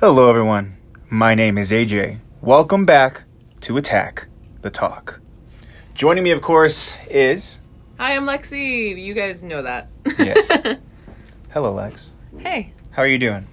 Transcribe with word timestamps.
Hello, 0.00 0.28
everyone. 0.28 0.76
My 1.10 1.34
name 1.34 1.58
is 1.58 1.70
AJ. 1.70 2.18
Welcome 2.40 2.84
back 2.86 3.22
to 3.62 3.76
Attack 3.76 4.26
the 4.62 4.70
Talk. 4.70 5.20
Joining 5.94 6.22
me, 6.24 6.30
of 6.30 6.40
course, 6.42 6.96
is. 7.10 7.60
Hi, 7.98 8.14
I'm 8.14 8.24
Lexi. 8.26 9.02
You 9.02 9.14
guys 9.14 9.42
know 9.42 9.62
that. 9.62 9.88
Yes. 10.18 10.50
Hello, 11.50 11.72
Lex. 11.72 12.12
hey, 12.38 12.72
How 12.90 13.02
are 13.02 13.06
you 13.08 13.18
doing? 13.18 13.46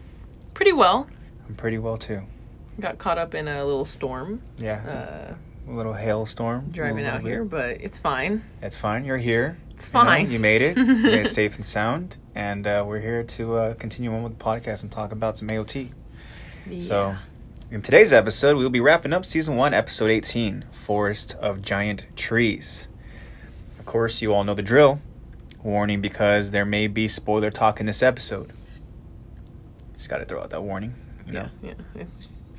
pretty 0.53 0.71
well. 0.73 1.07
I'm 1.47 1.55
pretty 1.55 1.77
well, 1.77 1.97
too. 1.97 2.21
Got 2.79 2.97
caught 2.97 3.17
up 3.17 3.33
in 3.35 3.47
a 3.47 3.63
little 3.65 3.85
storm 3.85 4.41
Yeah. 4.57 4.81
uh, 5.29 5.71
a 5.71 5.71
little 5.75 5.93
hailstorm. 5.93 6.69
driving 6.71 7.05
out 7.05 7.23
bit. 7.23 7.29
here, 7.29 7.43
but 7.43 7.81
it's 7.81 7.97
fine. 7.97 8.43
It's 8.61 8.77
fine. 8.77 9.03
You're 9.05 9.17
here. 9.17 9.57
It's 9.71 9.87
You 9.87 9.93
know, 9.93 10.05
fine. 10.05 10.31
You, 10.31 10.39
made 10.39 10.61
it. 10.61 10.77
you 10.77 10.85
made 10.85 11.25
it 11.25 11.27
safe 11.33 11.55
and 11.55 11.65
sound. 11.65 12.17
And 12.35 12.67
uh, 12.67 12.83
we're 12.87 12.99
here 13.01 13.23
to 13.23 13.55
uh, 13.55 13.73
continue 13.75 14.13
on 14.13 14.23
with 14.23 14.37
the 14.37 14.43
podcast 14.43 14.83
and 14.83 14.91
talk 14.91 15.11
about 15.11 15.37
some 15.37 15.47
AOT. 15.49 15.89
So, 16.81 17.15
in 17.69 17.81
today's 17.81 18.11
episode, 18.11 18.57
we'll 18.57 18.69
be 18.69 18.79
wrapping 18.79 19.13
up 19.13 19.23
season 19.25 19.55
one, 19.55 19.73
episode 19.73 20.09
18 20.09 20.65
Forest 20.73 21.35
of 21.39 21.61
Giant 21.61 22.07
Trees. 22.15 22.87
Of 23.77 23.85
course, 23.85 24.21
you 24.21 24.33
all 24.33 24.43
know 24.43 24.55
the 24.55 24.61
drill. 24.63 24.99
Warning 25.63 26.01
because 26.01 26.51
there 26.51 26.65
may 26.65 26.87
be 26.87 27.07
spoiler 27.07 27.51
talk 27.51 27.79
in 27.79 27.85
this 27.85 28.01
episode. 28.01 28.51
Just 29.95 30.09
got 30.09 30.17
to 30.17 30.25
throw 30.25 30.41
out 30.41 30.49
that 30.51 30.61
warning. 30.63 30.95
You 31.27 31.33
know? 31.33 31.49
yeah, 31.63 31.73
yeah. 31.95 32.03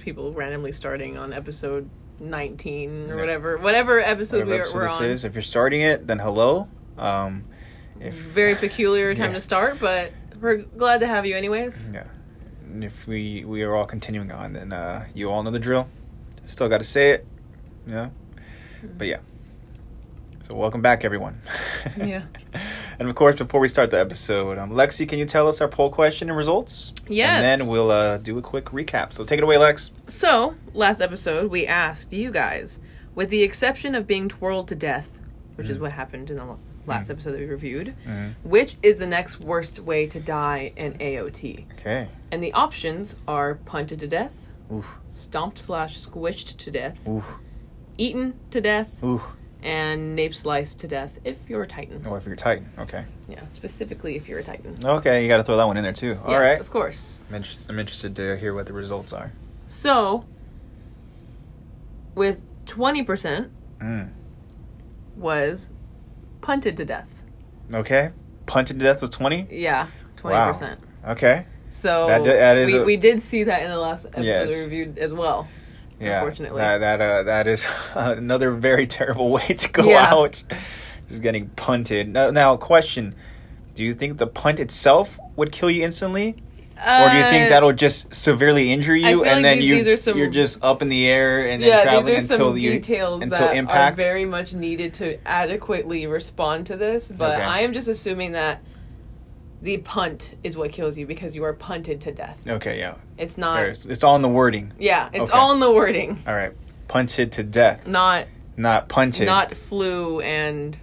People 0.00 0.33
randomly 0.33 0.73
starting 0.73 1.16
on 1.19 1.33
episode 1.33 1.88
19 2.20 3.11
or 3.11 3.14
Yeah. 3.14 3.20
whatever, 3.20 3.59
whatever 3.59 4.00
episode 4.00 4.47
Whatever 4.47 4.50
we 4.50 4.56
are, 4.56 4.61
episode 4.62 4.77
we're 4.77 4.88
on. 4.88 5.05
is. 5.12 5.25
If 5.25 5.34
you're 5.34 5.42
starting 5.42 5.80
it, 5.83 6.06
then 6.06 6.19
hello. 6.20 6.69
Um, 6.97 7.45
if 8.00 8.14
Very 8.14 8.55
peculiar 8.55 9.14
time 9.14 9.30
Yeah. 9.30 9.34
to 9.34 9.41
start, 9.41 9.78
but 9.80 10.12
we're 10.41 10.59
glad 10.59 11.00
to 11.00 11.06
have 11.09 11.27
you 11.27 11.36
anyways. 11.36 11.91
Yeah. 11.92 12.05
And 12.76 12.84
if 12.84 13.06
we 13.06 13.42
we 13.46 13.62
are 13.62 13.74
all 13.74 13.86
continuing 13.86 14.30
on, 14.30 14.52
then 14.52 14.70
uh, 14.70 15.06
you 15.14 15.30
all 15.30 15.42
know 15.42 15.50
the 15.50 15.58
drill. 15.58 15.88
Still 16.44 16.69
got 16.69 16.77
to 16.77 16.84
say 16.84 17.12
it. 17.12 17.27
Yeah. 17.86 18.10
But 18.98 19.06
yeah. 19.06 19.20
So 20.42 20.55
welcome 20.55 20.83
back, 20.83 21.02
everyone. 21.02 21.41
Yeah. 21.96 22.24
and 22.98 23.08
of 23.08 23.14
course, 23.14 23.36
before 23.36 23.60
we 23.60 23.68
start 23.68 23.91
the 23.91 23.98
episode, 23.98 24.58
um, 24.58 24.72
Lexi, 24.72 25.08
can 25.08 25.18
you 25.18 25.24
tell 25.24 25.48
us 25.48 25.62
our 25.62 25.68
poll 25.68 25.88
question 25.88 26.28
and 26.28 26.36
results? 26.36 26.92
Yes. 27.08 27.38
And 27.42 27.62
then 27.62 27.68
we'll 27.68 27.91
uh, 27.91 28.18
do 28.18 28.36
a 28.36 28.42
quick 28.42 28.66
recap. 28.66 29.14
So 29.14 29.24
take 29.24 29.38
it 29.38 29.44
away, 29.44 29.56
Lex. 29.56 29.90
So, 30.06 30.55
last 30.74 31.00
episode, 31.00 31.50
we 31.50 31.66
asked 31.66 32.12
you 32.12 32.30
guys, 32.30 32.78
with 33.14 33.30
the 33.30 33.42
exception 33.42 33.94
of 33.94 34.06
being 34.06 34.28
twirled 34.28 34.68
to 34.68 34.74
death, 34.74 35.08
which 35.55 35.70
is 35.70 35.78
Mm. 35.78 35.80
what 35.80 35.92
happened 35.92 36.28
in 36.28 36.36
the 36.36 36.44
last 36.87 37.09
Mm. 37.09 37.12
episode 37.12 37.33
that 37.33 37.41
we 37.41 37.47
reviewed, 37.47 37.95
Mhm. 38.06 38.34
which 38.45 38.77
is 38.83 38.98
the 38.98 39.06
next 39.06 39.41
worst 39.41 39.81
way 39.81 40.06
to 40.06 40.20
die 40.20 40.73
in 40.77 40.97
AOT? 41.01 41.67
Okay. 41.79 42.09
And 42.31 42.42
the 42.42 42.53
options 42.53 43.17
are 43.29 43.56
punted 43.65 44.01
to 44.01 44.09
death, 44.09 44.48
Oof. 44.73 44.87
stomped 45.09 45.59
slash 45.59 45.98
squished 45.98 46.57
to 46.59 46.70
death, 46.70 46.98
Oof. 47.09 47.25
eaten 47.98 48.34
to 48.51 48.61
death, 48.61 48.91
Oof. 49.03 49.23
and 49.62 50.14
nape 50.14 50.34
sliced 50.34 50.79
to 50.81 50.89
death 50.89 51.19
if 51.25 51.37
you're 51.48 51.62
a 51.62 51.67
Titan. 51.67 52.05
Or 52.07 52.19
if 52.19 52.25
you're 52.25 52.34
a 52.34 52.37
Titan. 52.37 52.69
Okay. 52.79 53.05
Yeah, 53.29 53.45
specifically 53.47 54.17
if 54.17 54.29
you're 54.29 54.39
a 54.39 54.45
Titan. 54.45 54.77
Okay, 54.84 55.23
you 55.23 55.29
got 55.29 55.39
to 55.39 55.45
throw 55.45 55.57
that 55.57 55.67
one 55.67 55.77
in 55.77 55.83
there 55.83 55.92
too. 55.92 56.19
All 56.25 56.31
yes, 56.31 56.41
right. 56.41 56.61
of 56.61 56.70
course. 56.70 57.20
I'm 57.29 57.37
interested, 57.37 57.70
I'm 57.70 57.79
interested 57.79 58.14
to 58.17 58.37
hear 58.37 58.55
what 58.55 58.67
the 58.67 58.73
results 58.73 59.12
are. 59.12 59.33
So, 59.67 60.25
with 62.14 62.41
20% 62.67 63.51
Mm. 63.81 64.09
was 65.17 65.69
punted 66.47 66.77
to 66.77 66.84
death. 66.84 67.08
Okay. 67.75 68.11
Punted 68.47 68.78
to 68.78 68.84
death 68.84 69.02
was 69.02 69.11
20? 69.11 69.48
Yeah, 69.50 69.89
twenty 70.16 70.36
Wow. 70.36 70.52
percent. 70.52 70.78
Okay. 71.05 71.44
So 71.72 72.06
That 72.06 72.22
that 72.25 72.56
is 72.56 72.72
we, 72.72 72.78
a- 72.78 72.84
we 72.84 72.97
did 72.97 73.20
see 73.20 73.42
that 73.44 73.62
in 73.62 73.69
the 73.70 73.78
last 73.78 74.06
episode 74.06 74.25
Yes. 74.25 74.48
we 74.48 74.61
reviewed 74.61 74.97
as 74.98 75.12
well. 75.12 75.48
Yeah, 75.98 76.20
Unfortunately. 76.20 76.61
that 76.61 76.78
that 76.78 77.00
uh, 77.00 77.22
that 77.24 77.47
is 77.48 77.67
another 77.94 78.52
very 78.52 78.86
terrible 78.86 79.30
way 79.36 79.47
to 79.48 79.69
go 79.72 79.89
Yeah. 79.91 80.14
out. 80.14 80.44
Just 81.08 81.23
getting 81.23 81.48
punted. 81.51 82.08
Now, 82.08 82.30
now, 82.30 82.57
question: 82.57 83.14
Do 83.74 83.84
you 83.84 83.95
think 83.95 84.18
the 84.18 84.27
punt 84.27 84.61
itself 84.61 85.18
would 85.36 85.51
kill 85.52 85.70
you 85.70 85.83
instantly, 85.84 86.36
or 86.77 87.09
do 87.11 87.17
you 87.17 87.23
think 87.25 87.47
Uh, 87.47 87.48
that'll 87.51 87.73
just 87.73 88.13
severely 88.14 88.73
injure 88.73 88.95
you, 88.95 89.25
and 89.25 89.37
like 89.37 89.42
then 89.42 89.59
these- 89.59 89.64
you 89.67 89.85
these 89.85 90.03
some- 90.03 90.19
you're 90.19 90.27
just 90.29 90.63
up 90.63 90.83
in 90.83 90.89
the 90.89 91.07
air 91.07 91.47
and 91.47 91.63
then 91.63 91.69
yeah, 91.70 91.83
traveling 91.85 92.07
these 92.14 92.31
are 92.31 92.35
until 92.35 92.48
some 92.51 92.59
you 92.59 92.70
details 92.73 93.23
until 93.23 93.39
that 93.39 93.57
impact? 93.57 93.98
are 93.98 94.03
very 94.03 94.25
much 94.25 94.53
needed 94.53 94.92
to 94.95 95.19
adequately 95.27 96.07
respond 96.07 96.67
to 96.67 96.77
this. 96.77 97.11
But 97.17 97.37
Okay. 97.37 97.42
I 97.45 97.61
am 97.61 97.73
just 97.73 97.89
assuming 97.89 98.33
that 98.33 98.61
the 99.63 99.79
punt 99.79 100.35
is 100.45 100.57
what 100.57 100.70
kills 100.70 100.98
you 100.98 101.07
because 101.07 101.35
you 101.35 101.42
are 101.45 101.55
punted 101.55 102.01
to 102.03 102.13
death. 102.13 102.39
okay, 102.47 102.79
yeah, 102.79 102.95
It's 103.17 103.39
not. 103.39 103.57
There's- 103.57 103.87
it's 103.89 104.05
all 104.05 104.14
in 104.14 104.23
the 104.23 104.29
wording. 104.29 104.73
Yeah, 104.79 105.08
it's 105.14 105.31
Okay. 105.31 105.39
all 105.39 105.53
in 105.53 105.61
the 105.61 105.70
wording, 105.73 106.19
All 106.27 106.35
right, 106.35 106.53
punted 106.89 107.33
to 107.33 107.43
death, 107.43 107.87
not 107.87 108.27
not 108.58 108.89
punted. 108.89 109.27
not 109.27 109.55
flew 109.55 110.20
and 110.20 110.77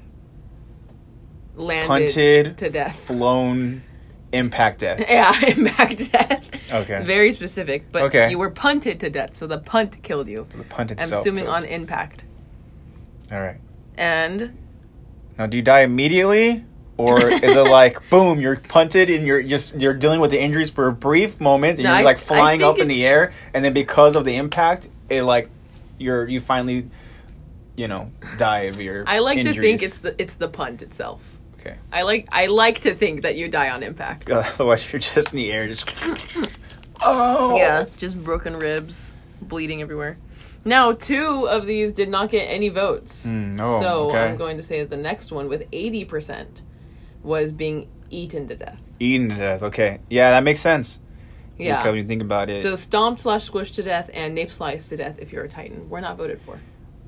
landed 1.55 1.87
punted 1.87 2.57
to 2.57 2.69
death. 2.69 2.95
flown, 2.95 3.83
impact 4.33 4.79
death. 4.79 4.99
Yeah, 5.09 5.33
impact 5.47 6.11
death. 6.11 6.43
Okay. 6.71 7.03
Very 7.03 7.31
specific, 7.31 7.91
but 7.91 8.03
Okay. 8.03 8.29
you 8.31 8.37
were 8.39 8.49
punted 8.49 8.99
to 9.01 9.09
death, 9.09 9.37
so 9.37 9.47
the 9.47 9.59
punt 9.59 10.01
killed 10.03 10.27
you. 10.27 10.47
The 10.57 10.63
punt 10.63 10.91
itself. 10.91 11.13
I'm 11.13 11.19
assuming 11.19 11.45
kills. 11.45 11.55
on 11.55 11.65
impact. 11.65 12.25
All 13.31 13.39
right. 13.39 13.57
And 13.97 14.57
Now, 15.37 15.45
do 15.45 15.57
you 15.57 15.63
die 15.63 15.81
immediately, 15.81 16.65
or 16.97 17.27
is 17.29 17.41
it 17.43 17.69
like 17.81 18.09
boom, 18.09 18.39
you're 18.39 18.57
punted 18.57 19.09
and 19.09 19.25
you're 19.25 19.43
just 19.43 19.79
you're 19.79 19.93
dealing 19.93 20.19
with 20.19 20.31
the 20.31 20.39
injuries 20.41 20.69
for 20.71 20.87
a 20.87 20.93
brief 20.93 21.39
moment, 21.39 21.77
and 21.79 21.83
No, 21.85 21.91
you're 21.91 21.99
I- 21.99 22.03
like 22.03 22.17
flying 22.17 22.63
up 22.63 22.79
in 22.79 22.87
the 22.87 23.05
air, 23.05 23.33
and 23.53 23.63
then 23.63 23.73
because 23.73 24.15
of 24.15 24.25
the 24.25 24.35
impact, 24.35 24.87
it 25.09 25.23
like 25.23 25.49
you're 25.99 26.27
you 26.27 26.39
finally, 26.39 26.89
you 27.75 27.87
know, 27.87 28.11
die 28.37 28.61
of 28.61 28.81
your. 28.81 29.03
I 29.07 29.19
like 29.19 29.43
to 29.43 29.53
think 29.53 29.83
it's 29.83 29.99
the 29.99 30.19
it's 30.21 30.35
the 30.35 30.47
punt 30.47 30.81
itself. 30.81 31.21
Okay. 31.65 31.77
I 31.91 32.01
like 32.03 32.27
I 32.31 32.47
like 32.47 32.81
to 32.81 32.95
think 32.95 33.21
that 33.23 33.35
you 33.35 33.47
die 33.47 33.69
on 33.69 33.83
impact. 33.83 34.29
Otherwise, 34.31 34.91
you're 34.91 34.99
just 34.99 35.31
in 35.31 35.37
the 35.37 35.51
air, 35.51 35.67
just. 35.67 35.89
Oh. 37.05 37.57
Yeah, 37.57 37.85
just 37.97 38.17
broken 38.23 38.55
ribs, 38.55 39.13
bleeding 39.41 39.81
everywhere. 39.81 40.17
Now, 40.63 40.93
two 40.93 41.49
of 41.49 41.65
these 41.65 41.91
did 41.91 42.07
not 42.07 42.31
get 42.31 42.45
any 42.45 42.69
votes. 42.69 43.25
Mm, 43.25 43.59
oh, 43.59 43.81
so 43.81 44.09
okay. 44.09 44.19
I'm 44.19 44.37
going 44.37 44.55
to 44.55 44.63
say 44.63 44.79
that 44.79 44.89
the 44.89 44.95
next 44.95 45.29
one 45.29 45.49
with 45.49 45.69
80% 45.71 46.61
was 47.21 47.51
being 47.51 47.89
eaten 48.09 48.47
to 48.47 48.55
death. 48.55 48.79
Eaten 49.01 49.27
to 49.29 49.35
death. 49.35 49.63
Okay. 49.63 49.99
Yeah, 50.09 50.31
that 50.31 50.43
makes 50.43 50.61
sense. 50.61 50.99
Yeah. 51.57 51.77
Because 51.77 51.91
when 51.91 52.01
you 52.03 52.07
think 52.07 52.21
about 52.21 52.49
it. 52.49 52.63
So 52.63 52.75
stomped 52.75 53.19
slash 53.19 53.49
squished 53.49 53.73
to 53.75 53.83
death 53.83 54.09
and 54.13 54.33
nape 54.33 54.51
sliced 54.51 54.87
to 54.89 54.95
death 54.97 55.19
if 55.19 55.33
you're 55.33 55.43
a 55.43 55.49
Titan. 55.49 55.89
We're 55.89 55.99
not 55.99 56.15
voted 56.15 56.39
for. 56.45 56.57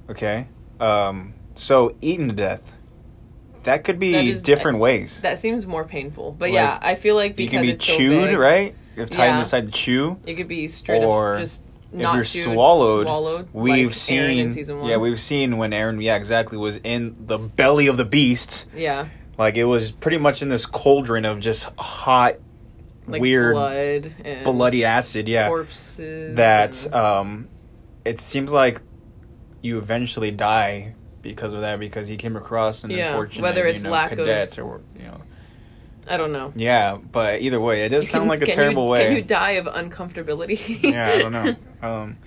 okay. 0.09 0.47
Um. 0.81 1.33
So 1.53 1.95
eaten 2.01 2.27
to 2.27 2.33
death. 2.33 2.73
That 3.65 3.83
could 3.83 3.99
be 3.99 4.13
That 4.13 4.23
is- 4.25 4.41
different 4.43 4.79
ways. 4.79 5.19
That 5.21 5.37
seems 5.37 5.67
more 5.67 5.83
painful. 5.83 6.31
But 6.37 6.45
Like, 6.49 6.53
yeah, 6.53 6.79
I 6.81 6.95
feel 6.95 7.15
like 7.15 7.37
you 7.39 7.49
can 7.49 7.61
be 7.63 7.71
it's 7.71 7.85
so 7.85 7.97
chewed, 7.97 8.29
big, 8.29 8.37
right? 8.37 8.75
If 8.95 9.09
Titans 9.09 9.35
Yeah. 9.35 9.39
decide 9.39 9.65
to 9.67 9.71
chew, 9.77 10.17
It 10.25 10.35
could 10.35 10.47
be 10.47 10.67
straight 10.69 11.03
Or 11.03 11.33
up 11.33 11.39
just 11.41 11.61
if 11.91 11.99
not 11.99 12.15
you're 12.15 12.23
chewed, 12.23 12.53
swallowed, 12.53 13.05
swallowed. 13.07 13.47
we've 13.53 13.87
like 13.87 13.93
seen. 13.95 14.21
Eren 14.21 14.37
in 14.37 14.51
season 14.51 14.79
one. 14.79 14.89
Yeah, 14.89 14.97
we've 14.97 15.19
seen 15.19 15.57
when 15.57 15.71
Eren, 15.71 16.01
yeah, 16.01 16.15
exactly, 16.15 16.57
was 16.57 16.77
in 16.83 17.15
the 17.25 17.37
belly 17.37 17.87
of 17.87 17.97
the 17.97 18.05
beast. 18.05 18.67
yeah, 18.75 19.07
Like 19.37 19.55
it 19.57 19.65
was 19.65 19.91
pretty 19.91 20.17
much 20.17 20.41
in 20.41 20.47
this 20.49 20.65
cauldron 20.65 21.25
of 21.25 21.39
just 21.41 21.67
hot, 21.77 22.35
like 23.07 23.21
weird, 23.21 23.53
blood 23.55 24.13
and 24.23 24.43
bloody 24.45 24.85
acid. 24.85 25.27
Yeah, 25.27 25.47
corpses. 25.49 26.35
that 26.37 26.85
and- 26.85 26.93
um, 26.95 27.47
it 28.05 28.19
seems 28.21 28.53
like 28.53 28.81
you 29.61 29.77
eventually 29.77 30.31
die 30.31 30.93
because 31.25 31.53
of 31.53 31.61
that 31.61 31.79
because 31.79 32.07
he 32.07 32.15
came 32.17 32.35
across 32.37 32.83
an 32.83 32.91
Yeah, 32.91 33.09
unfortunate 33.09 33.43
whether 33.43 33.65
it's 33.65 33.83
you 33.83 33.89
know, 33.89 33.93
lack 33.93 34.11
of- 34.13 34.19
cadet 34.19 34.57
or 34.59 34.81
you 34.97 35.03
know 35.05 35.21
I 36.07 36.17
don't 36.17 36.31
know. 36.31 36.53
yeah 36.55 36.97
but 36.97 37.41
either 37.41 37.59
way 37.59 37.83
it 37.85 37.89
does 37.89 38.07
sound 38.09 38.23
can- 38.23 38.29
like 38.29 38.41
a 38.41 38.45
terrible 38.51 38.85
you, 38.85 38.91
way 38.91 39.05
Can 39.07 39.15
you 39.17 39.21
die 39.23 39.51
of 39.51 39.65
uncomfortability? 39.65 40.83
yeah 40.93 41.07
i 41.09 41.17
don't 41.17 41.31
know 41.33 41.55
um 41.81 42.17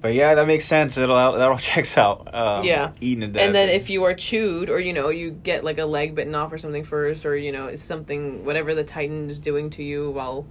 but 0.00 0.14
yeah 0.14 0.34
that 0.34 0.46
makes 0.46 0.64
sense 0.64 0.96
it'll 0.98 1.14
that 1.38 1.46
all 1.48 1.58
checks 1.70 1.96
out 1.98 2.34
um, 2.34 2.64
Yeah. 2.64 2.92
eating 3.00 3.20
to 3.20 3.26
death 3.28 3.44
and 3.44 3.54
then 3.54 3.68
if 3.68 3.88
you 3.90 4.02
are 4.04 4.14
chewed, 4.14 4.68
or 4.70 4.80
you 4.80 4.92
know, 4.92 5.10
you 5.10 5.30
get 5.30 5.62
like 5.62 5.78
a 5.78 5.84
leg 5.84 6.14
bitten 6.16 6.34
off 6.34 6.52
or 6.52 6.58
something 6.58 6.82
first, 6.84 7.24
or 7.24 7.36
you 7.36 7.52
know, 7.52 7.66
it's 7.66 7.82
something 7.82 8.44
whatever 8.44 8.74
the 8.74 8.82
Titan 8.82 9.30
is 9.30 9.38
doing 9.38 9.70
to 9.70 9.82
you 9.84 10.10
while 10.10 10.46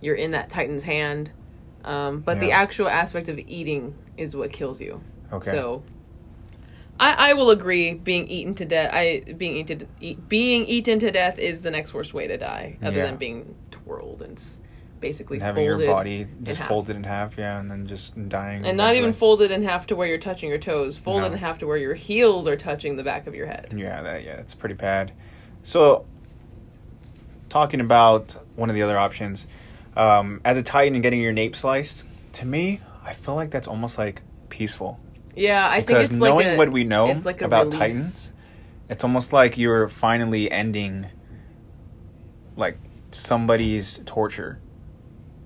you're 0.00 0.14
in 0.14 0.30
that 0.30 0.48
Titan's 0.48 0.82
hand. 0.84 1.30
Um, 1.84 2.20
but 2.20 2.40
the 2.40 2.52
actual 2.52 2.88
aspect 2.88 3.28
of 3.28 3.38
eating 3.38 3.94
is 4.16 4.34
what 4.34 4.52
kills 4.52 4.80
you. 4.80 5.02
okay 5.32 5.50
So, 5.50 5.82
I, 7.00 7.30
I 7.30 7.32
will 7.34 7.50
agree. 7.50 7.94
Being 7.94 8.28
eaten 8.28 8.54
to 8.56 8.64
death, 8.64 8.90
I 8.92 9.24
being 9.36 9.56
eaten 9.56 9.88
eat, 10.00 10.28
being 10.28 10.64
eaten 10.66 10.98
to 11.00 11.10
death 11.10 11.38
is 11.38 11.60
the 11.60 11.70
next 11.70 11.92
worst 11.92 12.14
way 12.14 12.26
to 12.28 12.36
die, 12.36 12.78
other 12.82 12.98
Yeah. 12.98 13.06
than 13.06 13.16
being 13.16 13.54
twirled 13.70 14.22
and 14.22 14.40
basically 15.00 15.36
and 15.38 15.42
having 15.44 15.68
folded 15.68 15.84
your 15.84 15.94
body 15.94 16.26
just 16.44 16.60
half. 16.60 16.68
folded 16.68 16.96
in 16.96 17.04
half 17.04 17.36
yeah 17.36 17.60
and 17.60 17.70
then 17.70 17.86
just 17.86 18.14
dying 18.30 18.64
and 18.64 18.74
not 18.78 18.94
even 18.94 19.12
folded 19.12 19.50
in 19.50 19.62
half 19.62 19.86
to 19.88 19.94
where 19.96 20.06
you're 20.08 20.16
touching 20.18 20.48
your 20.48 20.56
toes, 20.58 20.96
folded 20.96 21.26
No. 21.28 21.32
in 21.32 21.38
half 21.38 21.58
to 21.58 21.66
where 21.66 21.76
your 21.76 21.92
heels 21.94 22.46
are 22.46 22.56
touching 22.56 22.96
the 22.96 23.02
back 23.02 23.26
of 23.26 23.34
your 23.34 23.46
head. 23.46 23.74
Yeah, 23.76 24.02
that 24.02 24.24
yeah, 24.24 24.36
it's 24.36 24.54
pretty 24.54 24.76
bad. 24.76 25.12
So, 25.62 26.06
talking 27.48 27.80
about 27.80 28.36
one 28.56 28.68
of 28.70 28.74
the 28.74 28.82
other 28.82 28.98
options, 28.98 29.46
um, 29.96 30.40
as 30.44 30.56
a 30.56 30.62
Titan 30.62 30.94
and 30.94 31.02
getting 31.02 31.20
your 31.20 31.32
nape 31.32 31.54
sliced, 31.56 32.04
to 32.34 32.46
me, 32.46 32.80
I 33.04 33.12
feel 33.12 33.34
like 33.34 33.50
that's 33.50 33.68
almost 33.68 33.98
like 33.98 34.22
peaceful. 34.48 34.98
Yeah, 35.36 35.66
I 35.68 35.80
because 35.80 36.08
think 36.08 36.10
it's 36.10 36.20
knowing 36.20 36.46
like 36.46 36.54
a, 36.54 36.58
what 36.58 36.72
we 36.72 36.84
know 36.84 37.08
it's 37.08 37.24
like 37.24 37.42
about 37.42 37.66
release. 37.66 37.78
Titans, 37.78 38.32
it's 38.88 39.04
almost 39.04 39.32
like 39.32 39.56
you're 39.58 39.88
finally 39.88 40.50
ending 40.50 41.06
like 42.56 42.78
somebody's 43.10 44.00
torture. 44.06 44.58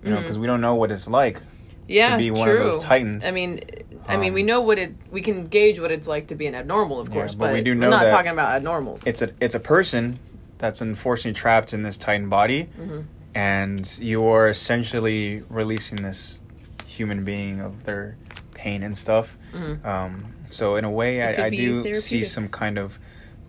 You 0.04 0.10
know, 0.10 0.16
Mhm. 0.18 0.22
because 0.22 0.38
we 0.38 0.46
don't 0.46 0.60
know 0.60 0.74
what 0.76 0.92
it's 0.92 1.08
like. 1.08 1.40
yeah, 1.88 2.10
to 2.12 2.18
be 2.18 2.30
one 2.30 2.46
true. 2.48 2.58
of 2.66 2.72
those 2.74 2.82
Titans. 2.84 3.24
I 3.24 3.30
mean, 3.30 3.62
I 4.06 4.16
mean, 4.18 4.34
we 4.34 4.42
Um, 4.42 4.46
know 4.46 4.60
what 4.60 4.78
it. 4.78 4.92
We 5.10 5.22
can 5.22 5.46
gauge 5.46 5.80
what 5.80 5.90
it's 5.90 6.06
like 6.06 6.26
to 6.28 6.34
be 6.34 6.46
an 6.46 6.54
abnormal, 6.54 7.00
of 7.00 7.08
Yeah, 7.08 7.14
course, 7.14 7.34
but 7.34 7.46
but, 7.46 7.54
we 7.54 7.62
do 7.62 7.74
know 7.74 7.86
we're 7.86 7.90
not 7.96 8.08
talking 8.08 8.30
about 8.30 8.60
abnormals. 8.62 9.06
It's 9.06 9.22
a 9.22 9.30
it's 9.40 9.54
a 9.54 9.60
person 9.60 10.18
that's 10.58 10.80
unfortunately 10.82 11.32
trapped 11.38 11.72
in 11.72 11.82
this 11.82 11.96
Titan 11.96 12.28
body, 12.28 12.68
Mhm. 12.78 13.04
and 13.34 13.98
you're 14.00 14.48
essentially 14.48 15.42
releasing 15.48 15.96
this 16.02 16.40
human 16.86 17.24
being 17.24 17.60
of 17.60 17.84
their 17.84 18.16
pain 18.58 18.82
and 18.82 18.98
stuff. 18.98 19.36
Mhm. 19.54 19.84
Um, 19.84 20.34
so 20.50 20.76
in 20.76 20.84
a 20.84 20.90
way, 20.90 21.22
I, 21.22 21.46
I 21.46 21.50
do 21.50 21.94
see 21.94 22.24
some 22.24 22.48
kind 22.48 22.76
of 22.78 22.98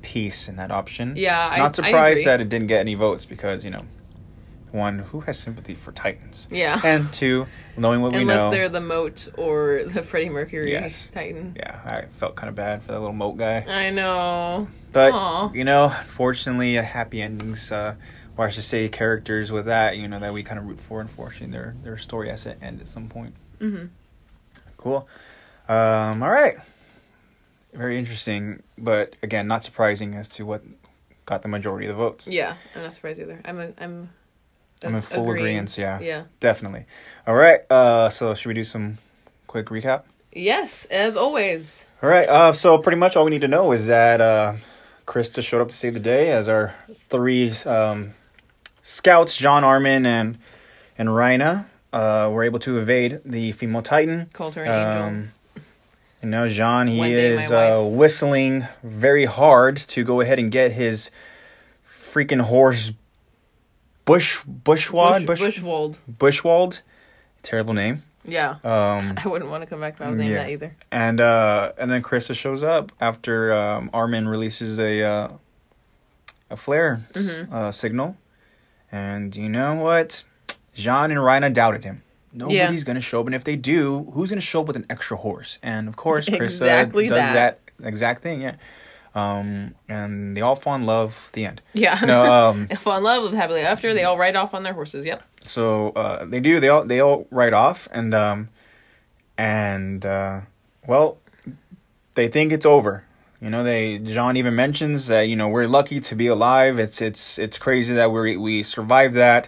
peace 0.01 0.47
in 0.47 0.55
that 0.57 0.71
option. 0.71 1.15
Yeah, 1.17 1.49
I- 1.51 1.57
not 1.57 1.77
I 1.79 1.87
surprised 1.87 2.11
agree. 2.21 2.23
that 2.25 2.41
it 2.41 2.49
didn't 2.49 2.67
get 2.67 2.79
any 2.79 2.93
votes 2.95 3.25
because 3.25 3.63
you 3.65 3.71
know, 3.71 3.83
one, 4.71 4.99
who 4.99 5.21
has 5.21 5.39
sympathy 5.39 5.73
for 5.73 5.91
Titans, 5.91 6.47
Yeah. 6.51 6.79
and 6.85 7.11
two, 7.11 7.47
knowing 7.75 8.01
what 8.01 8.11
we 8.13 8.23
know, 8.23 8.33
Unless 8.33 8.51
they're 8.51 8.69
the 8.69 8.81
Moat 8.81 9.27
or 9.35 9.81
the 9.85 10.03
Freddie 10.03 10.29
Mercury 10.29 10.71
Yes. 10.71 11.09
Titan. 11.09 11.53
yeah, 11.57 11.79
I 11.85 12.05
felt 12.19 12.35
kind 12.35 12.49
of 12.49 12.55
bad 12.55 12.83
for 12.83 12.91
that 12.91 12.99
little 12.99 13.13
moat 13.15 13.37
guy. 13.37 13.65
I 13.67 13.89
know. 13.89 14.67
But 14.91 15.11
Aw. 15.13 15.51
you 15.53 15.63
know, 15.63 15.89
fortunately, 16.07 16.77
uh, 16.77 16.83
happy 16.83 17.21
endings, 17.21 17.71
uh, 17.71 17.95
or 18.37 18.45
I 18.45 18.49
should 18.49 18.63
say, 18.63 18.87
characters 18.89 19.51
with 19.51 19.65
that, 19.65 19.97
you 19.97 20.07
know, 20.07 20.19
that 20.19 20.33
we 20.33 20.43
kind 20.43 20.59
of 20.59 20.65
root 20.67 20.79
for. 20.79 21.01
Unfortunately, 21.01 21.51
their 21.51 21.75
their 21.83 21.97
story 21.97 22.29
has 22.29 22.43
to 22.43 22.61
end 22.63 22.79
at 22.81 22.87
some 22.87 23.07
point. 23.09 23.33
hmm 23.59 23.85
Cool. 24.79 25.07
Um, 25.67 26.23
all 26.23 26.29
right. 26.31 26.55
Very 27.73 27.99
interesting, 27.99 28.63
but 28.77 29.15
again, 29.21 29.47
not 29.47 29.63
surprising 29.63 30.15
as 30.15 30.27
to 30.29 30.45
what 30.45 30.63
got 31.27 31.43
the 31.43 31.47
majority 31.47 31.85
of 31.85 31.95
the 31.95 32.03
votes. 32.03 32.27
Yeah, 32.27 32.55
I'm 32.75 32.81
not 32.81 32.93
surprised 32.93 33.19
either. 33.19 33.39
I'm 33.45 33.59
a, 33.59 33.69
I'm. 33.77 34.09
I'm 34.83 34.95
in 34.95 35.01
full 35.01 35.29
agreement. 35.29 35.77
Yeah, 35.77 35.99
Yeah. 35.99 36.23
definitely. 36.39 36.85
All 37.27 37.35
right. 37.35 37.69
Uh, 37.69 38.09
so 38.09 38.33
should 38.33 38.47
we 38.47 38.53
do 38.55 38.63
some 38.63 38.97
quick 39.45 39.67
recap? 39.67 40.03
Yes, 40.31 40.85
as 40.85 41.17
always. 41.17 41.85
All 42.01 42.09
right. 42.09 42.27
Uh, 42.29 42.53
so 42.53 42.77
pretty 42.77 42.97
much 42.97 43.15
all 43.17 43.25
we 43.25 43.31
need 43.31 43.41
to 43.41 43.47
know 43.49 43.73
is 43.73 43.87
that 43.87 44.21
uh, 44.21 44.53
Krista 45.05 45.43
showed 45.43 45.61
up 45.61 45.67
to 45.69 45.75
save 45.75 45.95
the 45.95 45.99
day 45.99 46.31
as 46.31 46.47
our 46.47 46.73
three 47.09 47.51
um, 47.65 48.11
scouts, 48.81 49.35
Jean 49.35 49.63
Armin 49.65 50.05
and 50.05 50.37
and 50.97 51.09
Reiner, 51.09 51.65
uh, 51.93 52.29
were 52.31 52.43
able 52.43 52.59
to 52.59 52.77
evade 52.77 53.21
the 53.25 53.51
female 53.53 53.81
Titan. 53.81 54.29
Called 54.33 54.55
her 54.55 54.63
an 54.63 54.87
angel. 54.87 55.03
Um, 55.03 55.31
you 56.21 56.29
know, 56.29 56.47
Jean, 56.47 56.87
he 56.87 56.99
day, 56.99 57.33
is 57.35 57.51
uh, 57.51 57.81
whistling 57.83 58.67
very 58.83 59.25
hard 59.25 59.77
to 59.77 60.03
go 60.03 60.19
ahead 60.21 60.37
and 60.39 60.51
get 60.51 60.73
his 60.73 61.11
freaking 61.89 62.41
horse 62.41 62.91
Bush 64.05 64.39
Bushwad 64.63 65.25
Bush, 65.25 65.39
Bush, 65.39 65.59
Bushwald. 65.59 65.95
Bushwald, 66.19 66.81
terrible 67.43 67.73
name. 67.73 68.03
Yeah. 68.25 68.57
Um, 68.63 69.13
I 69.23 69.27
wouldn't 69.27 69.49
want 69.49 69.61
to 69.63 69.67
come 69.67 69.79
back 69.79 69.93
if 69.95 70.01
I 70.01 70.07
was 70.07 70.15
named 70.17 70.31
Yeah. 70.31 70.43
that 70.43 70.49
either. 70.49 70.75
and 70.91 71.21
uh, 71.21 71.71
and 71.77 71.91
then 71.91 72.01
Krista 72.03 72.35
shows 72.35 72.63
up 72.63 72.91
after 72.99 73.53
um, 73.53 73.89
Armin 73.93 74.27
releases 74.27 74.79
a 74.79 75.03
uh, 75.03 75.27
a 76.49 76.57
flare 76.57 77.01
s- 77.15 77.39
Mhm. 77.39 77.53
uh, 77.53 77.71
signal, 77.71 78.17
and 78.91 79.35
you 79.35 79.47
know 79.49 79.75
what? 79.75 80.23
Jean 80.73 81.11
and 81.11 81.19
Reiner 81.19 81.53
doubted 81.53 81.83
him. 81.83 82.03
Nobody's 82.31 82.83
gonna 82.83 83.01
show 83.01 83.21
up, 83.21 83.25
and 83.25 83.33
if 83.35 83.43
they 83.43 83.55
do, 83.55 84.11
who's 84.13 84.29
gonna 84.29 84.39
show 84.41 84.61
up 84.61 84.67
with 84.67 84.75
an 84.75 84.85
extra 84.89 85.17
horse? 85.17 85.57
And 85.63 85.87
of 85.87 85.95
course, 85.95 86.29
Krista 86.29 86.41
Exactly 86.43 87.07
does 87.07 87.17
that. 87.17 87.59
that. 87.79 87.87
exact 87.87 88.21
thing. 88.21 88.41
Yeah, 88.41 88.55
um, 89.15 89.73
and 89.87 90.35
they 90.37 90.41
all 90.41 90.55
fall 90.55 90.75
in 90.75 90.83
love. 90.85 91.29
The 91.33 91.45
end. 91.45 91.61
Yeah. 91.73 91.99
No, 92.05 92.31
um, 92.31 92.67
They 92.69 92.75
fall 92.75 92.97
in 92.97 93.03
love, 93.03 93.23
live 93.23 93.33
happily 93.33 93.61
after. 93.61 93.93
They 93.95 94.03
all 94.03 94.17
ride 94.17 94.35
off 94.35 94.53
on 94.53 94.61
their 94.63 94.73
horses. 94.73 95.05
Yep. 95.05 95.23
So 95.43 95.89
uh, 95.89 96.25
they 96.25 96.39
do. 96.39 96.59
They 96.59 96.69
all 96.69 96.85
they 96.85 96.99
all 97.01 97.25
ride 97.31 97.53
off, 97.53 97.87
and 97.91 98.13
um, 98.13 98.49
and 99.37 100.05
uh, 100.05 100.41
well, 100.85 101.17
they 102.15 102.27
think 102.27 102.51
it's 102.51 102.65
over. 102.65 103.03
You 103.41 103.49
know, 103.49 103.63
they 103.63 103.97
Jean 103.99 104.35
even 104.37 104.55
mentions 104.55 105.07
that 105.07 105.21
you 105.21 105.35
know 105.35 105.47
we're 105.47 105.67
lucky 105.67 105.99
to 106.01 106.15
be 106.15 106.27
alive. 106.27 106.77
It's 106.77 107.01
it's 107.01 107.39
it's 107.39 107.57
crazy 107.57 107.93
that 107.95 108.11
we 108.11 108.37
we 108.37 108.63
survived 108.63 109.15
that. 109.15 109.47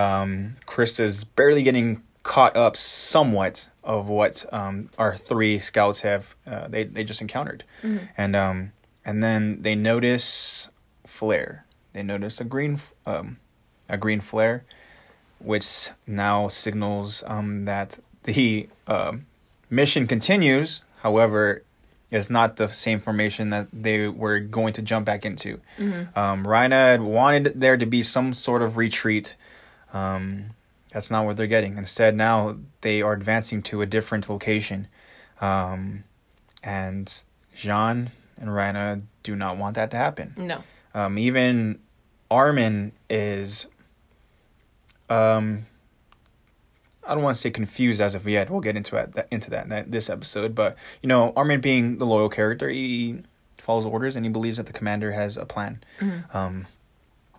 Um, 0.00 0.56
is 0.98 1.24
barely 1.24 1.62
getting 1.62 2.02
caught 2.22 2.56
up 2.56 2.76
somewhat 2.76 3.68
of 3.82 4.08
what 4.08 4.44
um, 4.52 4.90
our 4.98 5.16
three 5.16 5.58
scouts 5.60 6.00
have 6.00 6.34
uh, 6.46 6.68
they 6.68 6.84
they 6.84 7.04
just 7.04 7.20
encountered, 7.20 7.64
and 8.16 8.36
um, 8.36 8.72
and 9.04 9.22
then 9.22 9.62
they 9.62 9.74
notice 9.74 10.68
flare. 11.06 11.64
They 11.92 12.02
notice 12.02 12.40
a 12.40 12.44
green 12.44 12.78
um, 13.06 13.38
a 13.88 13.96
green 13.96 14.20
flare 14.20 14.64
which 15.42 15.88
now 16.06 16.48
signals 16.48 17.24
um, 17.26 17.64
that 17.64 17.98
the 18.24 18.68
um 18.86 19.24
mission 19.70 20.06
continues. 20.06 20.82
However, 21.02 21.62
it's 22.10 22.28
not 22.28 22.56
the 22.56 22.68
same 22.68 23.00
formation 23.00 23.50
that 23.50 23.68
they 23.72 24.06
were 24.08 24.38
going 24.40 24.74
to 24.74 24.82
jump 24.82 25.06
back 25.06 25.24
into. 25.24 25.60
Um, 26.14 26.44
Reiner 26.44 26.90
had 26.92 27.00
wanted 27.02 27.52
there 27.58 27.76
to 27.78 27.86
be 27.86 28.02
some 28.02 28.34
sort 28.34 28.60
of 28.62 28.76
retreat. 28.76 29.36
Um, 29.92 30.50
that's 30.92 31.10
not 31.10 31.24
what 31.24 31.36
they're 31.36 31.46
getting. 31.46 31.78
Instead, 31.78 32.16
now 32.16 32.56
they 32.80 33.02
are 33.02 33.12
advancing 33.12 33.62
to 33.64 33.82
a 33.82 33.86
different 33.86 34.28
location. 34.28 34.88
Um, 35.40 36.04
and 36.62 37.12
Jean 37.54 38.10
and 38.36 38.50
Reiner 38.50 39.02
do 39.22 39.36
not 39.36 39.56
want 39.56 39.76
that 39.76 39.90
to 39.92 39.96
happen. 39.96 40.34
No. 40.36 40.62
Um, 40.94 41.18
even 41.18 41.78
Armin 42.30 42.92
is, 43.08 43.66
um, 45.08 45.66
I 47.06 47.14
don't 47.14 47.22
want 47.22 47.36
to 47.36 47.40
say 47.40 47.50
confused 47.50 48.00
as 48.00 48.14
of 48.14 48.26
yet. 48.26 48.50
We'll 48.50 48.60
get 48.60 48.76
into 48.76 48.96
it, 48.96 49.28
into 49.30 49.50
that 49.50 49.70
in 49.70 49.90
this 49.90 50.10
episode. 50.10 50.54
But 50.54 50.76
you 51.02 51.08
know, 51.08 51.32
Armin 51.36 51.60
being 51.60 51.98
the 51.98 52.06
loyal 52.06 52.28
character, 52.28 52.68
he 52.68 53.22
follows 53.58 53.84
orders 53.84 54.16
and 54.16 54.24
he 54.24 54.30
believes 54.30 54.56
that 54.56 54.66
the 54.66 54.72
commander 54.72 55.12
has 55.12 55.36
a 55.36 55.44
plan. 55.44 55.82
Um, 56.34 56.66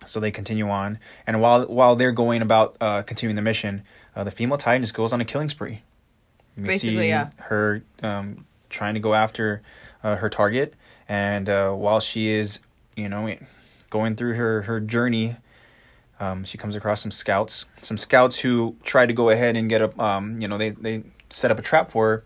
so 0.06 0.20
they 0.20 0.30
continue 0.30 0.68
on, 0.68 0.98
and 1.26 1.40
while 1.40 1.64
while 1.66 1.96
they're 1.96 2.12
going 2.12 2.42
about 2.42 2.76
uh, 2.80 3.02
continuing 3.02 3.36
the 3.36 3.42
mission, 3.42 3.82
uh, 4.16 4.24
the 4.24 4.30
female 4.30 4.58
Titan 4.58 4.82
just 4.82 4.94
goes 4.94 5.12
on 5.12 5.20
a 5.20 5.24
killing 5.24 5.48
spree. 5.48 5.82
We 6.56 6.64
Basically, 6.64 6.96
see 6.96 7.08
yeah. 7.08 7.30
her 7.38 7.82
um, 8.02 8.46
trying 8.68 8.94
to 8.94 9.00
go 9.00 9.14
after 9.14 9.62
uh, 10.02 10.16
her 10.16 10.28
target, 10.28 10.74
and 11.08 11.48
uh, 11.48 11.72
while 11.72 12.00
she 12.00 12.30
is, 12.30 12.58
you 12.96 13.08
know, 13.08 13.34
going 13.90 14.16
through 14.16 14.34
her 14.34 14.62
her 14.62 14.80
journey, 14.80 15.36
um, 16.20 16.44
she 16.44 16.58
comes 16.58 16.76
across 16.76 17.00
some 17.00 17.10
scouts, 17.10 17.64
some 17.80 17.96
scouts 17.96 18.40
who 18.40 18.76
tried 18.84 19.06
to 19.06 19.14
go 19.14 19.30
ahead 19.30 19.56
and 19.56 19.68
get 19.68 19.80
a, 19.80 20.00
um, 20.00 20.40
you 20.40 20.48
know, 20.48 20.58
they 20.58 20.70
they 20.70 21.02
set 21.30 21.50
up 21.50 21.58
a 21.58 21.62
trap 21.62 21.90
for 21.90 22.08
her. 22.08 22.24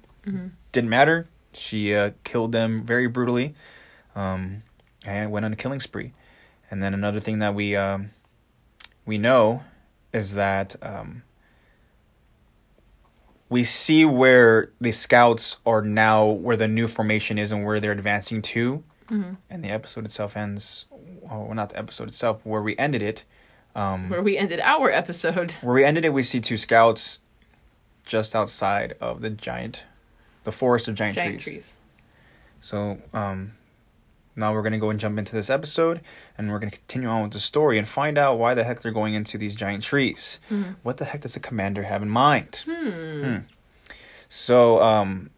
Didn't 0.72 0.90
matter. 0.90 1.28
She 1.52 1.94
uh, 1.94 2.10
killed 2.24 2.52
them 2.52 2.82
very 2.82 3.06
brutally, 3.06 3.54
um, 4.14 4.62
and 5.06 5.30
went 5.30 5.44
on 5.46 5.52
a 5.52 5.56
killing 5.56 5.80
spree. 5.80 6.12
And 6.70 6.82
then 6.82 6.94
another 6.94 7.20
thing 7.20 7.38
that 7.40 7.54
we 7.54 7.76
um, 7.76 8.10
we 9.04 9.18
know 9.18 9.62
is 10.12 10.34
that 10.34 10.76
um, 10.82 11.22
we 13.48 13.62
see 13.62 14.04
where 14.04 14.70
the 14.80 14.92
scouts 14.92 15.58
are 15.64 15.82
now, 15.82 16.26
where 16.26 16.56
the 16.56 16.66
new 16.68 16.88
formation 16.88 17.38
is, 17.38 17.52
and 17.52 17.64
where 17.64 17.78
they're 17.80 17.92
advancing 17.92 18.42
to. 18.42 18.82
And 19.08 19.62
the 19.62 19.68
episode 19.68 20.04
itself 20.04 20.36
ends, 20.36 20.86
well, 20.90 21.54
not 21.54 21.68
the 21.70 21.78
episode 21.78 22.08
itself, 22.08 22.40
where 22.44 22.60
we 22.60 22.76
ended 22.76 23.04
it. 23.04 23.22
Um, 23.76 24.08
Where 24.08 24.20
we 24.22 24.36
ended 24.36 24.58
our 24.60 24.90
episode. 24.90 25.52
where 25.60 25.74
we 25.74 25.84
ended 25.84 26.04
it, 26.04 26.12
we 26.12 26.24
see 26.24 26.40
two 26.40 26.56
scouts 26.56 27.20
just 28.04 28.34
outside 28.34 28.96
of 29.00 29.20
the 29.20 29.30
giant, 29.30 29.84
the 30.42 30.50
forest 30.50 30.88
of 30.88 30.96
giant, 30.96 31.14
Giant 31.14 31.34
trees. 31.34 31.44
trees. 31.44 31.76
So 32.60 32.98
um, 33.12 33.52
now 34.36 34.52
we're 34.52 34.62
gonna 34.62 34.78
go 34.78 34.90
and 34.90 35.00
jump 35.00 35.18
into 35.18 35.34
this 35.34 35.50
episode, 35.50 36.00
and 36.36 36.50
we're 36.50 36.58
gonna 36.58 36.70
continue 36.70 37.08
on 37.08 37.22
with 37.22 37.32
the 37.32 37.38
story 37.38 37.78
and 37.78 37.88
find 37.88 38.18
out 38.18 38.38
why 38.38 38.54
the 38.54 38.64
heck 38.64 38.80
they're 38.80 38.92
going 38.92 39.14
into 39.14 39.38
these 39.38 39.54
giant 39.54 39.82
trees. 39.82 40.38
What 40.82 40.98
the 40.98 41.06
heck 41.06 41.22
does 41.22 41.34
the 41.34 41.40
commander 41.40 41.84
have 41.84 42.02
in 42.02 42.10
mind? 42.10 42.62
Hmm. 42.68 43.36
So 44.28 44.82
um, 44.82 45.30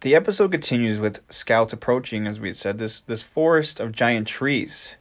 the 0.00 0.14
episode 0.14 0.50
continues 0.50 1.00
with 1.00 1.20
scouts 1.30 1.72
approaching, 1.72 2.26
as 2.26 2.38
we 2.38 2.48
had 2.48 2.56
said, 2.56 2.78
this 2.78 3.00
this 3.00 3.22
forest 3.22 3.80
of 3.80 3.92
giant 3.92 4.28
trees. 4.28 4.96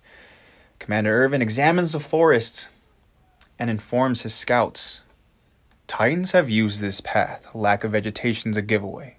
Commander 0.79 1.23
Erwin 1.23 1.41
examines 1.41 1.91
the 1.91 1.99
forest 1.99 2.69
and 3.57 3.69
informs 3.69 4.21
his 4.21 4.33
scouts. 4.33 5.01
Titans 5.87 6.31
have 6.31 6.49
used 6.49 6.81
this 6.81 7.01
path. 7.01 7.47
Lack 7.53 7.83
of 7.83 7.91
vegetation 7.91 8.51
is 8.51 8.57
a 8.57 8.61
giveaway. 8.61 9.17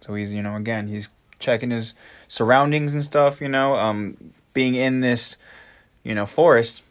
So 0.00 0.14
he's, 0.14 0.32
you 0.32 0.42
know, 0.42 0.56
again, 0.56 0.88
he's 0.88 1.08
checking 1.38 1.70
his 1.70 1.94
surroundings 2.28 2.94
and 2.94 3.02
stuff, 3.04 3.40
you 3.40 3.48
know, 3.48 3.74
um, 3.74 4.16
being 4.52 4.74
in 4.74 5.00
this, 5.00 5.36
you 6.02 6.14
know, 6.14 6.26
forest. 6.26 6.82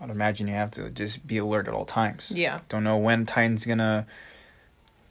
I'd 0.00 0.10
imagine 0.10 0.46
you 0.46 0.54
have 0.54 0.70
to 0.72 0.90
just 0.90 1.26
be 1.26 1.38
alert 1.38 1.68
at 1.68 1.74
all 1.74 1.84
times. 1.84 2.30
Yeah. 2.34 2.60
Don't 2.68 2.84
know 2.84 2.96
when 2.98 3.24
Titan's 3.24 3.64
gonna, 3.64 4.06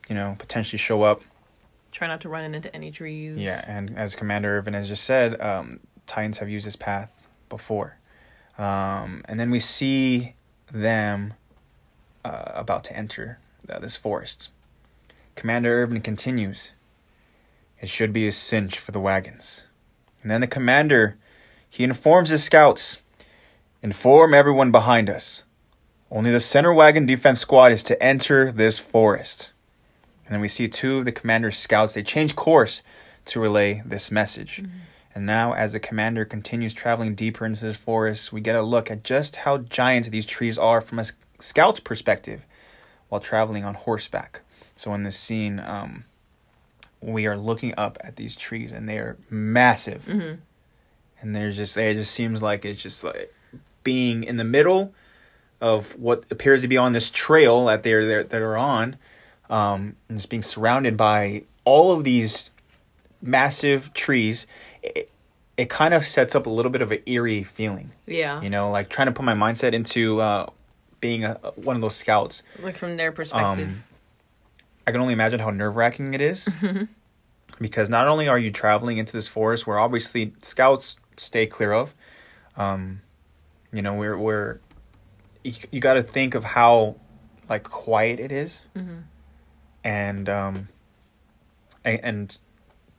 you 0.07 0.15
know, 0.15 0.35
potentially 0.38 0.77
show 0.77 1.03
up. 1.03 1.21
Try 1.91 2.07
not 2.07 2.21
to 2.21 2.29
run 2.29 2.53
into 2.53 2.74
any 2.75 2.91
trees. 2.91 3.38
Yeah, 3.38 3.63
and 3.67 3.97
as 3.97 4.15
Commander 4.15 4.57
Erwin 4.57 4.74
has 4.74 4.88
just 4.88 5.03
said, 5.05 5.39
um, 5.39 5.79
Titans 6.05 6.39
have 6.39 6.50
used 6.50 6.67
this 6.67 6.75
path 6.75 7.12
before. 7.50 7.97
Um, 8.57 9.24
and 9.25 9.39
then 9.39 9.50
we 9.50 9.59
see 9.59 10.35
them 10.71 11.33
uh, 12.24 12.51
about 12.53 12.83
to 12.85 12.95
enter 12.95 13.39
uh, 13.69 13.79
this 13.79 13.95
forest. 13.95 14.50
Commander 15.35 15.83
Erwin 15.83 16.01
continues, 16.01 16.71
It 17.82 17.89
should 17.89 18.13
be 18.13 18.27
a 18.27 18.32
cinch 18.32 18.79
for 18.79 18.91
the 18.91 19.00
wagons. 19.00 19.62
And 20.22 20.32
then 20.32 20.41
the 20.41 20.48
commander, 20.48 21.17
he 21.70 21.84
informs 21.84 22.29
his 22.29 22.44
scouts, 22.44 22.98
Inform 23.86 24.34
everyone 24.34 24.72
behind 24.72 25.12
us. 25.12 25.44
Only 26.10 26.32
the 26.32 26.39
center 26.39 26.74
wagon 26.74 27.05
defense 27.05 27.39
squad 27.39 27.72
is 27.72 27.84
to 27.84 28.01
enter 28.01 28.51
this 28.51 28.79
forest. 28.79 29.51
And 30.25 30.34
then 30.34 30.41
we 30.41 30.48
see 30.48 30.67
two 30.67 30.98
of 30.98 31.05
the 31.05 31.12
commander's 31.12 31.55
scouts, 31.55 31.94
they 31.94 32.01
change 32.01 32.36
course 32.36 32.82
to 33.25 33.39
relay 33.39 33.84
this 33.86 34.10
message. 34.10 34.63
And 35.13 35.25
now, 35.27 35.53
as 35.53 35.74
the 35.74 35.79
commander 35.79 36.25
continues 36.25 36.74
traveling 36.74 37.13
deeper 37.13 37.46
into 37.46 37.63
this 37.63 37.77
forest, 37.77 38.34
we 38.34 38.41
get 38.41 38.55
a 38.55 38.63
look 38.63 38.89
at 38.89 39.03
just 39.03 39.36
how 39.36 39.60
giant 39.60 40.10
these 40.10 40.25
trees 40.25 40.58
are 40.58 40.82
from 40.82 40.98
a 40.98 41.05
scout's 41.39 41.79
perspective 41.79 42.44
while 43.10 43.22
traveling 43.22 43.63
on 43.63 43.75
horseback. 43.75 44.41
So, 44.75 44.96
in 44.96 45.03
this 45.03 45.17
scene, 45.17 45.60
um, 45.60 46.05
we 47.13 47.27
are 47.27 47.38
looking 47.38 47.74
up 47.77 47.97
at 48.01 48.15
these 48.15 48.35
trees 48.35 48.71
and 48.71 48.88
they 48.89 48.97
are 48.97 49.17
massive. 49.29 50.05
Mhm. 50.05 50.39
And 51.21 51.35
there's 51.35 51.55
just, 51.55 51.77
it 51.77 51.95
just 51.95 52.12
seems 52.12 52.41
like 52.41 52.65
it's 52.65 52.81
just 52.81 53.03
like 53.03 53.33
being 53.83 54.24
in 54.24 54.38
the 54.38 54.43
middle 54.43 54.93
of 55.62 55.97
what 56.00 56.24
appears 56.29 56.62
to 56.62 56.67
be 56.67 56.77
on 56.77 56.91
this 56.93 57.09
trail 57.09 57.65
that 57.65 57.83
they're, 57.83 58.05
they're 58.05 58.24
that 58.24 58.41
are 58.41 58.57
on, 58.57 58.97
um, 59.50 59.95
and 60.09 60.17
just 60.17 60.29
being 60.29 60.41
surrounded 60.41 60.97
by 60.97 61.43
all 61.63 61.91
of 61.91 62.03
these 62.03 62.50
massive 63.21 63.93
trees. 63.93 64.47
It, 64.83 65.09
it 65.57 65.69
kind 65.69 65.93
of 65.93 66.05
sets 66.05 66.35
up 66.35 66.45
a 66.47 66.50
little 66.50 66.71
bit 66.71 66.81
of 66.81 66.91
an 66.91 67.00
eerie 67.05 67.43
feeling, 67.43 67.91
Yeah. 68.05 68.41
you 68.41 68.50
know, 68.50 68.69
like 68.71 68.89
trying 68.89 69.07
to 69.07 69.12
put 69.13 69.24
my 69.24 69.33
mindset 69.33 69.74
into 69.74 70.19
uh, 70.21 70.47
being 71.00 71.24
a, 71.24 71.35
one 71.55 71.75
of 71.77 71.81
those 71.81 71.95
scouts. 71.95 72.43
Like 72.62 72.75
from 72.75 72.97
their 72.97 73.12
perspective. 73.13 73.69
Um, 73.69 73.83
I 74.87 74.91
can 74.91 75.01
only 75.01 75.13
imagine 75.13 75.39
how 75.39 75.49
nerve 75.49 75.75
wracking 75.75 76.13
it 76.13 76.21
is. 76.21 76.47
because 77.59 77.89
not 77.89 78.07
only 78.07 78.27
are 78.27 78.37
you 78.37 78.51
traveling 78.51 78.97
into 78.97 79.13
this 79.13 79.27
forest 79.27 79.65
where 79.65 79.79
obviously 79.79 80.33
scouts 80.41 80.97
stay 81.17 81.45
clear 81.47 81.71
of, 81.71 81.93
um, 82.57 83.01
you 83.71 83.81
know, 83.81 83.93
we're, 83.93 84.17
we're, 84.17 84.59
you, 85.43 85.53
you 85.71 85.79
got 85.79 85.93
to 85.93 86.03
think 86.03 86.35
of 86.35 86.43
how 86.43 86.95
like 87.49 87.63
quiet 87.63 88.19
it 88.19 88.31
is 88.31 88.61
Mhm. 88.75 89.03
and, 89.83 90.29
um, 90.29 90.67
and, 91.83 91.99
and 92.03 92.37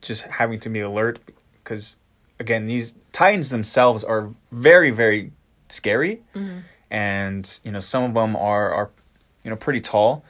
just 0.01 0.23
having 0.23 0.59
to 0.61 0.69
be 0.69 0.79
alert 0.79 1.19
because 1.63 1.97
again, 2.39 2.67
these 2.67 2.95
titans 3.11 3.49
themselves 3.49 4.03
are 4.03 4.29
very, 4.51 4.89
very 4.91 5.31
scary 5.69 6.21
Mhm. 6.33 6.63
and 6.89 7.59
you 7.65 7.71
know 7.73 7.81
some 7.81 8.03
of 8.03 8.13
them 8.13 8.35
are 8.37 8.71
are 8.73 8.89
you 9.43 9.49
know 9.49 9.57
pretty 9.57 9.81
tall 9.81 10.23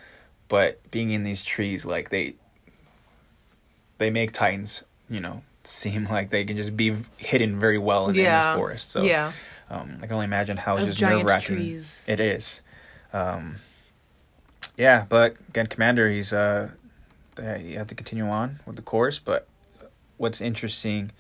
but 0.48 0.80
being 0.92 1.12
in 1.12 1.24
these 1.24 1.44
trees 1.44 1.86
like 1.86 2.10
they 2.10 2.34
they 3.98 4.10
make 4.10 4.32
titans 4.32 4.84
you 5.10 5.20
know 5.20 5.42
seem 5.64 6.06
like 6.10 6.30
they 6.30 6.44
can 6.46 6.58
just 6.58 6.76
be 6.78 6.96
hidden 7.18 7.60
very 7.60 7.78
well 7.78 8.08
in, 8.10 8.16
Yeah. 8.16 8.52
this 8.52 8.58
forest 8.58 8.92
so 8.92 9.04
yeah. 9.04 9.32
um, 9.70 9.98
i 10.02 10.06
can 10.08 10.14
only 10.14 10.26
imagine 10.26 10.58
how 10.58 10.76
Those 10.78 10.88
just 10.88 11.02
nerve-wracking 11.02 11.56
trees. 11.56 12.06
it 12.08 12.20
is 12.20 12.62
um, 13.14 13.56
yeah 14.78 15.06
but 15.10 15.36
again 15.50 15.68
commander 15.68 16.10
he's 16.10 16.34
uh 16.34 16.72
uh, 17.40 17.56
you 17.56 17.78
have 17.78 17.88
to 17.88 17.96
continue 17.96 18.28
on 18.28 18.60
with 18.66 18.76
the 18.78 18.82
course 18.82 19.20
but 19.20 19.48
what's 20.18 20.42
interesting 20.42 21.12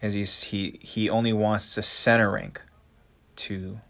is 0.00 0.12
he's 0.14 0.44
he 0.44 0.78
he 0.82 1.08
only 1.10 1.32
wants 1.32 1.74
to 1.74 1.82
center 1.82 2.30
rank 2.30 2.60
to 3.36 3.80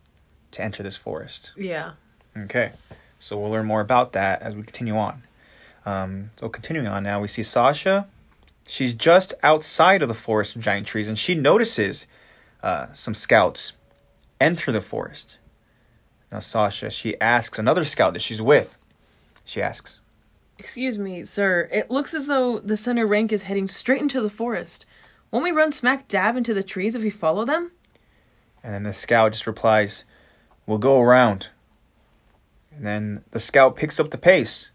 to 0.51 0.63
enter 0.63 0.83
this 0.83 0.97
forest 0.97 1.53
Yeah. 1.57 1.93
Okay, 2.37 2.73
so 3.25 3.39
we'll 3.39 3.51
learn 3.51 3.65
more 3.65 3.81
about 3.81 4.13
that 4.13 4.43
as 4.43 4.55
we 4.55 4.63
continue 4.63 4.97
on. 4.97 5.23
Um, 5.87 6.31
so 6.39 6.49
continuing 6.49 6.87
on 6.87 7.03
now, 7.03 7.21
we 7.21 7.29
see 7.29 7.43
Sasha. 7.43 8.07
She's 8.69 8.93
just 8.93 9.33
outside 9.43 10.03
of 10.03 10.09
the 10.09 10.15
forest 10.15 10.57
of 10.57 10.63
giant 10.63 10.87
trees, 10.87 11.09
and 11.09 11.19
she 11.19 11.35
notices 11.35 12.07
uh, 12.63 12.87
some 12.93 13.15
scouts 13.15 13.73
enter 14.41 14.73
the 14.73 14.81
forest. 14.81 15.39
Now, 16.31 16.41
Sasha, 16.41 16.91
she 16.91 17.19
asks 17.21 17.59
another 17.59 17.85
scout 17.85 18.13
that 18.13 18.23
she's 18.23 18.43
with. 18.43 18.77
She 19.45 19.63
asks, 19.63 20.01
Excuse 20.59 20.99
me, 20.99 21.25
sir. 21.25 21.69
It 21.73 21.91
looks 21.91 22.13
as 22.13 22.27
though 22.27 22.59
the 22.59 22.77
center 22.77 23.07
rank 23.07 23.33
is 23.33 23.43
heading 23.43 23.69
straight 23.69 24.03
into 24.03 24.21
the 24.21 24.31
forest. 24.31 24.85
Won't 25.31 25.45
we 25.45 25.51
run 25.51 25.73
smack 25.73 26.09
dab 26.09 26.37
into 26.37 26.53
the 26.55 26.63
trees 26.63 26.95
if 26.95 27.03
we 27.03 27.11
follow 27.11 27.45
them? 27.45 27.73
and 28.63 28.73
then 28.73 28.83
the 28.83 28.93
scout 28.95 29.33
just 29.33 29.47
replies, 29.47 30.05
"We'll 30.67 30.79
go 30.79 31.01
around." 31.01 31.49
And 32.77 32.87
then 32.87 33.25
the 33.31 33.39
scout 33.41 33.77
picks 33.77 34.01
up 34.01 34.11
the 34.11 34.19
pace, 34.19 34.71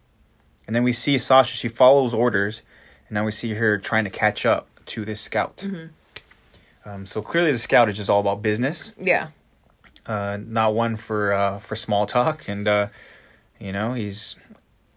and 0.68 0.75
then 0.75 0.84
we 0.84 0.91
see 0.94 1.18
Sasha. 1.18 1.56
She 1.56 1.68
follows 1.68 2.13
orders, 2.13 2.62
and 3.08 3.15
now 3.15 3.25
we 3.25 3.32
see 3.32 3.53
her 3.56 3.77
trying 3.77 4.03
to 4.06 4.10
catch 4.10 4.46
up 4.46 4.68
to 4.88 5.03
this 5.06 5.20
scout. 5.22 5.65
Um, 6.86 7.06
so 7.06 7.22
clearly, 7.22 7.51
the 7.51 7.58
scout 7.58 7.89
is 7.89 7.98
just 7.98 8.10
all 8.10 8.20
about 8.22 8.41
business, 8.41 8.94
Yeah. 8.98 9.27
uh, 10.06 10.38
not 10.44 10.74
one 10.74 10.96
for 10.96 11.34
uh, 11.34 11.60
for 11.60 11.75
small 11.75 12.06
talk. 12.06 12.48
And 12.48 12.68
uh, 12.68 12.88
you 13.60 13.72
know, 13.72 13.94
he's. 13.94 14.36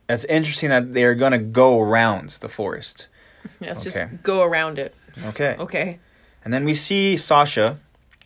It's 0.09 0.25
interesting 0.25 0.68
that 0.71 0.92
they're 0.94 1.14
gonna 1.14 1.38
go 1.38 1.80
around 1.80 2.30
the 2.40 2.49
forest. 2.49 3.09
Let's 3.61 3.80
Okay. 3.80 3.90
just 4.11 4.23
go 4.23 4.42
around 4.42 4.78
it. 4.78 4.94
Okay. 5.26 5.56
Okay. 5.59 5.99
And 6.44 6.52
then 6.52 6.64
we 6.64 6.75
see 6.75 7.16
Sasha 7.16 7.78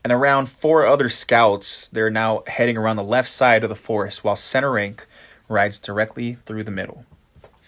and 0.06 0.12
around 0.12 0.46
four 0.46 0.86
other 0.86 1.08
scouts. 1.08 1.88
They're 1.88 2.10
now 2.10 2.44
heading 2.46 2.76
around 2.76 2.94
the 2.94 3.02
left 3.02 3.28
side 3.28 3.64
of 3.64 3.68
the 3.68 3.74
forest 3.74 4.22
while 4.22 4.36
center 4.36 4.70
rank 4.70 5.04
rides 5.48 5.80
directly 5.80 6.34
through 6.34 6.62
the 6.62 6.70
middle. 6.70 7.04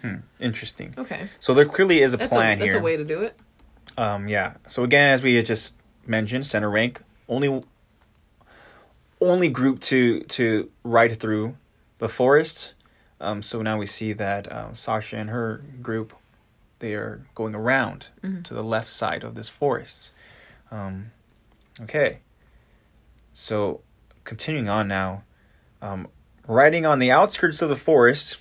Hmm, 0.02 0.18
interesting. 0.38 0.94
Okay. 0.96 1.26
So 1.40 1.52
there 1.52 1.64
clearly 1.64 2.00
is 2.00 2.14
a 2.14 2.16
That's 2.16 2.30
plan 2.30 2.58
a 2.58 2.60
that's 2.60 2.72
here. 2.74 2.80
a 2.80 2.84
way 2.84 2.96
to 2.96 3.02
do 3.02 3.22
it. 3.22 3.36
Um, 3.96 4.28
yeah. 4.28 4.54
So 4.68 4.84
again, 4.84 5.10
as 5.10 5.20
we 5.20 5.34
had 5.34 5.46
just 5.46 5.74
mentioned, 6.06 6.46
center 6.46 6.70
rank 6.70 7.02
only 7.28 7.64
only 9.20 9.48
group 9.48 9.80
to 9.80 10.20
to 10.20 10.70
ride 10.84 11.18
through 11.18 11.56
the 11.98 12.08
forest. 12.08 12.74
Um, 13.20 13.42
so 13.42 13.62
now 13.62 13.78
we 13.78 13.86
see 13.86 14.12
that 14.12 14.46
um, 14.52 14.76
Sasha 14.76 15.16
and 15.16 15.28
her 15.30 15.64
group 15.82 16.12
they 16.78 16.94
are 16.94 17.26
going 17.34 17.56
around 17.56 18.10
to 18.44 18.54
the 18.54 18.62
left 18.62 18.88
side 18.88 19.24
of 19.24 19.34
this 19.34 19.48
forest. 19.48 20.12
Um, 20.70 21.10
okay. 21.80 22.20
So 23.40 23.82
continuing 24.24 24.68
on 24.68 24.88
now, 24.88 25.22
um, 25.80 26.08
riding 26.48 26.84
on 26.84 26.98
the 26.98 27.12
outskirts 27.12 27.62
of 27.62 27.68
the 27.68 27.76
forest, 27.76 28.36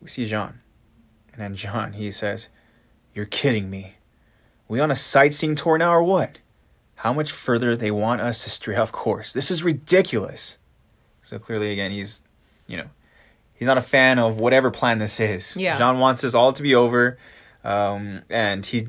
we 0.00 0.08
see 0.08 0.26
Jean, 0.26 0.60
and 1.30 1.36
then 1.36 1.54
Jean 1.54 1.92
he 1.92 2.10
says, 2.10 2.48
"You're 3.14 3.26
kidding 3.26 3.68
me." 3.68 3.96
We 4.66 4.80
on 4.80 4.90
a 4.90 4.94
sightseeing 4.94 5.56
tour 5.56 5.76
now 5.76 5.92
or 5.92 6.02
what? 6.02 6.38
How 6.94 7.12
much 7.12 7.30
further 7.30 7.76
they 7.76 7.90
want 7.90 8.22
us 8.22 8.44
to 8.44 8.50
stray 8.50 8.76
off 8.76 8.92
course? 8.92 9.34
This 9.34 9.50
is 9.50 9.62
ridiculous. 9.62 10.56
So 11.22 11.38
clearly, 11.38 11.70
again, 11.70 11.90
he's, 11.90 12.22
you 12.66 12.78
know, 12.78 12.88
he's 13.52 13.66
not 13.68 13.76
a 13.76 13.82
fan 13.82 14.18
of 14.18 14.40
whatever 14.40 14.70
plan 14.70 14.98
this 14.98 15.20
is. 15.20 15.54
Yeah. 15.54 15.76
Jean 15.76 15.98
wants 15.98 16.22
this 16.22 16.32
all 16.32 16.54
to 16.54 16.62
be 16.62 16.74
over, 16.74 17.18
um, 17.62 18.22
and 18.30 18.64
he 18.64 18.88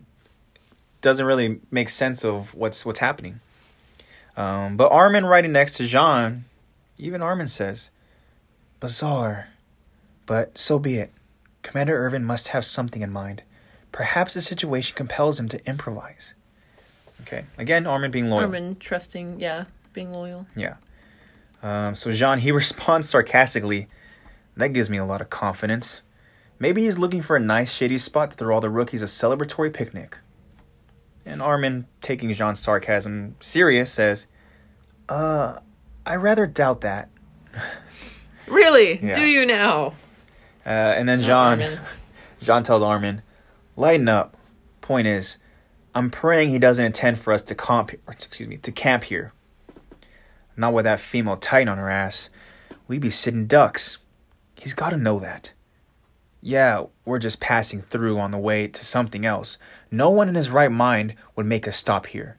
doesn't 1.01 1.25
really 1.25 1.59
make 1.71 1.89
sense 1.89 2.23
of 2.23 2.55
what's 2.55 2.85
what's 2.85 2.99
happening. 2.99 3.41
Um, 4.35 4.77
but 4.77 4.91
Armin 4.91 5.25
writing 5.25 5.51
next 5.51 5.75
to 5.75 5.87
Jean, 5.87 6.45
even 6.97 7.21
Armin 7.21 7.47
says, 7.47 7.89
"Bizarre, 8.79 9.49
but 10.25 10.57
so 10.57 10.79
be 10.79 10.97
it. 10.97 11.11
Commander 11.61 11.97
Erwin 12.03 12.23
must 12.23 12.49
have 12.49 12.65
something 12.65 13.01
in 13.01 13.11
mind." 13.11 13.43
Perhaps 13.91 14.33
the 14.33 14.41
situation 14.41 14.95
compels 14.95 15.39
him 15.39 15.47
to 15.49 15.63
improvise. 15.67 16.33
Okay. 17.21 17.45
Again, 17.59 17.85
Armin 17.85 18.09
being 18.09 18.29
loyal. 18.29 18.45
Armin 18.45 18.75
trusting, 18.77 19.39
yeah, 19.39 19.65
being 19.93 20.11
loyal. 20.11 20.47
Yeah. 20.55 20.75
Um, 21.61 21.95
so 21.95 22.11
Jean, 22.11 22.39
he 22.39 22.51
responds 22.63 23.07
sarcastically. 23.07 23.87
That 24.57 24.69
gives 24.69 24.89
me 24.89 24.97
a 24.97 25.05
lot 25.05 25.21
of 25.21 25.29
confidence. 25.29 26.01
Maybe 26.59 26.83
he's 26.83 26.97
looking 26.97 27.21
for 27.21 27.35
a 27.35 27.39
nice 27.39 27.71
shady 27.71 27.97
spot 27.97 28.31
to 28.31 28.37
throw 28.37 28.55
all 28.55 28.61
the 28.61 28.69
rookies 28.69 29.01
a 29.01 29.05
celebratory 29.05 29.73
picnic. 29.73 30.17
And 31.25 31.41
Armin, 31.41 31.87
taking 32.01 32.33
Jean's 32.33 32.59
sarcasm 32.59 33.35
serious, 33.39 33.91
says, 33.91 34.27
Uh, 35.07 35.59
I 36.05 36.15
rather 36.15 36.45
doubt 36.45 36.81
that. 36.81 37.09
Really? 38.47 38.99
Yeah. 39.01 39.13
Do 39.13 39.23
you 39.23 39.45
now? 39.45 39.93
Uh, 40.65 40.69
and 40.69 41.07
then 41.07 41.21
Jean. 41.21 41.79
Jean 42.41 42.63
tells 42.63 42.81
Armin, 42.81 43.21
lighten 43.77 44.09
up. 44.09 44.35
Point 44.81 45.07
is, 45.07 45.37
I'm 45.95 46.09
praying 46.09 46.49
he 46.49 46.59
doesn't 46.59 46.83
intend 46.83 47.19
for 47.19 47.31
us 47.31 47.41
to 47.43 47.55
comp, 47.55 47.93
or 48.05 48.11
excuse 48.13 48.49
me, 48.49 48.57
to 48.57 48.71
camp 48.71 49.05
here. 49.05 49.31
Not 50.57 50.73
with 50.73 50.83
that 50.85 50.99
female 50.99 51.37
titan 51.37 51.69
on 51.69 51.77
her 51.77 51.89
ass. 51.89 52.29
We'd 52.87 53.01
be 53.01 53.09
sitting 53.09 53.47
ducks. 53.47 53.97
He's 54.55 54.73
got 54.73 54.89
to 54.89 54.97
know 54.97 55.19
that. 55.19 55.53
Yeah, 56.45 56.87
we're 57.05 57.19
just 57.19 57.39
passing 57.39 57.81
through 57.83 58.19
on 58.19 58.31
the 58.31 58.37
way 58.37 58.67
to 58.67 58.83
something 58.83 59.25
else. 59.25 59.57
No 59.89 60.09
one 60.09 60.27
in 60.27 60.35
his 60.35 60.49
right 60.49 60.71
mind 60.71 61.15
would 61.37 61.45
make 61.45 61.69
us 61.69 61.77
stop 61.77 62.07
here. 62.07 62.37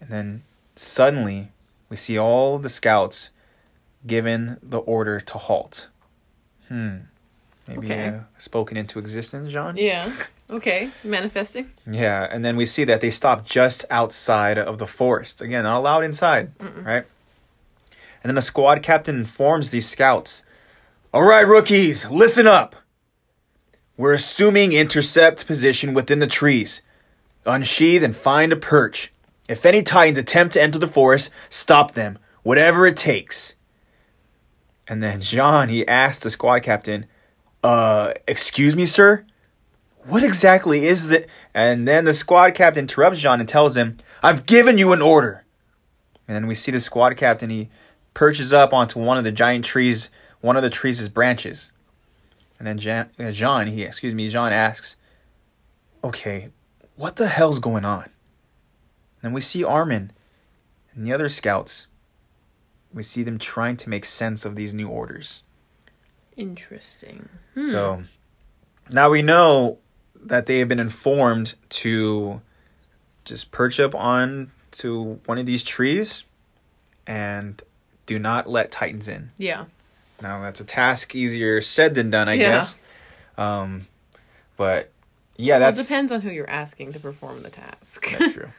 And 0.00 0.10
then 0.10 0.42
suddenly, 0.74 1.52
we 1.88 1.96
see 1.96 2.18
all 2.18 2.58
the 2.58 2.68
scouts 2.68 3.30
given 4.04 4.58
the 4.60 4.78
order 4.78 5.20
to 5.20 5.38
halt. 5.38 5.86
Hmm. 6.68 6.96
Maybe 7.68 7.86
Okay. 7.86 8.08
uh, 8.08 8.18
spoken 8.36 8.76
into 8.76 8.98
existence, 8.98 9.52
Jean? 9.52 9.76
Yeah. 9.76 10.12
Okay. 10.50 10.90
Manifesting. 11.02 11.70
Yeah, 11.90 12.28
and 12.30 12.44
then 12.44 12.54
we 12.54 12.66
see 12.66 12.84
that 12.84 13.00
they 13.00 13.08
stop 13.08 13.46
just 13.46 13.86
outside 13.88 14.58
of 14.58 14.76
the 14.78 14.86
forest. 14.86 15.40
Again, 15.40 15.64
not 15.64 15.78
allowed 15.78 16.04
inside, 16.04 16.52
right? 16.60 17.04
And 18.22 18.28
then 18.28 18.34
the 18.34 18.42
squad 18.42 18.82
captain 18.82 19.16
informs 19.16 19.70
these 19.70 19.88
scouts 19.88 20.42
All 21.14 21.22
right, 21.22 21.46
rookies, 21.48 22.10
listen 22.10 22.46
up. 22.46 22.76
We're 23.96 24.12
assuming 24.12 24.72
intercept 24.72 25.46
position 25.46 25.94
within 25.94 26.18
the 26.18 26.26
trees. 26.26 26.82
Unsheath 27.46 28.02
and 28.02 28.16
find 28.16 28.52
a 28.52 28.56
perch. 28.56 29.12
If 29.48 29.64
any 29.64 29.82
Titans 29.82 30.18
attempt 30.18 30.54
to 30.54 30.62
enter 30.62 30.78
the 30.78 30.88
forest, 30.88 31.30
stop 31.48 31.92
them, 31.92 32.18
whatever 32.42 32.86
it 32.86 32.96
takes. 32.96 33.54
And 34.88 35.02
then 35.02 35.20
Jean, 35.20 35.68
he 35.68 35.86
asked 35.86 36.22
the 36.22 36.30
squad 36.30 36.62
captain, 36.62 37.06
Uh, 37.62 38.14
excuse 38.26 38.74
me, 38.74 38.84
sir? 38.84 39.24
What 40.06 40.22
exactly 40.22 40.86
is 40.86 41.08
that? 41.08 41.26
And 41.54 41.86
then 41.86 42.04
the 42.04 42.12
squad 42.12 42.54
captain 42.54 42.84
interrupts 42.84 43.20
Jean 43.20 43.40
and 43.40 43.48
tells 43.48 43.76
him, 43.76 43.98
I've 44.22 44.44
given 44.44 44.76
you 44.76 44.92
an 44.92 45.02
order. 45.02 45.44
And 46.26 46.34
then 46.34 46.46
we 46.46 46.54
see 46.54 46.72
the 46.72 46.80
squad 46.80 47.16
captain, 47.16 47.50
he 47.50 47.70
perches 48.12 48.52
up 48.52 48.72
onto 48.72 48.98
one 48.98 49.18
of 49.18 49.24
the 49.24 49.32
giant 49.32 49.64
trees, 49.64 50.10
one 50.40 50.56
of 50.56 50.62
the 50.62 50.70
trees' 50.70 51.08
branches. 51.08 51.70
And 52.64 52.68
then 52.70 52.78
Jan, 52.78 53.10
uh, 53.18 53.30
Jean, 53.30 53.66
he, 53.66 53.82
excuse 53.82 54.14
me, 54.14 54.26
Jean 54.30 54.50
asks, 54.50 54.96
Okay, 56.02 56.48
what 56.96 57.16
the 57.16 57.28
hell's 57.28 57.58
going 57.58 57.84
on? 57.84 58.04
And 58.04 58.12
then 59.20 59.32
we 59.34 59.42
see 59.42 59.62
Armin 59.62 60.12
and 60.94 61.06
the 61.06 61.12
other 61.12 61.28
scouts. 61.28 61.88
We 62.90 63.02
see 63.02 63.22
them 63.22 63.38
trying 63.38 63.76
to 63.76 63.90
make 63.90 64.06
sense 64.06 64.46
of 64.46 64.56
these 64.56 64.72
new 64.72 64.88
orders. 64.88 65.42
Interesting. 66.38 67.28
So 67.54 68.02
now 68.90 69.10
we 69.10 69.20
know 69.20 69.76
that 70.18 70.46
they 70.46 70.58
have 70.60 70.68
been 70.68 70.80
informed 70.80 71.56
to 71.68 72.40
just 73.26 73.50
perch 73.50 73.78
up 73.78 73.94
on 73.94 74.52
to 74.78 75.20
one 75.26 75.36
of 75.36 75.44
these 75.44 75.64
trees 75.64 76.24
and 77.06 77.62
do 78.06 78.18
not 78.18 78.48
let 78.48 78.70
titans 78.70 79.06
in. 79.06 79.32
Yeah. 79.36 79.66
Now 80.22 80.42
that's 80.42 80.60
a 80.60 80.64
task 80.64 81.14
easier 81.14 81.60
said 81.60 81.94
than 81.94 82.10
done, 82.10 82.28
I 82.28 82.34
Yeah. 82.34 82.50
guess. 82.50 82.76
Um, 83.36 83.86
but 84.56 84.90
yeah, 85.36 85.54
Well, 85.54 85.60
that's 85.72 85.82
depends 85.82 86.12
on 86.12 86.20
who 86.20 86.30
you're 86.30 86.48
asking 86.48 86.92
to 86.92 87.00
perform 87.00 87.42
the 87.42 87.50
task. 87.50 88.08
that's 88.18 88.32
true. 88.34 88.50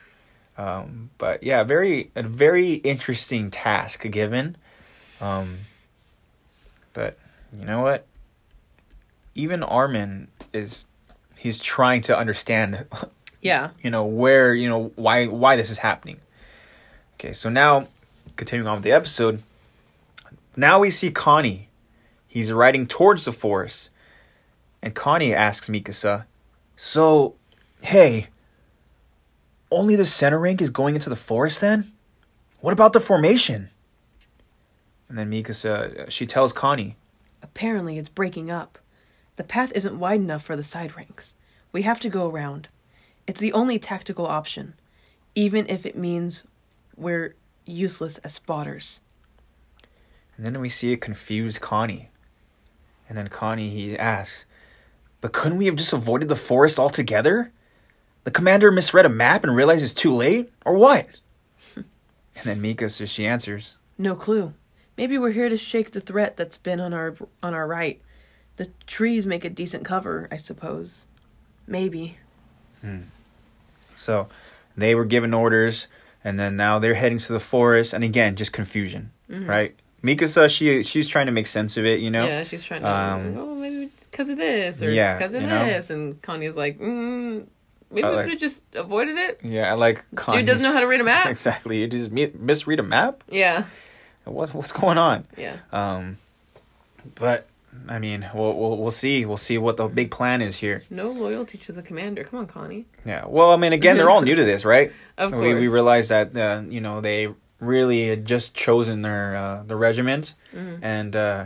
Um, 0.58 1.10
but 1.18 1.44
yeah, 1.44 1.64
very 1.64 2.12
a 2.16 2.24
very 2.24 2.74
interesting 2.74 3.52
task 3.52 4.02
given. 4.10 4.56
Um, 5.22 5.60
but 6.94 7.18
you 7.58 7.66
know 7.66 7.82
what? 7.82 8.06
Even 9.34 9.64
Armin 9.64 10.30
is 10.54 10.86
he's 11.38 11.60
trying 11.60 12.02
to 12.04 12.18
understand, 12.18 12.86
yeah. 13.42 13.72
you 13.84 13.90
know, 13.90 14.06
where 14.06 14.54
you 14.54 14.70
know 14.70 14.92
why 14.96 15.28
why 15.28 15.56
this 15.58 15.70
is 15.70 15.78
happening. 15.78 16.20
Okay, 17.20 17.34
so 17.34 17.50
now 17.50 17.88
continuing 18.38 18.68
on 18.68 18.76
with 18.76 18.84
the 18.84 18.92
episode. 18.94 19.42
Now 20.56 20.80
we 20.80 20.90
see 20.90 21.12
Connie. 21.12 21.70
He's 22.28 22.52
riding 22.52 22.88
towards 22.88 23.26
the 23.26 23.32
forest, 23.32 23.90
and 24.82 24.94
Connie 24.94 25.34
asks 25.34 25.68
Mikasa, 25.70 26.26
"So, 26.76 27.36
hey." 27.82 28.28
Only 29.72 29.96
the 29.96 30.06
center 30.06 30.40
rank 30.40 30.62
is 30.62 30.70
going 30.70 30.96
into 30.96 31.10
the 31.10 31.16
forest 31.16 31.60
then? 31.60 31.92
What 32.60 32.72
about 32.72 32.94
the 32.94 33.00
formation? 33.00 33.70
And 35.10 35.18
then 35.18 35.30
Mikasa, 35.30 36.08
uh, 36.08 36.10
she 36.10 36.26
tells 36.26 36.54
Connie, 36.54 36.98
Apparently, 37.42 37.98
it's 37.98 38.10
breaking 38.10 38.50
up. 38.50 38.80
The 39.36 39.44
path 39.44 39.72
isn't 39.76 40.00
wide 40.00 40.20
enough 40.20 40.44
for 40.44 40.56
the 40.56 40.64
side 40.64 40.96
ranks. 40.96 41.36
We 41.72 41.84
have 41.84 42.00
to 42.02 42.10
go 42.10 42.30
around. 42.30 42.70
It's 43.28 43.40
the 43.40 43.54
only 43.54 43.80
tactical 43.80 44.26
option, 44.26 44.74
even 45.36 45.68
if 45.68 45.86
it 45.86 45.98
means 45.98 46.44
we're 46.96 47.36
useless 47.66 48.18
as 48.20 48.34
spotters. 48.34 49.02
And 50.38 50.46
then 50.46 50.60
we 50.60 50.70
see 50.70 50.94
a 50.94 50.98
confused 50.98 51.62
Connie. 51.62 52.10
And 53.08 53.18
then 53.18 53.28
Connie, 53.28 53.70
he 53.70 53.98
asks, 53.98 54.46
But 55.22 55.34
couldn't 55.34 55.58
we 55.58 55.68
have 55.68 55.76
just 55.76 55.94
avoided 55.94 56.28
the 56.28 56.36
forest 56.36 56.80
altogether? 56.80 57.52
The 58.24 58.32
commander 58.32 58.72
misread 58.72 59.06
a 59.06 59.10
map 59.10 59.44
and 59.44 59.56
realized 59.56 59.84
it's 59.84 59.94
too 59.94 60.14
late? 60.14 60.52
Or 60.66 60.74
what? 60.74 61.08
and 61.76 61.86
then 62.44 62.62
Mikasa, 62.62 63.08
she 63.08 63.26
answers, 63.26 63.76
No 63.98 64.16
clue. 64.16 64.54
Maybe 64.98 65.18
we're 65.18 65.32
here 65.32 65.50
to 65.50 65.58
shake 65.58 65.92
the 65.92 66.02
threat 66.02 66.38
that's 66.38 66.58
been 66.58 66.80
on 66.80 66.94
our 66.94 67.16
on 67.44 67.54
our 67.54 67.68
right. 67.68 68.02
The 68.58 68.70
trees 68.88 69.28
make 69.28 69.44
a 69.44 69.50
decent 69.50 69.84
cover, 69.84 70.28
I 70.32 70.38
suppose. 70.38 71.06
Maybe. 71.68 72.18
Hmm. 72.82 73.02
So 73.96 74.28
they 74.78 74.96
were 74.96 75.06
given 75.06 75.34
orders, 75.34 75.88
and 76.24 76.40
then 76.40 76.56
now 76.56 76.80
they're 76.80 76.96
heading 76.96 77.18
to 77.20 77.34
the 77.34 77.40
forest, 77.40 77.94
and 77.94 78.04
again, 78.04 78.36
just 78.36 78.54
confusion, 78.54 79.12
right? 79.30 79.76
Mikasa, 80.06 80.50
she 80.50 80.84
she's 80.84 81.08
trying 81.08 81.26
to 81.26 81.32
make 81.32 81.48
sense 81.48 81.78
of 81.78 81.86
it, 81.86 82.00
you 82.00 82.12
know. 82.12 82.26
Yeah, 82.26 82.44
she's 82.44 82.64
trying 82.64 82.82
to, 82.82 82.90
Um, 82.90 83.38
oh, 83.38 83.56
maybe 83.56 83.90
because 84.12 84.30
of 84.30 84.38
this 84.38 84.82
or 84.82 84.92
yeah, 84.92 85.14
because 85.18 85.34
of 85.34 85.42
you 85.42 85.48
know? 85.48 85.66
this. 85.66 85.90
And 85.90 86.22
Connie's 86.22 86.56
like, 86.56 86.78
mm, 86.80 87.46
maybe 87.92 88.04
Uh, 88.04 88.10
we 88.12 88.16
like- 88.16 88.26
could 88.26 88.32
have 88.34 88.40
just 88.40 88.64
avoided 88.76 89.18
it. 89.18 89.40
Yeah, 89.44 89.72
I 89.72 89.74
like. 89.74 90.06
Dude 90.32 90.46
doesn't 90.46 90.62
know 90.64 90.74
how 90.74 90.80
to 90.82 90.88
read 90.88 91.02
a 91.02 91.04
map. 91.04 91.26
exactly. 91.36 91.80
You 91.80 91.88
just 91.88 92.12
misread 92.12 92.80
a 92.80 92.84
map. 92.84 93.24
Yeah. 93.30 93.64
What 94.26 94.54
what's 94.54 94.72
going 94.72 94.98
on? 94.98 95.26
Yeah. 95.38 95.58
Um, 95.72 96.18
but 97.16 97.48
I 97.90 98.00
mean, 98.00 98.26
we'll 98.34 98.54
we'll 98.54 98.78
we'll 98.78 98.92
see. 98.92 99.26
We'll 99.26 99.38
see 99.38 99.58
what 99.58 99.78
the 99.78 99.88
big 99.88 100.10
plan 100.12 100.42
is 100.42 100.56
here. 100.58 100.82
No 100.90 101.12
loyalty 101.12 101.58
to 101.60 101.72
the 101.72 101.82
commander. 101.84 102.24
Come 102.24 102.40
on, 102.40 102.48
Connie. 102.48 102.86
Yeah. 103.06 103.26
Well, 103.28 103.52
I 103.52 103.58
mean, 103.58 103.74
again, 103.74 103.98
they're 103.98 104.10
all 104.10 104.22
new 104.30 104.36
to 104.36 104.44
this, 104.44 104.66
right? 104.66 104.92
Of 105.18 105.32
course. 105.32 105.42
we 105.42 105.54
we 105.54 105.62
course. 105.62 105.74
realized 105.74 106.10
that 106.10 106.36
uh, 106.38 106.62
you 106.70 106.82
know 106.82 107.02
they 107.02 107.28
really 107.60 108.08
had 108.10 108.26
just 108.26 108.54
chosen 108.56 109.02
their 109.02 109.36
uh, 109.36 109.64
the 109.64 109.76
regiment, 109.76 110.34
Mm-hmm. 110.54 110.84
and 110.84 111.16
uh, 111.16 111.46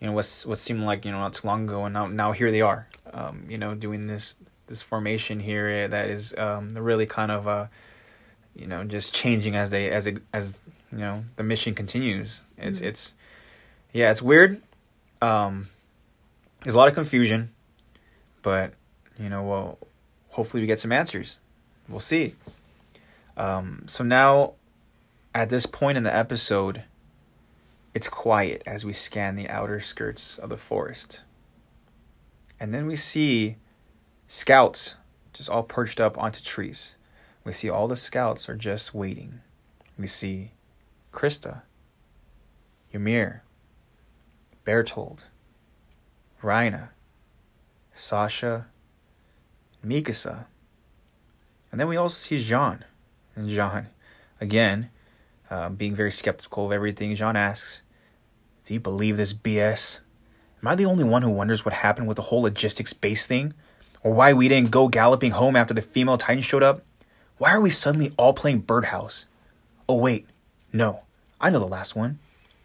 you 0.00 0.06
know 0.06 0.12
what's 0.12 0.44
what 0.46 0.58
seemed 0.58 0.82
like 0.82 1.04
you 1.04 1.12
know 1.12 1.18
not 1.18 1.32
too 1.32 1.46
long 1.46 1.64
ago, 1.64 1.84
and 1.84 1.94
now 1.94 2.06
now 2.06 2.32
here 2.32 2.50
they 2.50 2.60
are. 2.60 2.86
Um, 3.12 3.44
you 3.48 3.58
know, 3.58 3.74
doing 3.74 4.06
this 4.06 4.36
this 4.66 4.82
formation 4.82 5.40
here 5.40 5.68
eh, 5.68 5.86
that 5.88 6.08
is 6.08 6.32
um 6.38 6.68
really 6.76 7.06
kind 7.06 7.30
of 7.32 7.48
uh, 7.48 7.66
you 8.54 8.66
know, 8.66 8.84
just 8.84 9.14
changing 9.14 9.56
as 9.56 9.70
they 9.70 9.90
as 9.90 10.06
it 10.06 10.18
as 10.32 10.60
you 10.92 10.98
know 10.98 11.24
the 11.36 11.42
mission 11.42 11.74
continues. 11.74 12.42
It's 12.58 12.80
it's 12.80 13.14
yeah, 13.92 14.10
it's 14.10 14.22
weird. 14.22 14.60
Um, 15.22 15.68
there's 16.62 16.74
a 16.74 16.78
lot 16.78 16.88
of 16.88 16.94
confusion, 16.94 17.50
but 18.42 18.74
you 19.18 19.28
know, 19.28 19.42
well, 19.42 19.78
hopefully 20.30 20.62
we 20.62 20.66
get 20.66 20.78
some 20.80 20.92
answers. 20.92 21.38
We'll 21.88 22.00
see. 22.00 22.34
Um, 23.36 23.84
so 23.86 24.04
now, 24.04 24.52
at 25.34 25.48
this 25.48 25.66
point 25.66 25.96
in 25.96 26.04
the 26.04 26.14
episode, 26.14 26.84
it's 27.94 28.08
quiet 28.08 28.62
as 28.66 28.84
we 28.84 28.92
scan 28.92 29.36
the 29.36 29.48
outer 29.48 29.80
skirts 29.80 30.38
of 30.38 30.48
the 30.48 30.56
forest. 30.56 31.22
And 32.58 32.74
then 32.74 32.86
we 32.86 32.96
see 32.96 33.56
scouts 34.26 34.94
just 35.32 35.48
all 35.48 35.62
perched 35.62 36.00
up 36.00 36.18
onto 36.18 36.42
trees. 36.42 36.94
We 37.44 37.52
see 37.52 37.70
all 37.70 37.88
the 37.88 37.96
scouts 37.96 38.48
are 38.48 38.56
just 38.56 38.94
waiting. 38.94 39.40
We 39.98 40.06
see 40.06 40.52
Krista, 41.12 41.62
Ymir, 42.92 43.42
Bertholdt, 44.66 45.22
Reiner, 46.42 46.88
Sasha, 47.94 48.66
Mikasa. 49.84 50.44
And 51.70 51.80
then 51.80 51.88
we 51.88 51.96
also 51.96 52.20
see 52.20 52.42
Jean. 52.42 52.84
And 53.34 53.48
Jean, 53.48 53.86
again, 54.40 54.90
uh, 55.50 55.68
being 55.68 55.94
very 55.94 56.12
skeptical 56.12 56.66
of 56.66 56.72
everything, 56.72 57.14
Jean 57.14 57.36
asks, 57.36 57.82
Do 58.64 58.74
you 58.74 58.80
believe 58.80 59.16
this 59.16 59.32
BS? 59.32 59.98
Am 60.62 60.68
I 60.68 60.74
the 60.74 60.84
only 60.84 61.04
one 61.04 61.22
who 61.22 61.30
wonders 61.30 61.64
what 61.64 61.74
happened 61.74 62.06
with 62.06 62.16
the 62.16 62.24
whole 62.24 62.42
logistics 62.42 62.92
base 62.92 63.26
thing? 63.26 63.54
Or 64.02 64.12
why 64.12 64.32
we 64.32 64.48
didn't 64.48 64.70
go 64.70 64.88
galloping 64.88 65.32
home 65.32 65.56
after 65.56 65.74
the 65.74 65.82
female 65.82 66.18
Titan 66.18 66.42
showed 66.42 66.62
up? 66.62 66.82
Why 67.38 67.52
are 67.52 67.60
we 67.60 67.70
suddenly 67.70 68.12
all 68.16 68.32
playing 68.32 68.60
Birdhouse? 68.60 69.24
Oh, 69.88 69.96
wait. 69.96 70.26
No. 70.72 71.00
I 71.40 71.50
know 71.50 71.58
the 71.58 71.66
last 71.66 71.96
one. 71.96 72.18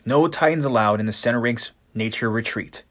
No 0.06 0.28
Titans 0.28 0.66
allowed 0.66 1.00
in 1.00 1.06
the 1.06 1.14
center 1.14 1.40
ranks 1.40 1.72
nature 1.94 2.30
retreat. 2.30 2.84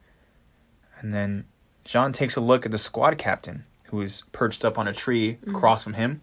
And 0.99 1.13
then 1.13 1.45
Jean 1.85 2.11
takes 2.11 2.35
a 2.35 2.41
look 2.41 2.65
at 2.65 2.71
the 2.71 2.77
squad 2.77 3.17
captain, 3.17 3.65
who 3.85 4.01
is 4.01 4.23
perched 4.31 4.65
up 4.65 4.77
on 4.77 4.87
a 4.87 4.93
tree 4.93 5.37
across 5.47 5.83
from 5.83 5.93
him. 5.93 6.21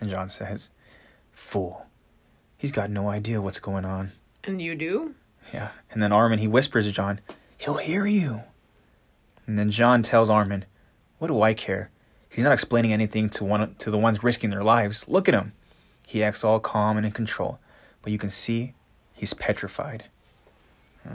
And 0.00 0.08
Jean 0.08 0.28
says, 0.28 0.70
Fool. 1.32 1.86
He's 2.62 2.70
got 2.70 2.90
no 2.90 3.08
idea 3.08 3.42
what's 3.42 3.58
going 3.58 3.84
on. 3.84 4.12
And 4.44 4.62
you 4.62 4.76
do? 4.76 5.16
Yeah. 5.52 5.70
And 5.90 6.00
then 6.00 6.12
Armin, 6.12 6.38
he 6.38 6.46
whispers 6.46 6.86
to 6.86 6.92
Jean, 6.92 7.20
He'll 7.58 7.78
hear 7.78 8.06
you. 8.06 8.42
And 9.48 9.58
then 9.58 9.72
Jean 9.72 10.02
tells 10.02 10.30
Armin, 10.30 10.66
What 11.18 11.26
do 11.26 11.42
I 11.42 11.54
care? 11.54 11.90
He's 12.30 12.44
not 12.44 12.52
explaining 12.52 12.92
anything 12.92 13.28
to 13.30 13.44
one 13.44 13.74
to 13.80 13.90
the 13.90 13.98
ones 13.98 14.22
risking 14.22 14.50
their 14.50 14.62
lives. 14.62 15.08
Look 15.08 15.28
at 15.28 15.34
him. 15.34 15.54
He 16.06 16.22
acts 16.22 16.44
all 16.44 16.60
calm 16.60 16.96
and 16.96 17.04
in 17.04 17.10
control, 17.10 17.58
but 18.00 18.12
you 18.12 18.18
can 18.18 18.30
see 18.30 18.74
he's 19.12 19.34
petrified. 19.34 20.04
Huh. 21.02 21.14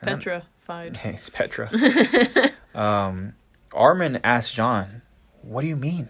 Then- 0.00 0.18
Petrified. 0.18 1.00
It's 1.04 1.28
Petra. 1.28 2.52
um, 2.76 3.34
Armin 3.72 4.20
asks 4.22 4.54
Jean, 4.54 5.02
What 5.42 5.62
do 5.62 5.66
you 5.66 5.74
mean? 5.74 6.08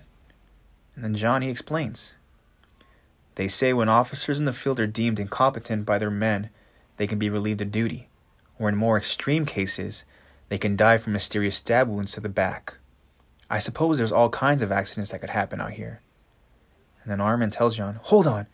And 0.94 1.02
then 1.02 1.14
Jean, 1.14 1.40
he 1.40 1.48
explains. 1.48 2.12
They 3.36 3.48
say 3.48 3.72
when 3.72 3.88
officers 3.88 4.38
in 4.38 4.44
the 4.44 4.52
field 4.52 4.78
are 4.78 4.86
deemed 4.86 5.18
incompetent 5.18 5.84
by 5.84 5.98
their 5.98 6.10
men, 6.10 6.50
they 6.96 7.06
can 7.06 7.18
be 7.18 7.30
relieved 7.30 7.62
of 7.62 7.72
duty, 7.72 8.08
or 8.58 8.68
in 8.68 8.76
more 8.76 8.96
extreme 8.96 9.44
cases, 9.44 10.04
they 10.48 10.58
can 10.58 10.76
die 10.76 10.98
from 10.98 11.12
mysterious 11.12 11.56
stab 11.56 11.88
wounds 11.88 12.12
to 12.12 12.20
the 12.20 12.28
back. 12.28 12.74
I 13.50 13.58
suppose 13.58 13.98
there's 13.98 14.12
all 14.12 14.30
kinds 14.30 14.62
of 14.62 14.70
accidents 14.70 15.10
that 15.10 15.20
could 15.20 15.30
happen 15.30 15.60
out 15.60 15.72
here. 15.72 16.00
And 17.02 17.10
then 17.10 17.20
Armin 17.20 17.50
tells 17.50 17.76
Jean, 17.76 17.98
Hold 18.02 18.26
on, 18.26 18.46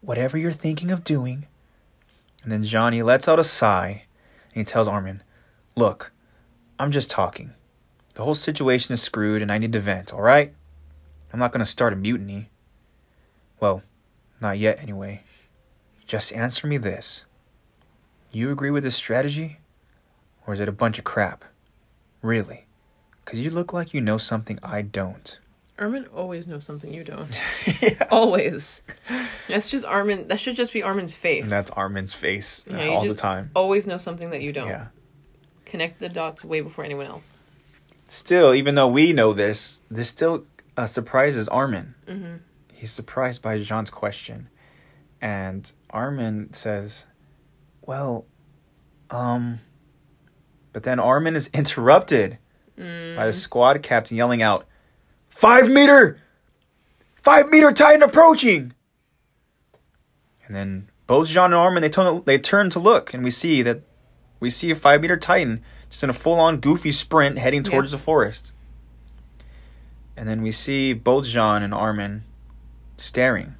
whatever 0.00 0.36
you're 0.36 0.52
thinking 0.52 0.90
of 0.90 1.04
doing. 1.04 1.46
And 2.42 2.52
then 2.52 2.64
Johnny 2.64 3.02
lets 3.02 3.28
out 3.28 3.38
a 3.38 3.44
sigh, 3.44 4.04
and 4.54 4.60
he 4.60 4.64
tells 4.64 4.88
Armin, 4.88 5.22
Look, 5.76 6.12
I'm 6.78 6.92
just 6.92 7.10
talking. 7.10 7.52
The 8.14 8.24
whole 8.24 8.34
situation 8.34 8.92
is 8.94 9.02
screwed 9.02 9.42
and 9.42 9.52
I 9.52 9.58
need 9.58 9.72
to 9.72 9.80
vent, 9.80 10.12
alright? 10.12 10.52
I'm 11.32 11.38
not 11.38 11.52
going 11.52 11.60
to 11.60 11.66
start 11.66 11.92
a 11.92 11.96
mutiny. 11.96 12.50
Well, 13.60 13.82
not 14.40 14.58
yet 14.58 14.78
anyway. 14.80 15.22
Just 16.06 16.32
answer 16.32 16.66
me 16.66 16.76
this. 16.78 17.24
You 18.32 18.50
agree 18.50 18.70
with 18.70 18.82
this 18.82 18.96
strategy? 18.96 19.58
Or 20.46 20.54
is 20.54 20.60
it 20.60 20.68
a 20.68 20.72
bunch 20.72 20.98
of 20.98 21.04
crap? 21.04 21.44
Really? 22.22 22.66
Because 23.24 23.40
you 23.40 23.50
look 23.50 23.72
like 23.72 23.92
you 23.92 24.00
know 24.00 24.16
something 24.16 24.58
I 24.62 24.82
don't. 24.82 25.38
Armin 25.78 26.06
always 26.14 26.46
knows 26.46 26.64
something 26.64 26.92
you 26.92 27.04
don't. 27.04 27.40
yeah. 27.80 28.06
Always. 28.10 28.82
That's 29.46 29.70
just 29.70 29.84
Armin. 29.84 30.26
That 30.28 30.40
should 30.40 30.56
just 30.56 30.72
be 30.72 30.82
Armin's 30.82 31.14
face. 31.14 31.44
And 31.44 31.52
that's 31.52 31.70
Armin's 31.70 32.12
face 32.12 32.66
uh, 32.68 32.76
Yeah, 32.76 32.88
all 32.88 33.06
the 33.06 33.14
time. 33.14 33.50
Always 33.54 33.86
know 33.86 33.98
something 33.98 34.30
that 34.30 34.42
you 34.42 34.52
don't. 34.52 34.68
Yeah. 34.68 34.86
Connect 35.66 36.00
the 36.00 36.08
dots 36.08 36.44
way 36.44 36.62
before 36.62 36.84
anyone 36.84 37.06
else. 37.06 37.42
Still, 38.08 38.54
even 38.54 38.74
though 38.74 38.88
we 38.88 39.12
know 39.12 39.32
this, 39.32 39.82
this 39.90 40.08
still 40.08 40.44
uh, 40.76 40.86
surprises 40.86 41.48
Armin. 41.48 41.94
Mm-hmm. 42.08 42.36
He's 42.78 42.92
surprised 42.92 43.42
by 43.42 43.58
Jean's 43.58 43.90
question. 43.90 44.48
And 45.20 45.70
Armin 45.90 46.52
says, 46.52 47.08
Well, 47.84 48.24
um. 49.10 49.58
But 50.72 50.84
then 50.84 51.00
Armin 51.00 51.34
is 51.34 51.48
interrupted 51.52 52.38
by 52.76 53.26
the 53.26 53.32
squad 53.32 53.82
captain 53.82 54.16
yelling 54.16 54.42
out, 54.42 54.64
Five 55.28 55.68
meter! 55.68 56.20
Five 57.20 57.48
meter 57.48 57.72
Titan 57.72 58.04
approaching! 58.04 58.72
And 60.46 60.54
then 60.54 60.88
both 61.08 61.26
Jean 61.26 61.46
and 61.46 61.54
Armin 61.54 61.82
they 61.82 61.88
turn 61.88 62.22
they 62.26 62.38
turn 62.38 62.70
to 62.70 62.78
look, 62.78 63.12
and 63.12 63.24
we 63.24 63.32
see 63.32 63.60
that 63.62 63.80
we 64.38 64.50
see 64.50 64.70
a 64.70 64.76
five 64.76 65.00
meter 65.00 65.16
Titan 65.16 65.64
just 65.90 66.04
in 66.04 66.10
a 66.10 66.12
full 66.12 66.38
on 66.38 66.58
goofy 66.60 66.92
sprint 66.92 67.38
heading 67.38 67.64
Yeah. 67.64 67.72
towards 67.72 67.90
the 67.90 67.98
forest. 67.98 68.52
And 70.16 70.28
then 70.28 70.42
we 70.42 70.52
see 70.52 70.92
both 70.92 71.26
Jean 71.26 71.64
and 71.64 71.74
Armin 71.74 72.22
staring. 73.00 73.54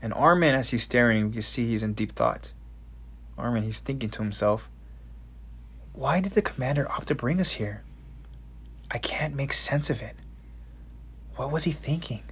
And 0.00 0.12
Armin, 0.12 0.54
as 0.54 0.70
he's 0.70 0.82
staring, 0.82 1.32
you 1.32 1.40
see 1.40 1.66
he's 1.66 1.82
in 1.82 1.94
deep 1.94 2.12
thought. 2.12 2.52
Armin, 3.38 3.62
he's 3.62 3.80
thinking 3.80 4.10
to 4.10 4.22
himself, 4.22 4.68
why 5.92 6.20
did 6.20 6.32
the 6.32 6.42
commander 6.42 6.90
opt 6.90 7.08
to 7.08 7.14
bring 7.14 7.40
us 7.40 7.52
here? 7.52 7.82
I 8.90 8.98
can't 8.98 9.34
make 9.34 9.52
sense 9.52 9.90
of 9.90 10.02
it. 10.02 10.16
What 11.36 11.50
was 11.50 11.64
he 11.64 11.72
thinking? 11.72 12.22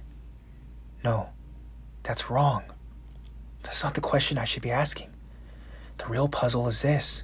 No, 1.03 1.29
that's 2.03 2.29
wrong. 2.29 2.63
That's 3.63 3.83
not 3.83 3.93
the 3.93 4.01
question 4.01 4.37
I 4.37 4.45
should 4.45 4.63
be 4.63 4.71
asking. 4.71 5.11
The 5.97 6.07
real 6.07 6.27
puzzle 6.27 6.67
is 6.67 6.81
this. 6.81 7.23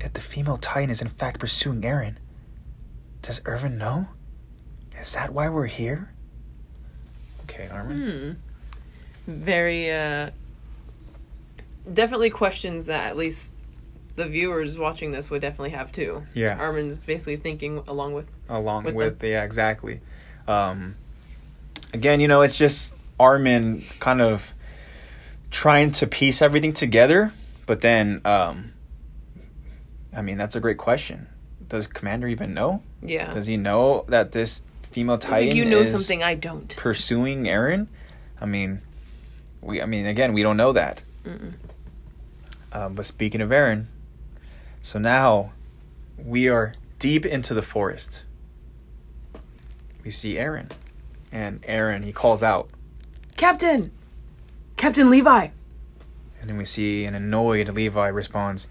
If 0.00 0.12
the 0.12 0.20
female 0.20 0.58
Titan 0.58 0.90
is 0.90 1.00
in 1.00 1.08
fact 1.08 1.38
pursuing 1.38 1.82
Eren, 1.82 2.16
does 3.22 3.40
Erwin 3.46 3.78
know? 3.78 4.08
Is 5.00 5.14
that 5.14 5.32
why 5.32 5.48
we're 5.48 5.66
here? 5.66 6.12
Okay, 7.44 7.68
Armin. 7.68 8.38
Hmm. 9.26 9.32
Very, 9.32 9.90
uh. 9.92 10.30
Definitely 11.92 12.30
questions 12.30 12.86
that 12.86 13.08
at 13.08 13.16
least 13.16 13.52
the 14.14 14.26
viewers 14.26 14.78
watching 14.78 15.10
this 15.10 15.30
would 15.30 15.40
definitely 15.40 15.70
have 15.70 15.90
too. 15.90 16.22
Yeah. 16.34 16.56
Armin's 16.56 16.98
basically 16.98 17.36
thinking 17.36 17.82
along 17.88 18.14
with. 18.14 18.28
along 18.48 18.84
with 18.84 18.94
with, 18.94 19.22
yeah 19.24 19.44
exactly 19.44 20.00
um 20.48 20.96
again 21.94 22.18
you 22.20 22.26
know 22.28 22.42
it's 22.42 22.58
just 22.58 22.92
armin 23.18 23.82
kind 24.00 24.20
of 24.20 24.52
trying 25.50 25.90
to 25.92 26.06
piece 26.06 26.42
everything 26.42 26.72
together 26.72 27.32
but 27.64 27.80
then 27.80 28.20
um 28.24 28.72
i 30.12 30.20
mean 30.20 30.36
that's 30.36 30.56
a 30.56 30.60
great 30.60 30.78
question 30.78 31.28
does 31.68 31.86
commander 31.86 32.26
even 32.26 32.52
know 32.52 32.82
Yeah. 33.02 33.32
does 33.32 33.46
he 33.46 33.56
know 33.56 34.04
that 34.08 34.32
this 34.32 34.62
female 34.92 35.18
titan 35.18 35.56
you 35.56 35.64
know 35.64 35.80
is 35.80 35.90
something 35.90 36.22
I 36.22 36.34
don't. 36.34 36.74
pursuing 36.76 37.44
eren 37.44 37.88
i 38.40 38.46
mean 38.46 38.80
we 39.60 39.82
i 39.82 39.86
mean 39.86 40.06
again 40.06 40.32
we 40.32 40.42
don't 40.42 40.56
know 40.56 40.72
that 40.72 41.02
um, 42.72 42.94
but 42.94 43.04
speaking 43.04 43.40
of 43.40 43.50
eren 43.50 43.86
so 44.82 44.98
now 44.98 45.52
we 46.18 46.48
are 46.48 46.74
deep 46.98 47.24
into 47.24 47.54
the 47.54 47.62
forest. 47.62 48.24
We 50.04 50.10
see 50.10 50.34
Eren. 50.34 50.70
And 51.30 51.62
Eren, 51.62 52.04
he 52.04 52.12
calls 52.12 52.42
out. 52.42 52.68
Captain! 53.36 53.92
Captain 54.76 55.08
Levi! 55.08 55.48
And 56.40 56.50
then 56.50 56.56
we 56.56 56.64
see 56.64 57.04
an 57.04 57.14
annoyed 57.14 57.68
Levi 57.68 58.08
responds, 58.08 58.66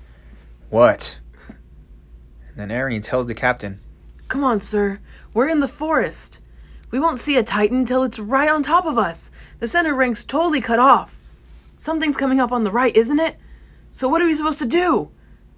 What? 0.69 1.19
And 1.47 2.57
then 2.57 2.69
Eren, 2.69 2.91
he 2.91 2.99
tells 2.99 3.27
the 3.27 3.33
captain, 3.33 3.79
Come 4.27 4.43
on, 4.43 4.59
sir. 4.61 4.99
We're 5.33 5.47
in 5.47 5.59
the 5.59 5.67
forest. 5.67 6.39
We 6.89 6.99
won't 6.99 7.19
see 7.19 7.37
a 7.37 7.43
Titan 7.43 7.85
till 7.85 8.03
it's 8.03 8.19
right 8.19 8.49
on 8.49 8.63
top 8.63 8.85
of 8.85 8.97
us. 8.97 9.31
The 9.59 9.67
center 9.67 9.95
rank's 9.95 10.23
totally 10.23 10.61
cut 10.61 10.79
off. 10.79 11.17
Something's 11.77 12.17
coming 12.17 12.39
up 12.39 12.51
on 12.51 12.63
the 12.63 12.71
right, 12.71 12.95
isn't 12.95 13.19
it? 13.19 13.37
So 13.91 14.07
what 14.07 14.21
are 14.21 14.25
we 14.25 14.35
supposed 14.35 14.59
to 14.59 14.65
do? 14.65 15.09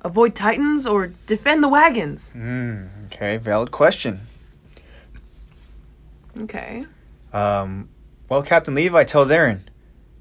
Avoid 0.01 0.35
Titans 0.35 0.85
or 0.85 1.07
defend 1.27 1.63
the 1.63 1.69
wagons? 1.69 2.33
Hmm, 2.33 2.85
okay, 3.05 3.37
valid 3.37 3.71
question. 3.71 4.21
Okay. 6.39 6.85
Um, 7.31 7.89
well, 8.29 8.43
Captain 8.43 8.75
Levi 8.75 9.03
tells 9.03 9.29
Eren, 9.29 9.61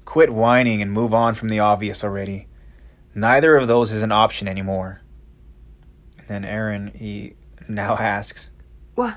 Quit 0.05 0.33
whining 0.33 0.81
and 0.81 0.91
move 0.91 1.13
on 1.13 1.33
from 1.35 1.49
the 1.49 1.59
obvious 1.59 2.03
already. 2.03 2.47
Neither 3.15 3.55
of 3.55 3.67
those 3.67 3.91
is 3.91 4.03
an 4.03 4.11
option 4.11 4.47
anymore. 4.47 5.01
And 6.17 6.27
then 6.27 6.43
Eren, 6.43 6.95
he 6.95 7.35
now 7.67 7.95
asks, 7.97 8.49
What? 8.95 9.15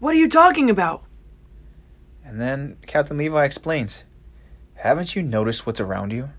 What 0.00 0.14
are 0.14 0.18
you 0.18 0.30
talking 0.30 0.70
about? 0.70 1.04
And 2.24 2.40
then 2.40 2.78
Captain 2.86 3.18
Levi 3.18 3.44
explains 3.44 4.04
Haven't 4.76 5.14
you 5.14 5.22
noticed 5.22 5.66
what's 5.66 5.78
around 5.78 6.10
you? 6.10 6.30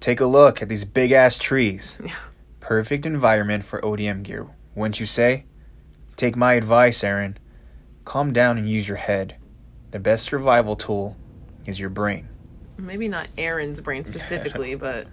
Take 0.00 0.20
a 0.20 0.26
look 0.26 0.60
at 0.60 0.68
these 0.68 0.84
big 0.84 1.12
ass 1.12 1.38
trees. 1.38 1.96
Yeah. 2.04 2.16
Perfect 2.60 3.06
environment 3.06 3.64
for 3.64 3.80
ODM 3.80 4.24
gear, 4.24 4.48
wouldn't 4.74 4.98
you 4.98 5.06
say? 5.06 5.44
Take 6.16 6.36
my 6.36 6.54
advice, 6.54 7.00
Eren. 7.02 7.36
Calm 8.04 8.32
down 8.32 8.58
and 8.58 8.68
use 8.68 8.88
your 8.88 8.96
head. 8.96 9.36
The 9.92 10.00
best 10.00 10.24
survival 10.24 10.74
tool 10.74 11.16
is 11.66 11.78
your 11.78 11.90
brain. 11.90 12.28
Maybe 12.76 13.06
not 13.06 13.28
Eren's 13.36 13.80
brain 13.80 14.04
specifically, 14.04 14.74
but 14.76 15.06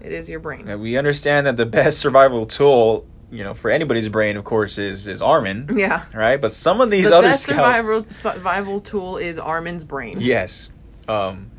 it 0.00 0.12
is 0.12 0.28
your 0.28 0.40
brain. 0.40 0.66
Now, 0.66 0.76
we 0.76 0.96
understand 0.96 1.46
that 1.46 1.56
the 1.56 1.66
best 1.66 1.98
survival 1.98 2.46
tool, 2.46 3.06
you 3.30 3.42
know, 3.44 3.54
for 3.54 3.70
anybody's 3.70 4.08
brain, 4.08 4.36
of 4.36 4.44
course, 4.44 4.78
is 4.78 5.06
is 5.08 5.20
Armin, 5.22 5.70
Yeah. 5.76 6.04
right? 6.14 6.40
But 6.40 6.52
some 6.52 6.80
of 6.80 6.90
these 6.90 7.08
the 7.08 7.16
other 7.16 7.28
best 7.28 7.42
scouts, 7.44 7.58
survival 7.84 8.06
survival 8.10 8.80
tool 8.80 9.16
is 9.18 9.38
Armin's 9.38 9.84
brain. 9.84 10.18
Yes. 10.20 10.70
Um, 11.08 11.50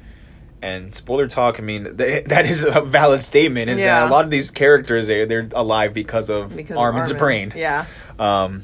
and 0.61 0.93
spoiler 0.95 1.27
talk. 1.27 1.59
I 1.59 1.61
mean, 1.63 1.97
th- 1.97 2.25
that 2.29 2.45
is 2.45 2.63
a 2.63 2.81
valid 2.81 3.21
statement. 3.21 3.69
Is 3.69 3.79
Yeah. 3.79 3.99
that 4.01 4.09
a 4.09 4.13
lot 4.13 4.25
of 4.25 4.31
these 4.31 4.49
characters 4.51 5.07
they 5.07 5.25
they're 5.25 5.49
alive 5.53 5.93
because 5.93 6.29
of 6.29 6.55
Because 6.55 6.71
of 6.71 6.77
Armin's 6.77 7.11
Armin. 7.11 7.19
brain. 7.19 7.53
Yeah. 7.55 7.85
Um, 8.17 8.63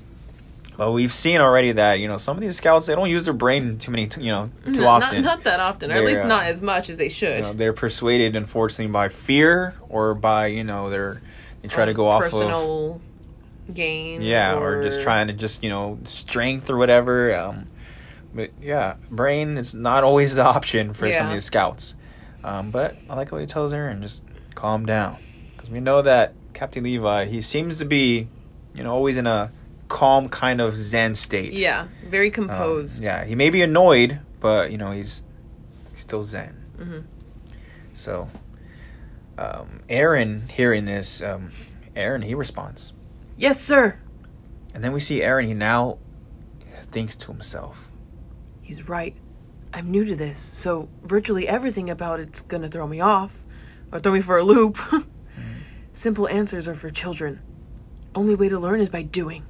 but 0.75 0.91
we've 0.91 1.13
seen 1.13 1.39
already 1.39 1.73
that 1.73 1.99
you 1.99 2.07
know 2.07 2.17
some 2.17 2.35
of 2.35 2.41
these 2.41 2.55
scouts 2.57 2.87
they 2.87 2.95
don't 2.95 3.09
use 3.09 3.25
their 3.25 3.33
brain 3.33 3.77
too 3.77 3.91
many 3.91 4.07
t- 4.07 4.21
you 4.23 4.31
know 4.31 4.49
too 4.65 4.81
No, 4.81 4.87
often. 4.87 5.21
Not, 5.21 5.35
not 5.37 5.43
that 5.43 5.59
often, 5.59 5.91
or 5.91 5.93
at 5.93 5.97
They're, 5.97 6.05
least 6.07 6.23
uh, 6.23 6.27
not 6.27 6.45
as 6.45 6.61
much 6.63 6.89
as 6.89 6.97
they 6.97 7.09
should. 7.09 7.37
You 7.37 7.43
know, 7.43 7.53
they're 7.53 7.73
persuaded, 7.73 8.35
unfortunately, 8.35 8.87
by 8.91 9.09
fear 9.09 9.75
or 9.87 10.15
by 10.15 10.47
you 10.47 10.63
know 10.63 10.89
their 10.89 11.21
they 11.63 11.69
try 11.69 11.85
to 11.85 11.91
Um, 11.91 11.95
go 11.97 12.07
off 12.07 12.23
of 12.23 12.31
personal 12.31 13.01
gain. 13.73 14.21
yeah, 14.21 14.55
or, 14.59 14.83
just 14.83 15.01
trying 15.01 15.27
to 15.27 15.33
just 15.33 15.63
you 15.63 15.69
know 15.69 15.97
strength 16.03 16.69
or 16.69 16.77
whatever. 16.77 17.33
Um, 17.35 17.67
but 18.35 18.51
yeah, 18.61 18.97
brain 19.09 19.57
is 19.57 19.73
not 19.73 20.03
always 20.03 20.35
the 20.35 20.43
option 20.45 20.93
for 20.93 21.11
some 21.11 21.27
of 21.27 21.33
these 21.33 21.45
scouts. 21.45 21.95
Um, 22.43 22.69
but 22.71 22.95
I 23.09 23.15
like 23.15 23.31
what 23.31 23.41
he 23.41 23.47
tells 23.47 23.71
Eren, 23.73 24.01
just 24.01 24.23
calm 24.53 24.85
down, 24.85 25.17
because 25.55 25.69
we 25.71 25.79
know 25.79 26.01
that 26.03 26.33
Captain 26.53 26.83
Levi, 26.83 27.25
he 27.25 27.41
seems 27.41 27.79
to 27.79 27.85
be, 27.85 28.27
you 28.75 28.83
know, 28.83 28.91
always 28.93 29.15
in 29.17 29.25
a 29.27 29.51
calm 29.87 30.27
kind 30.27 30.59
of 30.59 30.75
zen 30.75 31.15
state. 31.15 31.53
Yeah, 31.53 31.87
very 32.09 32.27
Um, 32.27 32.33
composed. 32.33 33.01
yeah, 33.01 33.23
he 33.23 33.35
may 33.35 33.49
be 33.49 33.61
annoyed, 33.61 34.19
but 34.41 34.71
you 34.71 34.77
know 34.77 34.91
he's 34.91 35.23
he's 35.91 36.01
still 36.01 36.23
zen. 36.25 36.55
hmm 36.77 36.99
So, 37.93 38.27
um, 39.37 39.81
Eren 39.89 40.49
hearing 40.49 40.85
this, 40.85 41.21
um, 41.21 41.51
Eren 41.95 42.23
he 42.23 42.35
responds, 42.35 42.93
Yes, 43.37 43.59
sir. 43.59 43.99
and 44.73 44.83
then 44.83 44.91
we 44.93 44.99
see 44.99 45.19
Eren. 45.21 45.45
He 45.45 45.53
now 45.53 45.97
thinks 46.91 47.15
to 47.17 47.31
himself, 47.31 47.87
He's 48.61 48.87
right. 48.87 49.15
I'm 49.73 49.89
new 49.89 50.05
to 50.05 50.15
this, 50.15 50.37
so 50.39 50.87
virtually 51.03 51.47
everything 51.47 51.89
about 51.89 52.19
it's 52.19 52.41
gonna 52.41 52.69
throw 52.69 52.87
me 52.87 52.99
off 53.01 53.31
or 53.91 53.99
throw 53.99 54.11
me 54.13 54.21
for 54.21 54.37
a 54.37 54.43
loop. 54.43 54.77
Simple 55.93 56.27
answers 56.27 56.67
are 56.67 56.75
for 56.75 56.89
children. 56.91 57.41
Only 58.15 58.35
way 58.35 58.49
to 58.49 58.59
learn 58.59 58.79
is 58.79 58.89
by 58.89 59.01
doing. 59.01 59.45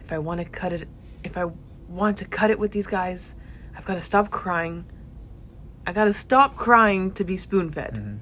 If 0.00 0.12
I 0.12 0.18
want 0.18 0.40
to 0.40 0.44
cut 0.46 0.72
it, 0.72 0.88
if 1.24 1.36
I 1.36 1.46
want 1.88 2.18
to 2.18 2.24
cut 2.26 2.50
it 2.50 2.58
with 2.58 2.72
these 2.72 2.86
guys, 2.86 3.34
I've 3.76 3.84
got 3.84 3.94
to 3.94 4.00
stop 4.00 4.30
crying. 4.30 4.84
I 5.86 5.92
got 5.92 6.04
to 6.04 6.12
stop 6.12 6.56
crying 6.56 7.12
to 7.12 7.24
be 7.24 7.36
spoon 7.36 7.70
fed. 7.70 7.94
Mhm. 7.94 8.18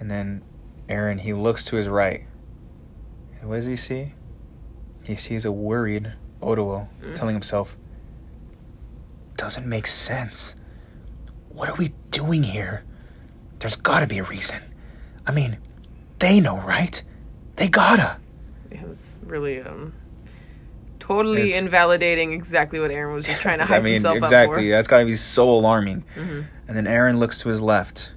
And 0.00 0.10
then 0.10 0.42
Eren 0.88 1.20
he 1.20 1.32
looks 1.32 1.64
to 1.66 1.76
his 1.76 1.88
right, 1.88 2.24
and 3.40 3.48
what 3.48 3.56
does 3.56 3.66
he 3.66 3.76
see? 3.76 4.12
He 5.02 5.16
sees 5.16 5.44
a 5.44 5.52
worried 5.52 6.12
Oluo 6.42 6.88
Mm. 7.02 7.14
telling 7.14 7.34
himself, 7.34 7.76
"Doesn't 9.36 9.66
make 9.66 9.86
sense. 9.86 10.54
What 11.48 11.68
are 11.68 11.74
we 11.74 11.92
doing 12.10 12.42
here? 12.42 12.84
There's 13.58 13.76
got 13.76 14.00
to 14.00 14.06
be 14.06 14.18
a 14.18 14.24
reason. 14.24 14.60
I 15.26 15.32
mean, 15.32 15.58
they 16.18 16.40
know, 16.40 16.58
right? 16.58 17.02
They 17.56 17.68
gotta." 17.68 18.16
Yeah, 18.70 18.82
it's 18.90 19.16
really 19.24 19.60
um 19.62 19.92
totally 21.00 21.48
It's- 21.48 21.62
invalidating 21.62 22.32
exactly 22.32 22.80
what 22.80 22.90
Eren 22.90 23.14
was 23.14 23.24
just 23.24 23.40
trying 23.40 23.58
to 23.58 23.64
hide 23.66 23.76
himself. 23.76 23.80
I 23.82 23.84
mean, 23.84 23.92
himself 23.94 24.16
exactly. 24.16 24.72
up 24.72 24.78
That's 24.78 24.88
got 24.88 24.98
to 25.00 25.04
be 25.06 25.16
so 25.16 25.48
alarming. 25.50 26.04
for. 26.14 26.20
hmm 26.22 26.40
And 26.68 26.76
then 26.76 26.84
Eren 26.86 27.18
looks 27.18 27.40
to 27.40 27.48
his 27.48 27.62
left, 27.62 28.10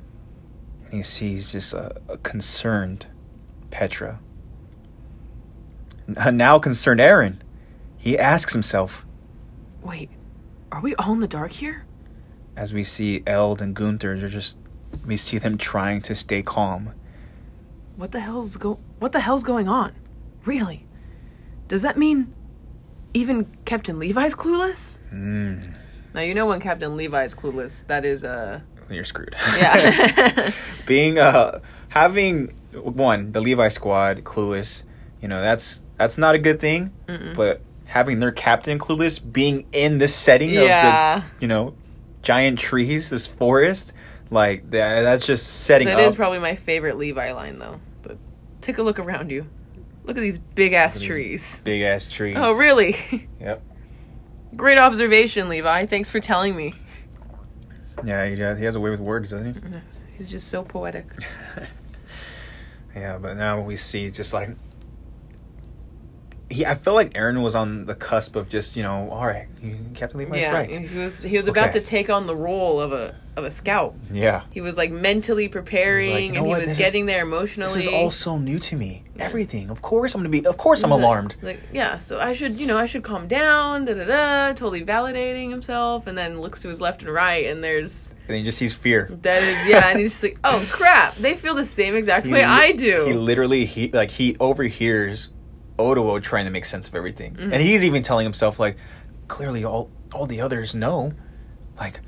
and 0.89 0.97
he 0.99 1.03
sees 1.03 1.51
just 1.51 1.73
a, 1.73 1.95
a 2.07 2.17
concerned 2.17 3.07
Petra. 3.71 4.19
A 6.17 6.31
now 6.31 6.57
concerned 6.57 6.99
Eren, 6.99 7.37
he 7.97 8.17
asks 8.17 8.53
himself, 8.53 9.05
Wait, 9.83 10.09
are 10.71 10.81
we 10.81 10.95
all 10.95 11.13
in 11.13 11.19
the 11.19 11.27
dark 11.27 11.51
here? 11.53 11.85
as 12.55 12.73
we 12.73 12.83
see 12.83 13.23
Eld 13.25 13.61
and 13.61 13.73
Gunther, 13.73 14.19
they're 14.19 14.27
just 14.27 14.57
we 15.05 15.15
see 15.15 15.37
them 15.37 15.57
trying 15.57 16.01
to 16.01 16.13
stay 16.15 16.41
calm. 16.43 16.93
What 17.95 18.11
the 18.11 18.19
hell's 18.19 18.57
go? 18.57 18.79
What 18.97 19.13
the 19.13 19.21
hell's 19.21 19.43
going 19.43 19.69
on? 19.69 19.93
Really? 20.43 20.85
Does 21.69 21.83
that 21.83 21.97
mean 21.97 22.33
even 23.13 23.47
Captain 23.63 23.97
Levi's 23.97 24.35
clueless? 24.35 24.99
Mm, 25.13 25.73
Now 26.13 26.19
you 26.21 26.33
know 26.33 26.47
when 26.47 26.59
Captain 26.59 26.97
Levi's 26.97 27.33
clueless. 27.33 27.85
That 27.87 28.03
is 28.03 28.25
uh 28.25 28.59
you're 28.95 29.05
screwed. 29.05 29.35
Yeah. 29.57 30.51
Being 30.85 31.19
uh 31.19 31.59
having 31.89 32.53
one 32.73 33.31
the 33.31 33.41
Levi 33.41 33.67
squad 33.69 34.23
clueless, 34.23 34.83
you 35.21 35.27
know 35.27 35.41
that's 35.41 35.83
that's 35.97 36.17
not 36.17 36.35
a 36.35 36.39
good 36.39 36.59
thing. 36.59 36.91
Mm-mm. 37.07 37.35
But 37.35 37.61
having 37.85 38.19
their 38.19 38.31
captain 38.31 38.77
clueless, 38.79 39.19
being 39.19 39.65
in 39.71 39.97
this 39.97 40.15
setting 40.15 40.51
yeah. 40.51 41.17
of 41.17 41.23
the 41.23 41.27
you 41.41 41.47
know 41.47 41.73
giant 42.21 42.59
trees, 42.59 43.09
this 43.09 43.25
forest, 43.25 43.93
like 44.29 44.69
that, 44.71 45.01
that's 45.01 45.25
just 45.25 45.45
setting 45.61 45.87
That 45.87 45.99
up. 45.99 46.07
is 46.07 46.15
probably 46.15 46.39
my 46.39 46.55
favorite 46.55 46.97
Levi 46.97 47.31
line 47.33 47.59
though. 47.59 47.79
The, 48.03 48.17
take 48.61 48.77
a 48.77 48.83
look 48.83 48.99
around 48.99 49.31
you. 49.31 49.45
Look 50.05 50.17
at 50.17 50.21
these 50.21 50.37
big 50.37 50.73
ass 50.73 50.95
Look 50.95 50.97
at 50.97 50.99
these 51.01 51.07
trees. 51.07 51.61
big 51.63 51.81
ass 51.81 52.07
trees. 52.07 52.35
Oh 52.39 52.53
really? 52.53 53.27
Yep. 53.39 53.63
Great 54.55 54.77
observation, 54.79 55.47
Levi. 55.47 55.85
Thanks 55.85 56.09
for 56.09 56.19
telling 56.19 56.55
me. 56.55 56.73
Yeah, 58.05 58.25
he 58.27 58.39
has, 58.39 58.57
he 58.59 58.65
has 58.65 58.75
a 58.75 58.79
way 58.79 58.89
with 58.89 58.99
words, 58.99 59.29
doesn't 59.31 59.53
he? 59.53 59.79
He's 60.17 60.27
just 60.27 60.49
so 60.49 60.63
poetic. 60.63 61.05
yeah, 62.95 63.17
but 63.17 63.37
now 63.37 63.61
we 63.61 63.75
see 63.75 64.09
just 64.11 64.33
like 64.33 64.49
he. 66.49 66.65
I 66.65 66.75
feel 66.75 66.93
like 66.93 67.13
Eren 67.13 67.41
was 67.41 67.55
on 67.55 67.85
the 67.85 67.95
cusp 67.95 68.35
of 68.35 68.49
just 68.49 68.75
you 68.75 68.83
know, 68.83 69.09
all 69.09 69.25
right, 69.25 69.47
you- 69.61 69.77
Captain 69.93 70.19
Levi's 70.19 70.41
yeah, 70.41 70.51
right. 70.51 70.87
he 70.87 70.97
was 70.97 71.19
he 71.19 71.37
was 71.37 71.47
about 71.47 71.73
to 71.73 71.81
take 71.81 72.09
on 72.09 72.27
the 72.27 72.35
role 72.35 72.81
of 72.81 72.91
a 72.91 73.15
of 73.39 73.45
a 73.45 73.51
scout. 73.51 73.95
Yeah, 74.11 74.43
He 74.51 74.61
was 74.61 74.77
like 74.77 74.91
mentally 74.91 75.47
preparing, 75.47 76.27
you 76.27 76.31
know 76.33 76.39
and 76.41 76.47
what, 76.47 76.55
he 76.57 76.61
was 76.61 76.69
this 76.69 76.71
is- 76.73 76.77
getting 76.77 77.07
there 77.07 77.23
emotionally. 77.23 77.73
this 77.73 77.87
is 77.87 77.91
all 77.91 78.11
so 78.11 78.37
new 78.37 78.59
to 78.59 78.75
me. 78.75 79.03
Everything, 79.17 79.69
of 79.71 79.81
course, 79.81 80.13
I'm 80.13 80.19
gonna 80.21 80.29
be. 80.29 80.45
Of 80.45 80.57
course, 80.57 80.83
I'm 80.83 80.89
He's 80.91 80.95
like- 80.97 81.03
alarmed. 81.03 81.35
Like, 81.41 81.59
yeah, 81.73 81.99
so 81.99 82.19
I 82.19 82.33
should, 82.33 82.59
you 82.59 82.67
know, 82.67 82.77
I 82.77 82.85
should 82.85 83.03
calm 83.03 83.27
down, 83.27 83.85
da 83.85 83.93
da 83.95 84.05
da, 84.05 84.47
totally 84.53 84.85
validating 84.85 85.49
himself, 85.49 86.05
and 86.07 86.17
then 86.17 86.39
looks 86.39 86.61
to 86.61 86.67
his 86.69 86.79
left 86.79 87.01
and 87.01 87.11
right, 87.11 87.47
and 87.47 87.63
there's 87.63 88.13
And 88.27 88.37
he 88.37 88.43
just 88.43 88.57
sees 88.59 88.73
fear. 88.73 89.09
that 89.23 89.41
is, 89.43 89.67
yeah, 89.67 89.89
and 89.89 89.99
he's 89.99 90.11
just 90.11 90.23
like, 90.23 90.37
oh 90.43 90.65
crap, 90.71 91.15
they 91.15 91.35
feel 91.35 91.55
the 91.55 91.65
same 91.65 91.95
exact 91.95 92.27
way 92.27 92.39
li- 92.39 92.43
I 92.43 92.71
do. 92.73 93.05
He 93.07 93.13
literally 93.13 93.65
he 93.65 93.89
like 93.89 94.11
he 94.11 94.37
overhears 94.39 95.29
Oluo 95.77 96.21
trying 96.21 96.45
to 96.45 96.51
make 96.51 96.65
sense 96.65 96.87
of 96.87 96.95
everything, 96.95 97.35
Mhm. 97.35 97.53
and 97.53 97.61
he's 97.61 97.83
even 97.83 98.03
telling 98.03 98.25
himself 98.25 98.59
like, 98.59 98.77
clearly 99.27 99.63
all 99.65 99.89
all 100.13 100.25
the 100.25 100.41
others 100.41 100.73
know, 100.73 101.13
like. 101.79 101.99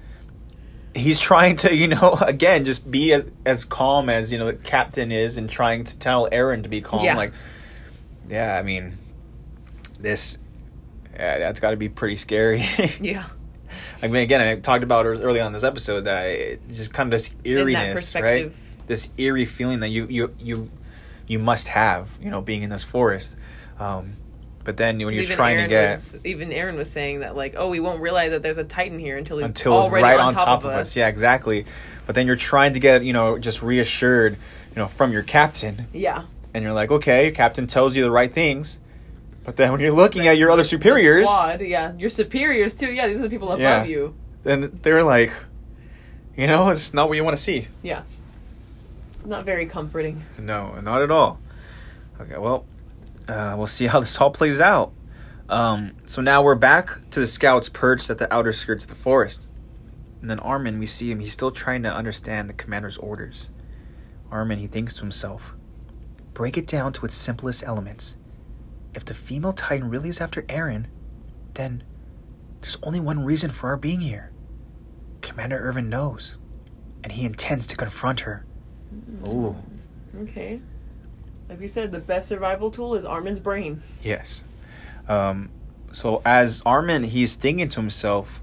He's 0.93 1.19
trying 1.19 1.57
to, 1.57 1.73
you 1.73 1.87
know, 1.87 2.13
again, 2.21 2.65
just 2.65 2.89
be 2.89 3.13
as 3.13 3.25
as 3.45 3.65
calm 3.65 4.09
as 4.09 4.31
you 4.31 4.37
know 4.37 4.45
the 4.45 4.53
captain 4.53 5.11
is, 5.11 5.37
and 5.37 5.49
trying 5.49 5.83
to 5.85 5.97
tell 5.97 6.29
Eren 6.29 6.63
to 6.63 6.69
be 6.69 6.81
calm. 6.81 7.03
Yeah. 7.03 7.15
Like, 7.15 7.33
yeah, 8.29 8.55
I 8.55 8.63
mean, 8.63 8.97
this, 9.99 10.37
yeah, 11.13 11.39
that's 11.39 11.59
got 11.59 11.71
to 11.71 11.77
be 11.77 11.89
pretty 11.89 12.17
scary. 12.17 12.65
yeah, 13.01 13.27
I 14.01 14.07
mean, 14.07 14.23
again, 14.23 14.41
I 14.41 14.55
talked 14.59 14.83
about 14.83 15.05
early 15.05 15.39
on 15.39 15.53
this 15.53 15.63
episode 15.63 16.01
that 16.05 16.25
it's 16.25 16.77
just 16.77 16.93
kind 16.93 17.13
of 17.13 17.19
this 17.19 17.33
eeriness, 17.45 18.15
right? 18.15 18.51
This 18.87 19.09
eerie 19.17 19.45
feeling 19.45 19.81
that 19.81 19.89
you 19.89 20.07
you 20.07 20.35
you 20.39 20.71
you 21.27 21.39
must 21.39 21.69
have, 21.69 22.09
you 22.21 22.29
know, 22.29 22.41
being 22.41 22.63
in 22.63 22.69
this 22.69 22.83
forest. 22.83 23.37
Um, 23.79 24.17
but 24.63 24.77
then 24.77 24.97
when 25.03 25.13
you're 25.13 25.25
trying 25.25 25.57
Eren 25.57 25.63
to 25.63 25.69
get 25.69 25.91
was, 25.95 26.17
even 26.23 26.49
Eren 26.49 26.77
was 26.77 26.89
saying 26.89 27.21
that 27.21 27.35
like, 27.35 27.55
oh, 27.57 27.69
we 27.69 27.79
won't 27.79 28.01
realize 28.01 28.31
that 28.31 28.41
there's 28.41 28.57
a 28.57 28.63
Titan 28.63 28.99
here 28.99 29.17
until 29.17 29.37
he's 29.37 29.45
until 29.45 29.83
it's 29.83 29.91
right 29.91 30.19
on, 30.19 30.33
top, 30.33 30.63
of 30.63 30.65
us. 30.65 30.95
yeah, 30.95 31.07
exactly. 31.07 31.65
But 32.05 32.15
then 32.15 32.27
you're 32.27 32.35
trying 32.35 32.73
to 32.73 32.79
get, 32.79 33.03
you 33.03 33.13
know, 33.13 33.37
just 33.37 33.61
reassured, 33.61 34.33
you 34.33 34.75
know, 34.75 34.87
from 34.87 35.11
your 35.11 35.23
captain, 35.23 35.87
yeah. 35.93 36.23
and 36.53 36.63
you're 36.63 36.73
like, 36.73 36.91
okay, 36.91 37.25
your 37.25 37.33
captain 37.33 37.67
tells 37.67 37.95
you 37.95 38.03
the 38.03 38.11
right 38.11 38.33
things. 38.33 38.79
But 39.43 39.57
then 39.57 39.71
when 39.71 39.81
you're 39.81 39.91
looking 39.91 40.27
at 40.27 40.37
your 40.37 40.51
other 40.51 40.61
The 40.61 40.69
superiors, 40.69 41.27
squad, 41.27 41.61
yeah, 41.61 41.93
your 41.97 42.11
superiors 42.11 42.75
too. 42.75 42.91
Yeah, 42.91 43.07
these 43.07 43.17
are 43.17 43.23
the 43.23 43.29
people 43.29 43.47
above 43.47 43.59
Yeah. 43.59 43.83
you. 43.85 44.13
then 44.43 44.79
they're 44.83 45.03
like, 45.03 45.33
you 46.37 46.47
know, 46.47 46.69
it's 46.69 46.93
not 46.93 47.07
what 47.09 47.15
you 47.15 47.23
want 47.23 47.35
to 47.35 47.41
see. 47.41 47.67
Yeah, 47.81 48.03
not 49.25 49.43
very 49.43 49.65
comforting. 49.65 50.23
No, 50.37 50.79
not 50.81 51.01
at 51.01 51.09
all. 51.09 51.39
Okay, 52.19 52.37
well, 52.37 52.65
uh, 53.27 53.55
we'll 53.57 53.67
see 53.67 53.87
how 53.87 53.99
this 53.99 54.17
all 54.17 54.31
plays 54.31 54.59
out. 54.59 54.93
Um, 55.49 55.93
so 56.05 56.21
now 56.21 56.41
we're 56.41 56.55
back 56.55 57.09
to 57.11 57.19
the 57.19 57.27
scouts 57.27 57.67
perched 57.69 58.09
at 58.09 58.17
the 58.17 58.33
outer 58.33 58.53
skirts 58.53 58.85
of 58.85 58.89
the 58.89 58.95
forest. 58.95 59.47
And 60.21 60.29
then 60.29 60.39
Armin, 60.39 60.79
we 60.79 60.85
see 60.85 61.11
him, 61.11 61.19
he's 61.19 61.33
still 61.33 61.51
trying 61.51 61.83
to 61.83 61.89
understand 61.89 62.47
the 62.47 62.53
commander's 62.53 62.97
orders. 62.97 63.49
Armin, 64.31 64.59
he 64.59 64.67
thinks 64.67 64.93
to 64.95 65.01
himself, 65.01 65.53
break 66.33 66.57
it 66.57 66.67
down 66.67 66.93
to 66.93 67.05
its 67.05 67.15
simplest 67.15 67.63
elements. 67.63 68.15
If 68.93 69.03
the 69.03 69.13
female 69.13 69.53
titan 69.53 69.89
really 69.89 70.09
is 70.09 70.21
after 70.21 70.43
Eren, 70.43 70.85
then 71.55 71.83
there's 72.61 72.77
only 72.83 72.99
one 72.99 73.25
reason 73.25 73.51
for 73.51 73.69
our 73.69 73.77
being 73.77 74.01
here. 74.01 74.31
Commander 75.21 75.57
Erwin 75.57 75.89
knows, 75.89 76.37
and 77.03 77.13
he 77.13 77.25
intends 77.25 77.67
to 77.67 77.75
confront 77.75 78.21
her. 78.21 78.45
Ooh. 79.25 79.55
Okay. 80.17 80.61
Like 81.51 81.59
you 81.59 81.67
said, 81.67 81.91
the 81.91 81.99
best 81.99 82.29
survival 82.29 82.71
tool 82.71 82.95
is 82.95 83.03
Armin's 83.03 83.39
brain. 83.41 83.83
Yes. 84.01 84.45
Um, 85.09 85.49
so 85.91 86.21
as 86.23 86.61
Armin, 86.65 87.03
he's 87.03 87.35
thinking 87.35 87.67
to 87.67 87.81
himself, 87.81 88.41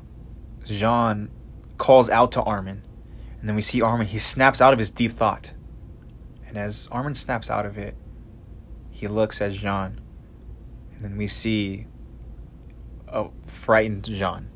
Jean 0.66 1.30
calls 1.78 2.10
out 2.10 2.32
to 2.32 2.42
Armin. 2.42 2.82
And 3.40 3.48
then 3.48 3.56
we 3.56 3.62
see 3.62 3.80
Armin, 3.80 4.08
he 4.08 4.18
snaps 4.18 4.60
out 4.60 4.74
of 4.74 4.78
his 4.78 4.90
deep 4.90 5.12
thought. 5.12 5.54
And 6.46 6.58
as 6.58 6.86
Armin 6.92 7.14
snaps 7.14 7.48
out 7.48 7.64
of 7.64 7.78
it, 7.78 7.94
he 8.90 9.06
looks 9.06 9.40
at 9.40 9.52
Jean. 9.52 10.00
And 10.92 11.00
then 11.00 11.16
we 11.16 11.26
see 11.28 11.86
a 13.06 13.28
frightened 13.46 14.04
Jean. 14.04 14.50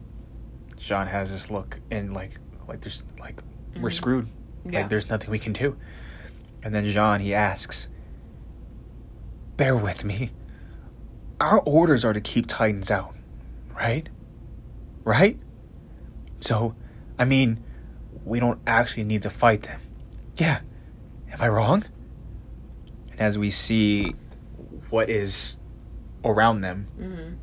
Jean 0.78 1.06
has 1.06 1.30
this 1.30 1.50
look 1.50 1.80
and 1.90 2.12
like 2.12 2.38
like 2.68 2.82
there's 2.82 3.02
like 3.18 3.40
we're 3.80 3.88
Mhm. 3.88 3.94
screwed. 3.94 4.28
Yeah. 4.66 4.80
Like 4.80 4.90
there's 4.90 5.08
nothing 5.08 5.30
we 5.30 5.38
can 5.38 5.54
do. 5.54 5.78
And 6.62 6.74
then 6.74 6.84
Jean 6.86 7.20
he 7.20 7.32
asks, 7.32 7.86
Bear 9.56 9.76
with 9.76 10.04
me. 10.04 10.30
Our 11.40 11.60
orders 11.60 12.04
are 12.04 12.12
to 12.12 12.20
keep 12.20 12.46
Titans 12.46 12.90
out, 12.90 13.14
right? 13.74 14.08
right? 15.04 15.38
So, 16.40 16.74
I 17.18 17.24
mean, 17.24 17.62
we 18.24 18.40
don't 18.40 18.60
actually 18.66 19.04
need 19.04 19.22
to 19.22 19.30
fight 19.30 19.62
them. 19.62 19.80
Yeah. 20.36 20.60
Am 21.30 21.40
I 21.40 21.48
wrong? 21.48 21.84
And 23.10 23.20
as 23.20 23.36
we 23.38 23.50
see 23.50 24.14
what 24.90 25.08
is 25.10 25.58
around 26.24 26.60
them, 26.60 26.88
Mm-hmm. 26.98 27.34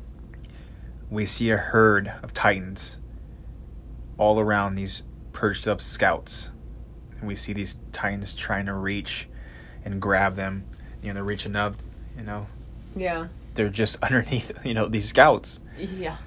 we 1.10 1.26
see 1.26 1.50
a 1.50 1.56
herd 1.56 2.12
of 2.22 2.32
titans 2.32 2.98
all 4.16 4.38
around 4.40 4.74
these 4.74 5.02
perched 5.32 5.66
up 5.66 5.80
scouts. 5.80 6.50
And 7.18 7.26
we 7.28 7.36
see 7.36 7.52
these 7.52 7.78
titans 7.92 8.32
trying 8.34 8.66
to 8.66 8.74
reach 8.74 9.28
and 9.84 10.00
grab 10.00 10.36
them. 10.36 10.64
You 11.02 11.08
know, 11.08 11.14
they're 11.14 11.24
reaching 11.24 11.56
up, 11.56 11.76
you 12.20 12.26
know, 12.26 12.46
Yeah. 12.94 13.28
they're 13.54 13.68
just 13.70 13.96
underneath, 14.02 14.52
you 14.64 14.74
know, 14.74 14.86
these 14.88 15.08
scouts. 15.08 15.60
Yeah. 15.78 16.18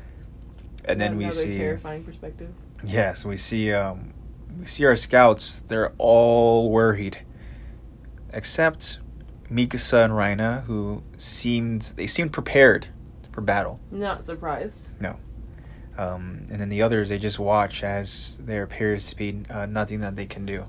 And 0.85 0.99
then 0.99 1.15
we 1.17 1.29
see 1.31 1.53
terrifying 1.53 2.03
perspective. 2.03 2.49
Yes, 2.85 3.23
we 3.23 3.37
see 3.37 3.71
um 3.71 4.13
we 4.59 4.65
see 4.65 4.85
our 4.85 4.95
scouts, 4.95 5.61
they're 5.67 5.93
all 5.97 6.69
worried. 6.69 7.19
Except 8.31 8.99
Mikasa 9.49 10.03
and 10.05 10.13
Reiner, 10.13 10.63
who 10.63 11.03
seemed 11.17 11.93
they 11.95 12.07
seemed 12.07 12.33
prepared 12.33 12.87
for 13.31 13.41
battle. 13.41 13.79
Not 13.91 14.25
surprised. 14.25 14.87
No. 14.99 15.17
Um, 15.97 16.47
and 16.49 16.59
then 16.59 16.69
the 16.69 16.81
others, 16.81 17.09
they 17.09 17.19
just 17.19 17.37
watch 17.37 17.83
as 17.83 18.37
there 18.41 18.63
appears 18.63 19.07
to 19.11 19.15
be 19.15 19.43
uh, 19.49 19.67
nothing 19.67 19.99
that 20.01 20.15
they 20.15 20.25
can 20.25 20.43
do. 20.45 20.65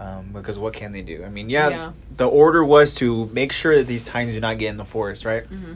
Um, 0.00 0.30
because 0.32 0.58
what 0.58 0.72
can 0.74 0.90
they 0.92 1.02
do? 1.02 1.24
I 1.24 1.28
mean, 1.28 1.48
yeah, 1.48 1.68
Yeah. 1.68 1.92
the 2.16 2.26
order 2.26 2.64
was 2.64 2.94
to 2.96 3.26
make 3.26 3.52
sure 3.52 3.76
that 3.76 3.86
these 3.86 4.02
titans 4.02 4.34
do 4.34 4.40
not 4.40 4.58
get 4.58 4.70
in 4.70 4.76
the 4.76 4.84
forest, 4.84 5.24
right? 5.24 5.44
Mm-hmm. 5.44 5.74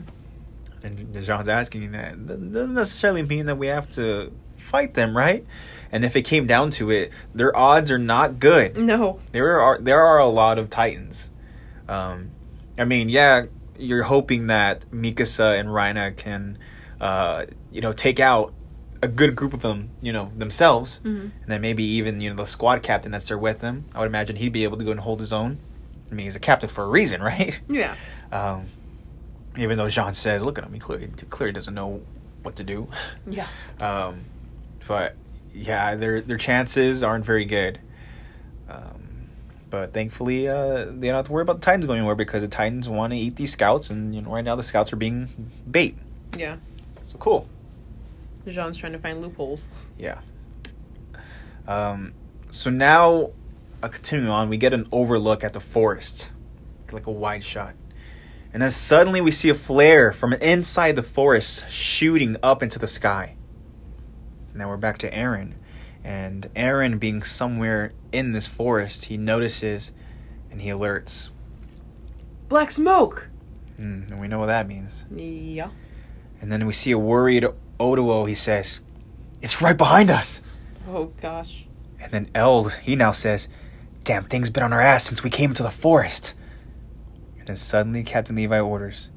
And 0.83 1.25
Jean's 1.25 1.47
asking 1.47 1.91
that 1.91 2.27
that 2.27 2.53
doesn't 2.53 2.75
necessarily 2.75 3.23
mean 3.23 3.45
that 3.47 3.57
we 3.57 3.67
have 3.67 3.89
to 3.95 4.31
fight 4.57 4.93
them, 4.93 5.15
right? 5.15 5.45
And 5.91 6.05
if 6.05 6.15
it 6.15 6.21
came 6.23 6.45
down 6.47 6.69
to 6.71 6.91
it, 6.91 7.11
their 7.33 7.55
odds 7.55 7.91
are 7.91 7.97
not 7.97 8.39
good. 8.39 8.77
No. 8.77 9.19
There 9.31 9.59
are 9.59 9.77
there 9.79 10.01
are 10.05 10.19
a 10.19 10.27
lot 10.27 10.57
of 10.57 10.69
titans. 10.69 11.31
Um, 11.87 12.29
I 12.77 12.85
mean, 12.85 13.09
yeah, 13.09 13.45
you're 13.77 14.03
hoping 14.03 14.47
that 14.47 14.89
Mikasa 14.91 15.59
and 15.59 15.69
Reiner 15.69 16.15
can, 16.15 16.57
uh, 17.01 17.45
you 17.71 17.81
know, 17.81 17.93
take 17.93 18.19
out 18.19 18.53
a 19.01 19.07
good 19.07 19.35
group 19.35 19.53
of 19.53 19.61
them, 19.61 19.89
you 20.01 20.11
know, 20.11 20.31
themselves, 20.37 20.99
Mm-hmm. 21.03 21.19
and 21.19 21.47
then 21.47 21.61
maybe 21.61 21.83
even 21.83 22.19
you 22.21 22.29
know 22.29 22.35
the 22.35 22.45
squad 22.45 22.83
captain 22.83 23.11
that's 23.11 23.27
there 23.27 23.37
with 23.37 23.59
them. 23.59 23.85
I 23.95 23.99
would 23.99 24.07
imagine 24.07 24.35
he'd 24.35 24.51
be 24.53 24.63
able 24.65 24.77
to 24.77 24.83
go 24.83 24.91
and 24.91 24.99
hold 24.99 25.19
his 25.19 25.31
own. 25.33 25.57
I 26.11 26.15
mean, 26.15 26.25
he's 26.25 26.35
a 26.35 26.39
captain 26.39 26.69
for 26.69 26.83
a 26.83 26.87
reason, 26.87 27.21
right? 27.31 27.59
Yeah. 27.69 27.95
Um, 28.31 28.65
even 29.57 29.77
though 29.77 29.89
Jean 29.89 30.13
says, 30.13 30.41
"Look 30.43 30.57
at 30.57 30.63
him, 30.63 30.73
he 30.73 30.79
clearly, 30.79 31.07
clearly 31.29 31.53
doesn't 31.53 31.73
know 31.73 32.01
what 32.43 32.55
to 32.57 32.63
do." 32.63 32.87
Yeah. 33.27 33.47
Um, 33.79 34.25
but 34.87 35.15
yeah, 35.53 35.95
their 35.95 36.21
their 36.21 36.37
chances 36.37 37.03
aren't 37.03 37.23
very 37.25 37.45
good. 37.45 37.79
Um, 38.69 39.29
but 39.69 39.93
thankfully, 39.93 40.47
uh, 40.47 40.85
they 40.89 41.07
don't 41.07 41.15
have 41.15 41.25
to 41.27 41.31
worry 41.31 41.43
about 41.43 41.61
the 41.61 41.65
Titans 41.65 41.85
going 41.85 41.99
anywhere 41.99 42.15
because 42.15 42.41
the 42.41 42.47
Titans 42.47 42.89
want 42.89 43.11
to 43.13 43.17
eat 43.17 43.35
these 43.35 43.51
scouts, 43.51 43.89
and 43.89 44.13
you 44.15 44.21
know 44.21 44.31
right 44.31 44.43
now 44.43 44.55
the 44.55 44.63
scouts 44.63 44.91
are 44.91 44.95
being 44.97 45.29
bait. 45.69 45.95
Yeah. 46.37 46.57
So 47.05 47.17
cool. 47.17 47.47
Jean's 48.51 48.77
trying 48.77 48.93
to 48.93 48.99
find 48.99 49.21
loopholes. 49.21 49.67
Yeah. 49.97 50.19
Um, 51.67 52.13
so 52.51 52.69
now, 52.69 53.31
uh, 53.83 53.87
continuing 53.87 54.29
on, 54.29 54.49
we 54.49 54.57
get 54.57 54.73
an 54.73 54.87
overlook 54.91 55.43
at 55.43 55.53
the 55.53 55.59
forest, 55.59 56.29
like 56.91 57.07
a 57.07 57.11
wide 57.11 57.43
shot. 57.43 57.75
And 58.51 58.61
then 58.61 58.71
suddenly 58.71 59.21
we 59.21 59.31
see 59.31 59.49
a 59.49 59.53
flare 59.53 60.11
from 60.11 60.33
inside 60.33 60.95
the 60.95 61.03
forest 61.03 61.69
shooting 61.69 62.35
up 62.41 62.63
into 62.63 62.79
the 62.79 62.87
sky. 62.87 63.35
And 64.49 64.57
now 64.57 64.69
we're 64.69 64.77
back 64.77 64.97
to 64.99 65.11
Eren. 65.11 65.53
And 66.03 66.49
Eren, 66.55 66.99
being 66.99 67.21
somewhere 67.21 67.93
in 68.11 68.31
this 68.31 68.47
forest, 68.47 69.05
he 69.05 69.17
notices 69.17 69.91
and 70.49 70.61
he 70.61 70.69
alerts. 70.69 71.29
Black 72.47 72.71
smoke. 72.71 73.29
Hmm, 73.77 74.03
and 74.09 74.19
we 74.19 74.27
know 74.27 74.39
what 74.39 74.47
that 74.47 74.67
means. 74.67 75.05
Yeah. 75.15 75.69
And 76.41 76.51
then 76.51 76.65
we 76.65 76.73
see 76.73 76.91
a 76.91 76.97
worried 76.97 77.45
Oluo. 77.79 78.27
He 78.27 78.35
says, 78.35 78.79
It's 79.41 79.61
right 79.61 79.77
behind 79.77 80.11
us. 80.11 80.41
Oh 80.87 81.11
gosh. 81.21 81.65
And 81.99 82.11
then 82.11 82.29
Eld, 82.33 82.73
he 82.81 82.95
now 82.95 83.11
says, 83.11 83.47
Damn 84.03 84.23
thing's 84.23 84.49
been 84.49 84.63
on 84.63 84.73
our 84.73 84.81
ass 84.81 85.03
since 85.05 85.23
we 85.23 85.29
came 85.29 85.51
into 85.51 85.63
the 85.63 85.69
forest. 85.69 86.33
And 87.37 87.47
then 87.47 87.55
suddenly 87.55 88.03
Captain 88.03 88.35
Levi 88.35 88.59
orders, 88.59 89.09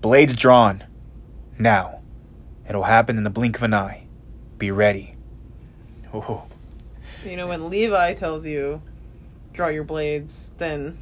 Blades 0.00 0.34
drawn. 0.34 0.84
Now. 1.58 2.00
It'll 2.68 2.84
happen 2.84 3.18
in 3.18 3.24
the 3.24 3.30
blink 3.30 3.56
of 3.56 3.62
an 3.62 3.74
eye. 3.74 4.06
Be 4.56 4.70
ready. 4.70 5.16
Oh, 6.14 6.44
You 7.24 7.36
know 7.36 7.46
when 7.46 7.68
Levi 7.68 8.14
tells 8.14 8.46
you, 8.46 8.80
draw 9.52 9.68
your 9.68 9.84
blades, 9.84 10.52
then 10.58 10.98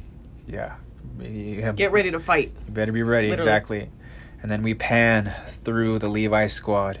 yeah. 0.47 0.75
Um, 1.19 1.75
get 1.75 1.91
ready 1.91 2.11
to 2.11 2.19
fight. 2.19 2.51
You 2.67 2.73
better 2.73 2.91
be 2.91 3.03
ready, 3.03 3.29
Literally. 3.29 3.49
exactly. 3.49 3.89
And 4.43 4.51
then 4.51 4.61
we 4.61 4.73
pan 4.73 5.33
through 5.47 5.99
the 5.99 6.09
Levi 6.09 6.47
squad, 6.47 6.99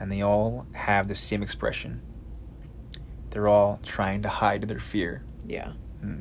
and 0.00 0.10
they 0.10 0.22
all 0.22 0.66
have 0.72 1.06
the 1.08 1.14
same 1.14 1.42
expression. 1.42 2.00
They're 3.30 3.46
all 3.46 3.78
trying 3.84 4.22
to 4.22 4.28
hide 4.28 4.62
their 4.62 4.80
fear. 4.80 5.22
Yeah. 5.46 5.72
Hmm. 6.00 6.20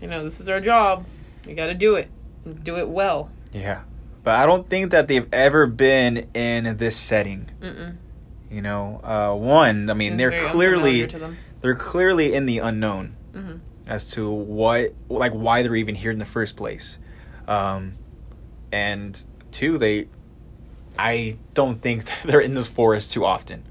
You 0.00 0.06
know 0.06 0.22
this 0.22 0.40
is 0.40 0.48
our 0.48 0.60
job. 0.60 1.04
We 1.44 1.54
got 1.54 1.66
to 1.66 1.74
do 1.74 1.96
it. 1.96 2.08
Do 2.62 2.76
it 2.78 2.88
well. 2.88 3.30
Yeah. 3.52 3.82
But 4.22 4.36
I 4.36 4.46
don't 4.46 4.68
think 4.70 4.92
that 4.92 5.08
they've 5.08 5.26
ever 5.32 5.66
been 5.66 6.28
in 6.34 6.76
this 6.76 6.96
setting. 6.96 7.50
Mm-mm. 7.60 7.96
You 8.50 8.62
know, 8.62 9.00
uh, 9.02 9.34
one, 9.36 9.90
I 9.90 9.94
mean, 9.94 10.12
Seems 10.12 10.18
they're 10.18 10.48
clearly 10.50 11.02
unfamiliar 11.02 11.06
to 11.08 11.18
them. 11.18 11.38
they're 11.60 11.74
clearly 11.74 12.32
in 12.34 12.46
the 12.46 12.58
unknown 12.58 13.16
hmm 13.34 13.56
as 13.86 14.12
to 14.12 14.30
what, 14.30 14.94
like, 15.08 15.32
why 15.32 15.62
they're 15.62 15.74
even 15.74 15.96
here 15.96 16.12
in 16.12 16.18
the 16.18 16.24
first 16.24 16.54
place. 16.54 16.96
Um, 17.48 17.94
and 18.70 19.20
two, 19.52 19.78
they, 19.78 20.08
I 20.98 21.36
don't 21.54 21.80
think 21.80 22.10
they're 22.24 22.40
in 22.40 22.54
this 22.54 22.68
forest 22.68 23.12
too 23.12 23.24
often. 23.24 23.64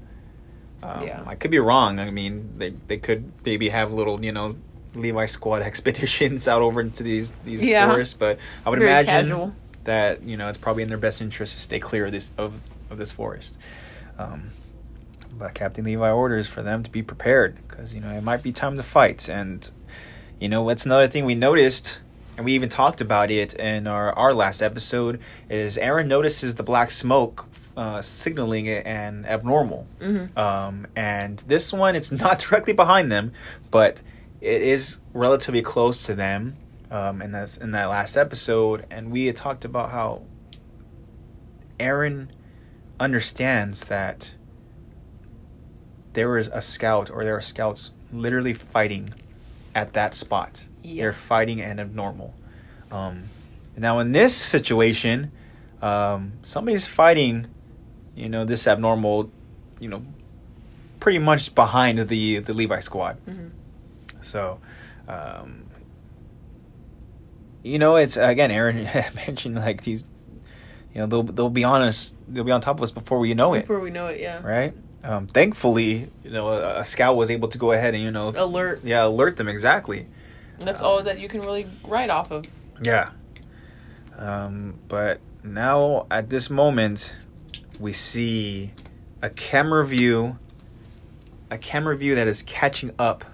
Um, 0.82 1.06
Yeah. 1.06 1.22
I 1.26 1.34
could 1.34 1.50
be 1.50 1.58
wrong. 1.58 1.98
I 2.00 2.10
mean, 2.10 2.54
they 2.58 2.74
they 2.88 2.96
could 2.98 3.30
maybe 3.44 3.68
have 3.68 3.92
little, 3.92 4.24
you 4.24 4.32
know, 4.32 4.56
Levi 4.94 5.26
squad 5.26 5.62
expeditions 5.70 6.48
out 6.48 6.62
over 6.62 6.80
into 6.80 7.02
these 7.02 7.32
these 7.44 7.62
Yeah. 7.62 7.86
forests, 7.90 8.14
but 8.14 8.38
I 8.64 8.70
would 8.70 8.78
Very 8.78 8.90
imagine 8.90 9.26
casual. 9.28 9.54
that 9.84 10.22
you 10.22 10.36
know 10.36 10.48
it's 10.48 10.58
probably 10.58 10.82
in 10.82 10.88
their 10.88 10.98
best 10.98 11.20
interest 11.20 11.54
to 11.54 11.60
stay 11.60 11.78
clear 11.80 12.06
of 12.06 12.12
this 12.12 12.30
of 12.38 12.54
of 12.90 12.98
this 12.98 13.12
forest. 13.12 13.58
Um, 14.18 14.50
but 15.38 15.54
Captain 15.54 15.84
Levi 15.84 16.10
orders 16.10 16.46
for 16.48 16.62
them 16.62 16.82
to 16.82 16.90
be 16.90 17.02
prepared 17.02 17.56
because 17.68 17.94
you 17.94 18.00
know 18.00 18.10
it 18.10 18.22
might 18.22 18.42
be 18.42 18.52
time 18.52 18.76
to 18.78 18.82
fight, 18.82 19.28
and 19.28 19.70
you 20.40 20.48
know 20.48 20.66
that's 20.66 20.86
another 20.86 21.08
thing 21.08 21.24
we 21.26 21.34
noticed, 21.34 22.00
and 22.40 22.46
we 22.46 22.54
even 22.54 22.70
talked 22.70 23.02
about 23.02 23.30
it 23.30 23.52
in 23.52 23.86
our 23.86 24.14
our 24.18 24.32
last 24.32 24.62
episode. 24.62 25.20
Is 25.50 25.76
Eren 25.76 26.06
notices 26.06 26.54
the 26.54 26.62
black 26.62 26.90
smoke 26.90 27.44
uh, 27.76 28.00
signaling 28.00 28.64
it 28.64 28.86
and 28.86 29.26
abnormal, 29.26 29.86
Mhm. 30.00 30.34
um, 30.38 30.86
and 30.96 31.38
this 31.46 31.70
one 31.70 31.94
it's 31.94 32.10
not 32.24 32.38
directly 32.38 32.72
behind 32.72 33.12
them, 33.12 33.32
but 33.70 34.00
it 34.40 34.62
is 34.62 35.00
relatively 35.12 35.60
close 35.60 36.02
to 36.04 36.14
them. 36.14 36.56
Um, 36.90 37.20
in 37.20 37.32
this 37.32 37.58
in 37.58 37.72
that 37.72 37.90
last 37.90 38.16
episode, 38.16 38.86
and 38.90 39.10
we 39.12 39.26
had 39.26 39.36
talked 39.36 39.66
about 39.66 39.90
how 39.90 40.22
Eren 41.78 42.28
understands 42.98 43.84
that 43.84 44.32
there 46.14 46.38
is 46.38 46.48
a 46.48 46.62
scout 46.62 47.10
or 47.10 47.22
there 47.22 47.36
are 47.36 47.42
scouts 47.42 47.92
literally 48.12 48.54
fighting 48.54 49.10
at 49.74 49.92
that 49.92 50.14
spot. 50.14 50.64
Yeah. 50.82 51.02
They're 51.04 51.12
fighting 51.12 51.60
an 51.60 51.78
abnormal. 51.80 52.34
Um, 52.90 53.24
now 53.76 53.98
in 54.00 54.12
this 54.12 54.34
situation, 54.36 55.30
um, 55.82 56.32
somebody's 56.42 56.86
fighting, 56.86 57.46
you 58.14 58.28
know, 58.28 58.44
this 58.44 58.66
abnormal, 58.66 59.30
you 59.78 59.88
know, 59.88 60.02
pretty 60.98 61.18
much 61.18 61.54
behind 61.54 61.98
the 62.08 62.38
the 62.40 62.52
Levi 62.54 62.80
squad. 62.80 63.16
Mhm. 63.26 63.50
So, 64.22 64.58
um, 65.08 65.64
you 67.62 67.78
know, 67.78 67.96
it's 67.96 68.16
again, 68.16 68.50
Eren 68.50 69.14
mentioned 69.26 69.56
like 69.56 69.82
these, 69.82 70.04
you 70.94 71.00
know, 71.00 71.06
they'll 71.06 71.22
they'll 71.22 71.50
be 71.50 71.64
on 71.64 71.82
us, 71.82 72.14
they'll 72.28 72.44
be 72.44 72.52
on 72.52 72.60
top 72.60 72.78
of 72.78 72.82
us 72.82 72.90
before 72.90 73.18
we 73.18 73.34
know 73.34 73.54
it, 73.54 73.62
Before 73.62 73.80
we 73.80 73.90
know 73.90 74.06
it, 74.08 74.20
yeah. 74.20 74.42
right? 74.42 74.74
Um, 75.02 75.26
thankfully, 75.26 76.10
you 76.24 76.30
know, 76.30 76.48
a, 76.48 76.80
a 76.80 76.84
scout 76.84 77.16
was 77.16 77.30
able 77.30 77.48
to 77.48 77.56
go 77.58 77.72
ahead 77.72 77.94
and 77.94 78.02
you 78.02 78.10
know, 78.10 78.32
Alert. 78.36 78.80
yeah, 78.84 79.06
alert 79.06 79.36
them 79.38 79.48
exactly. 79.48 80.06
That's 80.60 80.80
Um, 80.80 80.86
all 80.86 81.02
that 81.02 81.18
you 81.18 81.28
can 81.28 81.40
really 81.40 81.66
write 81.86 82.10
off 82.10 82.30
of. 82.30 82.44
Yeah. 82.82 83.10
Um, 84.18 84.78
but 84.88 85.20
now 85.42 86.06
at 86.10 86.28
this 86.30 86.50
moment, 86.50 87.14
we 87.78 87.92
see 87.92 88.72
a 89.22 89.30
camera 89.30 89.86
view, 89.86 90.38
a 91.50 91.58
camera 91.58 91.96
view 91.96 92.14
that 92.14 92.28
is 92.28 92.42
catching 92.42 92.92
up 92.98 93.24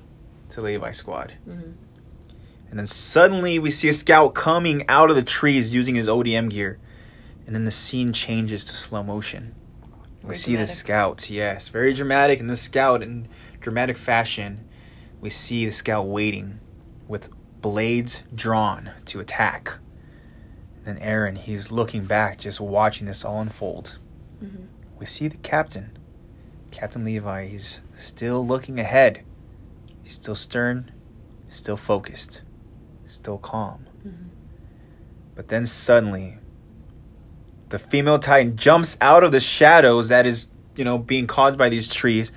to 0.50 0.62
Levi 0.62 0.92
Squad. 0.92 1.32
hmm 1.44 1.72
And 2.70 2.78
then 2.78 2.86
suddenly 2.86 3.58
we 3.58 3.70
see 3.70 3.88
a 3.88 3.92
scout 3.92 4.34
coming 4.34 4.84
out 4.88 5.10
of 5.10 5.16
the 5.16 5.22
trees 5.22 5.74
using 5.74 5.94
his 5.94 6.08
ODM 6.08 6.50
gear. 6.50 6.78
And 7.46 7.54
then 7.54 7.64
the 7.64 7.70
scene 7.70 8.12
changes 8.12 8.64
to 8.66 8.72
slow 8.74 9.02
motion. 9.04 9.54
We 10.22 10.28
Very 10.28 10.36
see 10.36 10.52
the 10.52 10.56
dramatic. 10.58 10.76
scouts, 10.76 11.30
yes, 11.30 11.68
very 11.68 11.94
dramatic. 11.94 12.40
In 12.40 12.48
the 12.48 12.56
scout, 12.56 13.02
in 13.02 13.28
dramatic 13.60 13.96
fashion, 13.96 14.66
we 15.20 15.30
see 15.30 15.64
the 15.64 15.70
scout 15.70 16.06
waiting 16.08 16.58
with 17.08 17.28
blades 17.60 18.22
drawn 18.34 18.90
to 19.06 19.20
attack. 19.20 19.72
Then 20.84 20.98
Eren, 21.00 21.36
he's 21.38 21.72
looking 21.72 22.04
back, 22.04 22.38
just 22.38 22.60
watching 22.60 23.06
this 23.06 23.24
all 23.24 23.40
unfold. 23.40 23.98
Mhm. 24.42 24.66
We 24.98 25.06
see 25.06 25.28
the 25.28 25.36
captain, 25.38 25.98
Captain 26.70 27.04
Levi. 27.04 27.48
He's 27.48 27.80
still 27.96 28.46
looking 28.46 28.78
ahead. 28.78 29.20
He's 30.02 30.12
still 30.12 30.34
stern, 30.34 30.92
still 31.48 31.76
focused, 31.76 32.42
still 33.08 33.38
calm. 33.38 33.86
Mhm. 34.06 34.28
But 35.34 35.48
then 35.48 35.66
suddenly, 35.66 36.38
the 37.68 37.78
female 37.78 38.18
titan 38.18 38.56
jumps 38.56 38.96
out 39.00 39.24
of 39.24 39.32
the 39.32 39.40
shadows 39.40 40.08
that 40.08 40.24
is, 40.24 40.46
you 40.76 40.84
know, 40.84 40.98
being 40.98 41.26
caused 41.26 41.58
by 41.58 41.68
these 41.68 41.88
trees, 41.88 42.30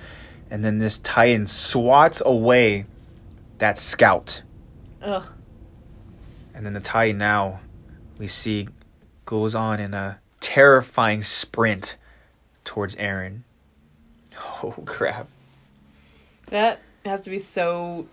and 0.50 0.64
then 0.64 0.78
this 0.78 0.98
titan 0.98 1.46
swats 1.46 2.20
away 2.26 2.86
that 3.58 3.78
scout. 3.78 4.42
Ugh. 5.02 5.26
And 6.54 6.64
then 6.66 6.72
the 6.72 6.80
titan 6.80 7.18
now 7.18 7.60
we 8.18 8.26
see 8.26 8.68
goes 9.24 9.54
on 9.54 9.80
in 9.80 9.94
a 9.94 10.18
terrifying 10.40 11.22
sprint 11.22 11.96
towards 12.64 12.94
Eren. 12.96 13.40
Oh 14.62 14.72
crap. 14.86 15.28
That 16.50 16.80
has 17.04 17.22
to 17.22 17.30
be 17.30 17.38
so 17.38 18.06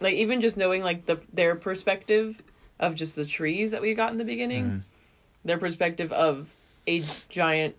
like 0.00 0.14
even 0.14 0.40
just 0.40 0.56
knowing 0.56 0.82
like 0.82 1.06
the 1.06 1.20
their 1.32 1.56
perspective 1.56 2.40
of 2.80 2.94
just 2.94 3.16
the 3.16 3.24
trees 3.26 3.72
that 3.72 3.82
we 3.82 3.94
got 3.94 4.12
in 4.12 4.18
the 4.18 4.24
beginning. 4.24 4.64
Mhm. 4.64 4.82
Their 5.44 5.58
perspective 5.58 6.12
of 6.12 6.48
a 6.86 7.04
giant 7.28 7.74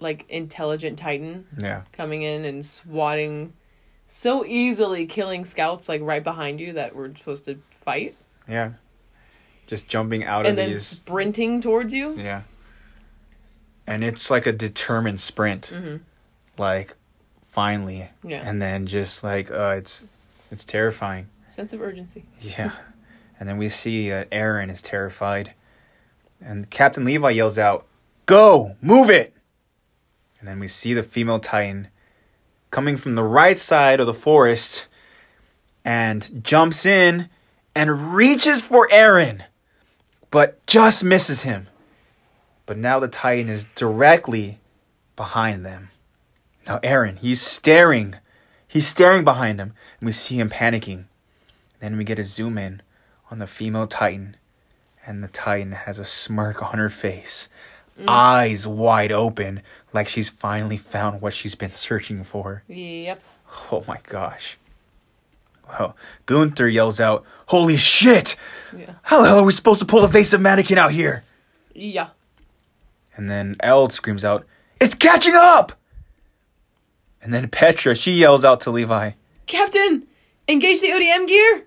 like 0.00 0.24
intelligent 0.28 0.98
titan 0.98 1.46
Yeah. 1.58 1.82
coming 1.92 2.22
in 2.22 2.44
and 2.44 2.64
swatting 2.64 3.52
so 4.12 4.44
easily 4.44 5.06
killing 5.06 5.44
scouts 5.44 5.88
like 5.88 6.02
right 6.02 6.22
behind 6.22 6.60
you 6.60 6.74
that 6.74 6.94
we're 6.94 7.14
supposed 7.16 7.44
to 7.46 7.58
fight 7.84 8.14
Yeah. 8.46 8.72
Just 9.66 9.88
jumping 9.88 10.24
out 10.24 10.40
and 10.40 10.50
of 10.50 10.56
then 10.56 10.70
these 10.70 10.86
sprinting 10.86 11.60
towards 11.62 11.94
you. 11.94 12.14
Yeah. 12.18 12.42
And 13.86 14.04
it's 14.04 14.30
like 14.30 14.46
a 14.46 14.52
determined 14.52 15.20
sprint. 15.20 15.72
Mhm. 15.74 16.00
Like 16.58 16.94
finally. 17.46 18.10
Yeah. 18.22 18.42
And 18.44 18.60
then 18.60 18.86
just 18.86 19.24
like 19.24 19.50
uh 19.50 19.76
it's 19.78 20.04
it's 20.50 20.64
terrifying. 20.64 21.28
Sense 21.46 21.72
of 21.72 21.80
urgency. 21.80 22.24
Yeah. 22.40 22.72
and 23.40 23.48
then 23.48 23.56
we 23.56 23.68
see 23.70 24.10
that 24.10 24.30
Eren 24.30 24.70
is 24.70 24.82
terrified. 24.82 25.54
And 26.40 26.68
Captain 26.68 27.04
Levi 27.04 27.30
yells 27.30 27.58
out, 27.58 27.86
"Go! 28.26 28.76
Move 28.82 29.08
it!" 29.08 29.34
And 30.38 30.46
then 30.48 30.58
we 30.58 30.68
see 30.68 30.92
the 30.92 31.02
female 31.04 31.38
titan 31.38 31.88
coming 32.72 32.96
from 32.96 33.14
the 33.14 33.22
right 33.22 33.58
side 33.58 34.00
of 34.00 34.06
the 34.06 34.14
forest 34.14 34.86
and 35.84 36.42
jumps 36.42 36.84
in 36.84 37.28
and 37.76 38.14
reaches 38.14 38.62
for 38.62 38.88
Eren, 38.88 39.42
but 40.30 40.66
just 40.66 41.04
misses 41.04 41.42
him. 41.42 41.68
But 42.66 42.78
now 42.78 42.98
the 42.98 43.08
titan 43.08 43.50
is 43.50 43.66
directly 43.76 44.58
behind 45.16 45.64
them. 45.64 45.90
Now 46.66 46.78
Eren, 46.78 47.18
he's 47.18 47.42
staring. 47.42 48.16
He's 48.66 48.86
staring 48.86 49.22
behind 49.22 49.60
him, 49.60 49.74
and 50.00 50.06
we 50.06 50.12
see 50.12 50.40
him 50.40 50.48
panicking. 50.48 51.04
Then 51.80 51.98
we 51.98 52.04
get 52.04 52.18
a 52.18 52.24
zoom 52.24 52.56
in 52.56 52.80
on 53.30 53.38
the 53.38 53.46
female 53.46 53.86
titan, 53.86 54.36
and 55.06 55.22
the 55.22 55.28
titan 55.28 55.72
has 55.72 55.98
a 55.98 56.06
smirk 56.06 56.62
on 56.62 56.78
her 56.78 56.88
face, 56.88 57.50
mm. 58.00 58.04
eyes 58.08 58.66
wide 58.66 59.12
open, 59.12 59.60
like 59.92 60.08
she's 60.08 60.30
finally 60.30 60.76
found 60.76 61.20
what 61.20 61.34
she's 61.34 61.54
been 61.54 61.72
searching 61.72 62.24
for. 62.24 62.62
Yep. 62.68 63.22
Oh 63.70 63.84
my 63.86 63.98
gosh. 64.04 64.58
Well, 65.68 65.96
Gunther 66.26 66.68
yells 66.68 67.00
out, 67.00 67.24
Holy 67.46 67.76
shit! 67.76 68.36
Yeah. 68.76 68.94
How 69.02 69.22
the 69.22 69.28
hell 69.28 69.38
are 69.38 69.44
we 69.44 69.52
supposed 69.52 69.80
to 69.80 69.86
pull 69.86 70.02
a 70.02 70.06
evasive 70.06 70.40
mannequin 70.40 70.78
out 70.78 70.92
here? 70.92 71.24
Yeah. 71.74 72.08
And 73.16 73.28
then 73.28 73.56
Eld 73.60 73.92
screams 73.92 74.24
out, 74.24 74.46
It's 74.80 74.94
catching 74.94 75.34
up! 75.34 75.72
And 77.22 77.32
then 77.32 77.48
Petra, 77.48 77.94
she 77.94 78.12
yells 78.12 78.44
out 78.44 78.60
to 78.62 78.70
Levi. 78.70 79.12
Captain, 79.46 80.06
engage 80.48 80.80
the 80.80 80.88
ODM 80.88 81.28
gear. 81.28 81.64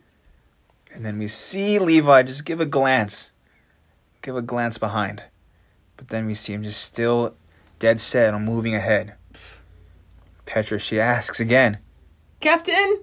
And 0.93 1.05
then 1.05 1.17
we 1.17 1.27
see 1.27 1.79
Levi 1.79 2.23
just 2.23 2.45
give 2.45 2.59
a 2.59 2.65
glance, 2.65 3.31
give 4.21 4.35
a 4.35 4.41
glance 4.41 4.77
behind. 4.77 5.23
But 5.97 6.09
then 6.09 6.25
we 6.25 6.33
see 6.33 6.53
him 6.53 6.63
just 6.63 6.81
still 6.83 7.35
dead 7.79 7.99
set 7.99 8.33
on 8.33 8.45
moving 8.45 8.75
ahead. 8.75 9.15
Petra, 10.45 10.79
she 10.79 10.99
asks 10.99 11.39
again. 11.39 11.79
Captain. 12.39 12.99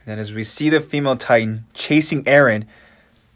And 0.00 0.06
then 0.06 0.18
as 0.18 0.32
we 0.32 0.42
see 0.42 0.68
the 0.68 0.80
female 0.80 1.16
titan 1.16 1.64
chasing 1.74 2.24
Eren, 2.24 2.66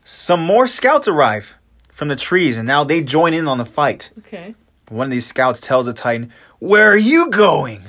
some 0.04 0.40
more 0.40 0.66
scouts 0.66 1.08
arrive 1.08 1.56
from 1.88 2.08
the 2.08 2.16
trees 2.16 2.56
and 2.56 2.66
now 2.66 2.84
they 2.84 3.02
join 3.02 3.34
in 3.34 3.48
on 3.48 3.58
the 3.58 3.64
fight. 3.64 4.10
Okay. 4.18 4.54
One 4.88 5.06
of 5.06 5.10
these 5.10 5.26
scouts 5.26 5.60
tells 5.60 5.86
the 5.86 5.92
titan, 5.92 6.32
Where 6.58 6.90
are 6.90 6.96
you 6.96 7.30
going? 7.30 7.82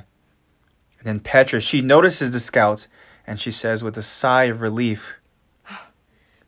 And 1.00 1.06
then 1.06 1.20
Petra, 1.20 1.60
she 1.60 1.82
notices 1.82 2.32
the 2.32 2.40
scouts 2.40 2.88
and 3.26 3.40
she 3.40 3.52
says 3.52 3.84
with 3.84 3.98
a 3.98 4.04
sigh 4.04 4.46
of 4.46 4.62
relief, 4.62 5.14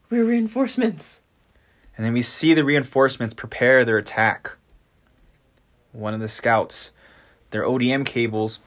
We're 0.10 0.26
reinforcements. 0.26 1.22
And 1.96 2.06
then 2.06 2.14
we 2.14 2.22
see 2.22 2.54
the 2.54 2.64
reinforcements 2.64 3.34
prepare 3.34 3.84
their 3.84 3.98
attack. 3.98 4.56
One 5.92 6.14
of 6.14 6.20
the 6.20 6.28
scouts, 6.28 6.92
their 7.52 7.64
ODM 7.64 8.06
cables, 8.06 8.60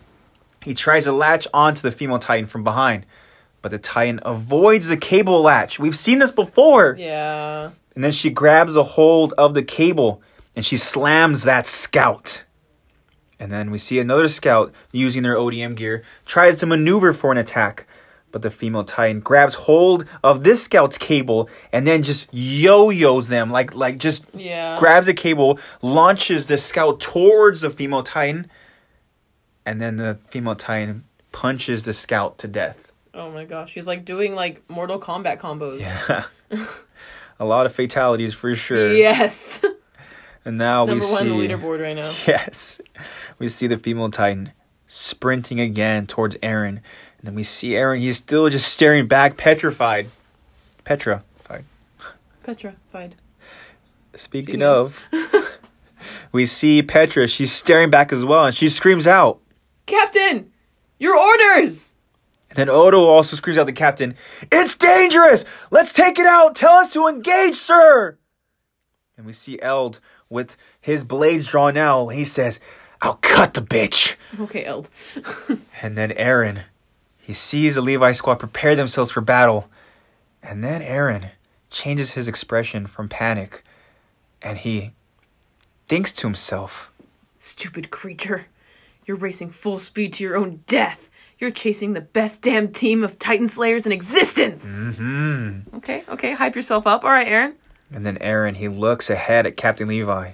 he 0.62 0.74
tries 0.74 1.04
to 1.04 1.12
latch 1.12 1.46
onto 1.52 1.82
the 1.82 1.90
female 1.90 2.18
titan 2.18 2.46
from 2.46 2.64
behind, 2.64 3.06
but 3.60 3.70
the 3.70 3.78
titan 3.78 4.20
avoids 4.24 4.88
the 4.88 4.96
cable 4.96 5.42
latch. 5.42 5.78
We've 5.78 5.96
seen 5.96 6.18
this 6.18 6.30
before. 6.30 6.96
Yeah. 6.98 7.70
And 7.94 8.02
then 8.02 8.12
she 8.12 8.30
grabs 8.30 8.76
a 8.76 8.82
hold 8.82 9.34
of 9.34 9.54
the 9.54 9.62
cable 9.62 10.22
and 10.54 10.64
she 10.64 10.76
slams 10.76 11.44
that 11.44 11.66
scout. 11.66 12.44
And 13.38 13.50
then 13.52 13.70
we 13.70 13.78
see 13.78 13.98
another 13.98 14.28
scout 14.28 14.72
using 14.92 15.24
their 15.24 15.34
ODM 15.34 15.74
gear 15.76 16.04
tries 16.26 16.56
to 16.56 16.66
maneuver 16.66 17.12
for 17.12 17.32
an 17.32 17.38
attack, 17.38 17.86
but 18.32 18.42
the 18.42 18.50
female 18.50 18.82
titan 18.84 19.20
grabs 19.20 19.54
hold 19.54 20.04
of 20.24 20.42
this 20.42 20.64
scout's 20.64 20.98
cable 20.98 21.48
and 21.72 21.86
then 21.86 22.02
just 22.02 22.28
yo-yos 22.32 23.28
them 23.28 23.50
like 23.50 23.74
like 23.74 23.98
just 23.98 24.24
Yeah. 24.34 24.78
grabs 24.78 25.06
a 25.06 25.14
cable, 25.14 25.58
launches 25.82 26.46
the 26.48 26.56
scout 26.58 26.98
towards 26.98 27.60
the 27.60 27.70
female 27.70 28.02
titan, 28.02 28.50
and 29.64 29.80
then 29.80 29.96
the 29.96 30.18
female 30.28 30.56
titan 30.56 31.04
punches 31.30 31.84
the 31.84 31.92
scout 31.92 32.38
to 32.38 32.48
death. 32.48 32.90
Oh 33.14 33.30
my 33.30 33.44
gosh, 33.44 33.70
she's 33.72 33.86
like 33.86 34.04
doing 34.04 34.34
like 34.34 34.62
Mortal 34.68 34.98
Kombat 34.98 35.38
combos. 35.38 35.80
Yeah. 35.80 36.24
a 37.38 37.44
lot 37.44 37.66
of 37.66 37.74
fatalities 37.74 38.34
for 38.34 38.54
sure. 38.54 38.92
Yes. 38.92 39.60
And 40.44 40.58
now 40.58 40.84
Number 40.86 40.94
we 40.94 41.00
see 41.08 41.16
on 41.18 41.28
the 41.28 41.34
leaderboard 41.34 41.80
right 41.80 41.94
now. 41.94 42.12
Yes. 42.26 42.80
We 43.38 43.48
see 43.48 43.68
the 43.68 43.78
female 43.78 44.10
titan 44.10 44.50
sprinting 44.88 45.60
again 45.60 46.08
towards 46.08 46.34
Eren. 46.38 46.80
And 47.22 47.28
then 47.28 47.34
we 47.36 47.44
see 47.44 47.70
Eren, 47.70 48.00
he's 48.00 48.16
still 48.16 48.48
just 48.48 48.72
staring 48.72 49.06
back, 49.06 49.36
petrified. 49.36 50.08
Petrified. 50.82 51.22
Petrified. 52.42 53.14
Speaking 54.16 54.54
Speaking 54.56 54.62
of, 54.64 55.00
we 56.32 56.46
see 56.46 56.82
Petra, 56.82 57.28
she's 57.28 57.52
staring 57.52 57.90
back 57.90 58.12
as 58.12 58.24
well, 58.24 58.46
and 58.46 58.54
she 58.54 58.68
screams 58.68 59.06
out. 59.06 59.38
Captain, 59.86 60.50
your 60.98 61.16
orders. 61.16 61.94
And 62.50 62.56
then 62.56 62.66
Oluo 62.66 63.06
also 63.06 63.36
screams 63.36 63.56
out 63.56 63.66
the 63.66 63.72
captain, 63.72 64.16
It's 64.50 64.76
dangerous! 64.76 65.44
Let's 65.70 65.92
take 65.92 66.18
it 66.18 66.26
out! 66.26 66.56
Tell 66.56 66.74
us 66.74 66.92
to 66.94 67.06
engage, 67.06 67.54
sir! 67.54 68.18
And 69.16 69.24
we 69.24 69.32
see 69.32 69.62
Eld 69.62 70.00
with 70.28 70.56
his 70.80 71.04
blades 71.04 71.46
drawn 71.46 71.76
out, 71.76 72.08
and 72.08 72.18
he 72.18 72.24
says, 72.24 72.58
I'll 73.00 73.20
cut 73.22 73.54
the 73.54 73.62
bitch! 73.62 74.16
Okay, 74.40 74.64
Eld. 74.64 74.90
And 75.82 75.96
then 75.96 76.10
Eren, 76.10 76.64
he 77.22 77.32
sees 77.32 77.76
the 77.76 77.80
Levi 77.80 78.12
squad 78.12 78.36
prepare 78.36 78.74
themselves 78.74 79.12
for 79.12 79.20
battle. 79.20 79.68
And 80.42 80.62
then 80.64 80.82
Eren 80.82 81.30
changes 81.70 82.10
his 82.12 82.26
expression 82.26 82.86
from 82.86 83.08
panic 83.08 83.62
and 84.42 84.58
he 84.58 84.90
thinks 85.86 86.12
to 86.14 86.26
himself, 86.26 86.90
Stupid 87.38 87.90
creature. 87.90 88.46
You're 89.06 89.16
racing 89.16 89.50
full 89.50 89.78
speed 89.78 90.12
to 90.14 90.24
your 90.24 90.36
own 90.36 90.62
death. 90.66 91.08
You're 91.38 91.50
chasing 91.50 91.92
the 91.92 92.00
best 92.00 92.42
damn 92.42 92.72
team 92.72 93.02
of 93.02 93.18
Titan 93.18 93.48
Slayers 93.48 93.86
in 93.86 93.92
existence. 93.92 94.62
hmm. 94.64 95.60
Okay, 95.76 96.04
okay, 96.08 96.32
hype 96.32 96.54
yourself 96.54 96.86
up. 96.86 97.04
All 97.04 97.10
right, 97.10 97.26
Eren. 97.26 97.54
And 97.92 98.04
then 98.04 98.18
Eren, 98.18 98.56
he 98.56 98.68
looks 98.68 99.10
ahead 99.10 99.46
at 99.46 99.56
Captain 99.56 99.88
Levi 99.88 100.32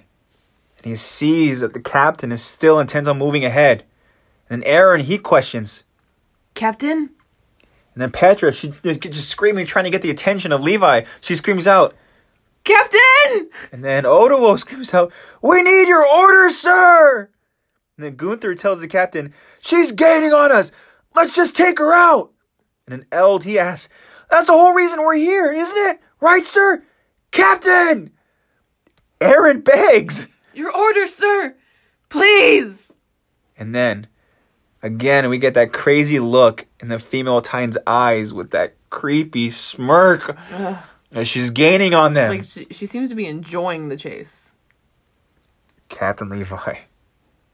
and 0.78 0.86
he 0.86 0.96
sees 0.96 1.60
that 1.60 1.72
the 1.74 1.80
captain 1.80 2.32
is 2.32 2.42
still 2.42 2.78
intent 2.78 3.08
on 3.08 3.18
moving 3.18 3.44
ahead. 3.44 3.84
And 4.48 4.62
then 4.62 4.70
Eren, 4.70 5.02
he 5.02 5.18
questions. 5.18 5.82
Captain? 6.58 7.10
And 7.94 8.02
then 8.02 8.10
Petra, 8.10 8.52
she 8.52 8.72
is 8.82 8.98
just 8.98 9.28
screaming, 9.28 9.64
trying 9.64 9.84
to 9.84 9.90
get 9.90 10.02
the 10.02 10.10
attention 10.10 10.50
of 10.50 10.60
Levi. 10.60 11.04
She 11.20 11.36
screams 11.36 11.68
out, 11.68 11.94
Captain! 12.64 13.48
And 13.70 13.84
then 13.84 14.02
Oluo 14.02 14.58
screams 14.58 14.92
out, 14.92 15.12
We 15.40 15.62
need 15.62 15.86
your 15.86 16.04
orders, 16.04 16.58
sir! 16.58 17.30
And 17.96 18.04
then 18.04 18.16
Gunther 18.16 18.56
tells 18.56 18.80
the 18.80 18.88
captain, 18.88 19.32
She's 19.60 19.92
gaining 19.92 20.32
on 20.32 20.50
us! 20.50 20.72
Let's 21.14 21.34
just 21.34 21.56
take 21.56 21.78
her 21.78 21.92
out! 21.92 22.32
And 22.86 23.00
then 23.00 23.06
Eld, 23.12 23.44
he 23.44 23.56
asks, 23.56 23.88
That's 24.28 24.46
the 24.46 24.52
whole 24.52 24.72
reason 24.72 25.00
we're 25.00 25.14
here, 25.14 25.52
isn't 25.52 25.76
it? 25.76 26.00
Right, 26.20 26.44
sir? 26.44 26.82
Captain! 27.30 28.10
Eren 29.20 29.62
begs! 29.62 30.26
Your 30.54 30.76
orders, 30.76 31.14
sir! 31.14 31.54
Please! 32.08 32.92
And 33.56 33.72
then, 33.76 34.08
again, 34.82 35.28
we 35.28 35.38
get 35.38 35.54
that 35.54 35.72
crazy 35.72 36.20
look 36.20 36.66
in 36.80 36.88
the 36.88 36.98
female 36.98 37.40
Titan's 37.42 37.78
eyes 37.86 38.32
with 38.32 38.50
that 38.50 38.74
creepy 38.90 39.50
smirk 39.50 40.36
Ugh. 40.52 40.76
as 41.12 41.28
she's 41.28 41.50
gaining 41.50 41.94
on 41.94 42.14
them. 42.14 42.30
Like, 42.30 42.44
she, 42.44 42.66
she 42.70 42.86
seems 42.86 43.08
to 43.10 43.14
be 43.14 43.26
enjoying 43.26 43.88
the 43.88 43.96
chase. 43.96 44.54
Captain 45.88 46.28
Levi, 46.28 46.54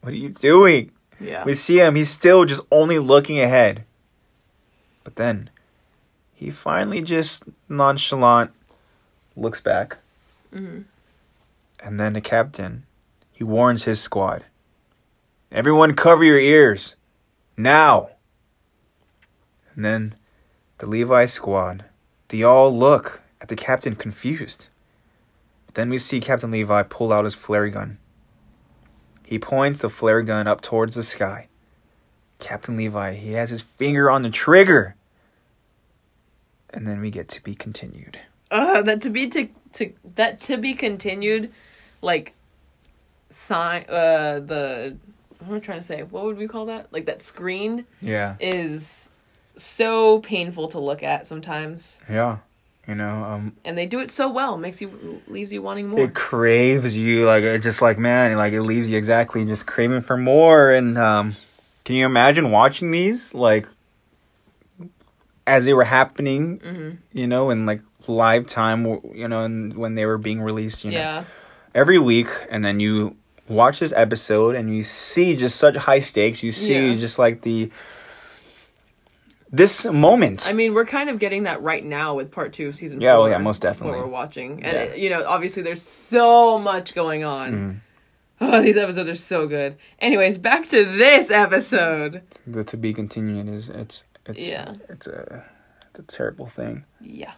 what 0.01 0.13
are 0.13 0.17
you 0.17 0.29
doing? 0.31 0.91
Yeah. 1.21 1.45
We 1.45 1.55
see 1.55 1.79
him, 1.79 1.95
he's 1.95 2.11
still 2.11 2.45
just 2.45 2.61
only 2.71 2.99
looking 2.99 3.41
ahead. 3.41 3.85
But 5.05 5.17
then, 5.17 5.51
he 6.35 6.51
finally 6.51 7.01
just 7.03 7.45
nonchalant 7.69 8.51
looks 9.37 9.61
back. 9.61 9.99
Mhm. 10.53 10.85
And 11.81 12.01
then 12.01 12.15
the 12.15 12.21
captain, 12.21 12.85
he 13.33 13.45
warns 13.45 13.85
his 13.85 14.01
squad 14.01 14.45
Everyone, 15.53 15.95
cover 15.95 16.25
your 16.25 16.39
ears. 16.41 16.97
Now. 17.57 18.11
And 19.75 19.85
then 19.85 20.15
the 20.79 20.87
Levi 20.87 21.25
squad, 21.27 21.85
they 22.29 22.43
all 22.43 22.77
look 22.77 23.23
at 23.41 23.49
the 23.49 23.57
captain 23.57 23.97
confused. 23.97 24.69
But 25.67 25.75
then 25.75 25.91
we 25.91 25.99
see 25.99 26.21
Captain 26.21 26.51
Levi 26.51 26.83
pull 26.85 27.13
out 27.13 27.25
his 27.25 27.35
flare 27.35 27.69
gun. 27.69 27.99
He 29.25 29.39
points 29.39 29.81
the 29.81 29.91
flare 29.91 30.23
gun 30.23 30.47
up 30.47 30.61
towards 30.61 30.95
the 30.95 31.03
sky. 31.03 31.49
Captain 32.39 32.77
Levi, 32.77 33.15
he 33.15 33.33
has 33.33 33.51
his 33.51 33.63
finger 33.63 34.11
on 34.11 34.23
the 34.23 34.31
trigger. 34.31 34.97
And 36.71 36.87
then 36.87 37.01
we 37.01 37.11
get 37.11 37.29
to 37.31 37.43
be 37.43 37.55
continued. 37.55 38.19
Uh, 38.51 38.83
that 38.83 39.01
to 39.03 39.11
be 39.11 39.29
to, 39.31 39.49
to 39.73 39.93
that 40.17 40.41
to 40.43 40.57
be 40.57 40.75
continued, 40.75 41.53
like 42.03 42.35
sign 43.31 43.85
uh 43.89 44.41
the 44.41 44.97
what 45.45 45.51
am 45.53 45.57
I 45.57 45.61
trying 45.61 45.81
to 45.81 45.87
say? 45.87 46.03
What 46.03 46.25
would 46.25 46.37
we 46.37 46.49
call 46.49 46.67
that? 46.67 46.93
Like 46.93 47.07
that 47.07 47.23
screen 47.23 47.87
Yeah. 48.01 48.37
is 48.41 49.11
so 49.57 50.19
painful 50.21 50.69
to 50.69 50.79
look 50.81 51.03
at 51.03 51.27
sometimes, 51.27 52.01
Yeah. 52.09 52.39
You 52.87 52.95
know, 52.95 53.25
um, 53.25 53.57
and 53.65 53.79
they 53.79 53.87
do 53.87 54.01
it 54.01 54.11
so 54.11 54.31
well. 54.31 54.59
Makes 54.59 54.81
you 54.83 55.23
leaves 55.27 55.51
you 55.53 55.63
wanting 55.63 55.89
more. 55.89 56.05
it 56.05 56.15
craves 56.15 56.95
you 56.97 57.25
like 57.25 57.43
it 57.45 57.61
just 57.63 57.81
like 57.81 57.99
man 57.99 58.37
like 58.37 58.53
it 58.53 58.61
leaves 58.63 58.89
you 58.91 58.99
exactly 58.99 59.43
just 59.47 59.65
craving 59.67 60.03
for 60.03 60.17
more 60.19 60.71
and 60.71 60.99
um 60.99 61.35
can 61.85 61.97
you 61.97 62.05
imagine 62.05 62.51
watching 62.51 62.91
these 62.91 63.33
like 63.33 63.67
as 65.47 65.65
they 65.65 65.73
were 65.73 65.85
happening 65.85 66.59
hmm 66.59 66.91
you 67.19 67.27
know 67.27 67.51
in 67.51 67.65
like 67.65 67.81
live 68.09 68.47
time 68.47 68.85
you 69.15 69.29
know 69.29 69.45
and 69.45 69.77
when 69.77 69.95
they 69.95 70.05
were 70.05 70.19
being 70.19 70.41
released 70.43 70.85
you 70.85 70.91
know 70.91 70.99
Yeah. 70.99 71.25
every 71.75 71.99
week 71.99 72.29
and 72.51 72.65
then 72.65 72.81
you 72.81 73.17
watch 73.49 73.79
this 73.81 73.93
episode 73.95 74.55
and 74.55 74.75
you 74.75 74.83
see 74.83 75.37
just 75.37 75.57
such 75.57 75.77
high 75.77 76.01
stakes 76.01 76.43
you 76.43 76.51
see 76.53 76.93
Yeah. 76.93 76.95
just 77.01 77.19
like 77.19 77.43
the 77.43 77.71
this 79.53 79.85
moment 79.85 80.49
I 80.49 80.53
mean, 80.53 80.75
we're 80.75 80.85
kind 80.87 81.09
of 81.11 81.19
getting 81.21 81.45
that 81.45 81.63
right 81.63 81.85
now 81.85 82.15
with 82.15 82.31
part 82.33 82.53
two 82.53 82.69
of 82.69 82.75
season 82.75 83.01
Yeah, 83.01 83.15
four. 83.17 83.27
oh 83.27 83.31
yeah, 83.31 83.39
most 83.39 83.63
definitely. 83.63 83.99
What 83.99 84.07
we're 84.07 84.13
watching, 84.13 84.65
and 84.65 84.73
Yeah. 84.77 84.83
it- 84.95 84.99
you 84.99 85.11
know, 85.11 85.23
obviously, 85.27 85.63
there's 85.63 85.83
so 85.83 86.59
much 86.59 86.95
going 86.95 87.23
on. 87.25 87.53
Mm. 87.53 87.81
Oh, 88.41 88.61
these 88.61 88.77
episodes 88.77 89.09
are 89.09 89.15
so 89.15 89.47
good. 89.47 89.77
Anyways, 90.01 90.39
back 90.39 90.67
to 90.69 90.85
this 90.85 91.31
episode. 91.31 92.23
the 92.47 92.65
to 92.65 92.77
be 92.77 92.93
continued 92.93 93.49
is 93.49 93.69
it's 93.69 94.05
it's 94.27 94.49
Yeah. 94.49 94.75
it's 94.89 95.07
a 95.07 95.45
it's 95.91 95.99
a 96.01 96.03
terrible 96.17 96.47
thing 96.49 96.85
Yeah. 97.01 97.33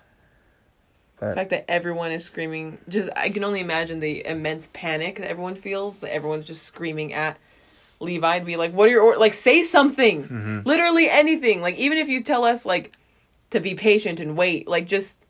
But- 1.19 1.29
the 1.29 1.35
fact 1.35 1.51
that 1.51 1.65
everyone 1.71 2.13
is 2.13 2.25
screaming, 2.25 2.79
just 2.89 3.09
I 3.17 3.31
can 3.31 3.43
only 3.45 3.61
imagine 3.61 4.01
the 4.01 4.25
immense 4.27 4.69
panic 4.73 5.17
that 5.19 5.31
everyone 5.31 5.55
feels. 5.55 6.01
That 6.01 6.13
everyone's 6.15 6.45
just 6.45 6.63
screaming 6.65 7.13
at 7.15 7.39
Levi 8.01 8.39
to 8.41 8.45
be 8.45 8.57
like, 8.57 8.73
"What 8.73 8.89
are 8.89 8.91
your 8.93 9.03
or-? 9.03 9.17
like? 9.17 9.33
Say 9.33 9.63
something, 9.65 10.25
Mm-hmm. 10.25 10.59
literally 10.65 11.09
anything. 11.09 11.63
Like 11.63 11.77
even 11.77 11.97
if 11.99 12.09
you 12.09 12.23
tell 12.23 12.45
us 12.45 12.67
like 12.67 12.93
to 13.51 13.61
be 13.61 13.75
patient 13.75 14.21
and 14.21 14.37
wait, 14.37 14.69
like 14.69 14.87
just." 14.87 15.23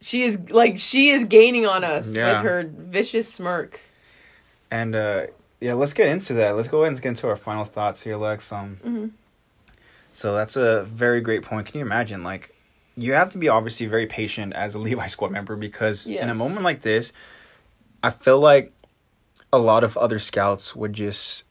She 0.00 0.22
is 0.22 0.50
like 0.50 0.78
she 0.78 1.08
is 1.10 1.24
gaining 1.24 1.66
on 1.66 1.82
us 1.82 2.14
Yeah. 2.14 2.34
with 2.42 2.42
her 2.50 2.64
vicious 2.70 3.32
smirk. 3.32 3.80
And 4.70 4.94
uh 4.94 5.26
yeah, 5.60 5.72
let's 5.72 5.94
get 5.94 6.08
into 6.08 6.34
that. 6.34 6.56
Let's 6.56 6.68
go 6.68 6.82
ahead 6.82 6.92
and 6.92 7.00
get 7.02 7.08
into 7.08 7.26
our 7.26 7.36
final 7.36 7.64
thoughts 7.64 8.02
here, 8.02 8.16
Lex. 8.16 8.52
Um 8.52 8.78
Mhm. 8.86 9.10
so 10.12 10.34
that's 10.34 10.56
a 10.56 10.82
very 10.82 11.22
great 11.22 11.42
point. 11.42 11.66
Can 11.66 11.78
you 11.78 11.86
imagine 11.86 12.22
like 12.22 12.53
you 12.96 13.12
have 13.12 13.30
to 13.30 13.38
be 13.38 13.48
obviously 13.48 13.86
very 13.86 14.06
patient 14.06 14.52
as 14.54 14.74
a 14.74 14.78
Levi 14.86 15.06
squad 15.06 15.30
member 15.32 15.56
because 15.56 16.06
in 16.06 16.28
a 16.30 16.34
moment 16.34 16.62
like 16.62 16.82
this, 16.82 17.12
I 18.02 18.10
feel 18.10 18.38
like 18.38 18.72
a 19.52 19.58
lot 19.58 19.84
of 19.84 19.96
other 19.96 20.18
scouts 20.18 20.74
would 20.76 20.92
just 20.92 21.44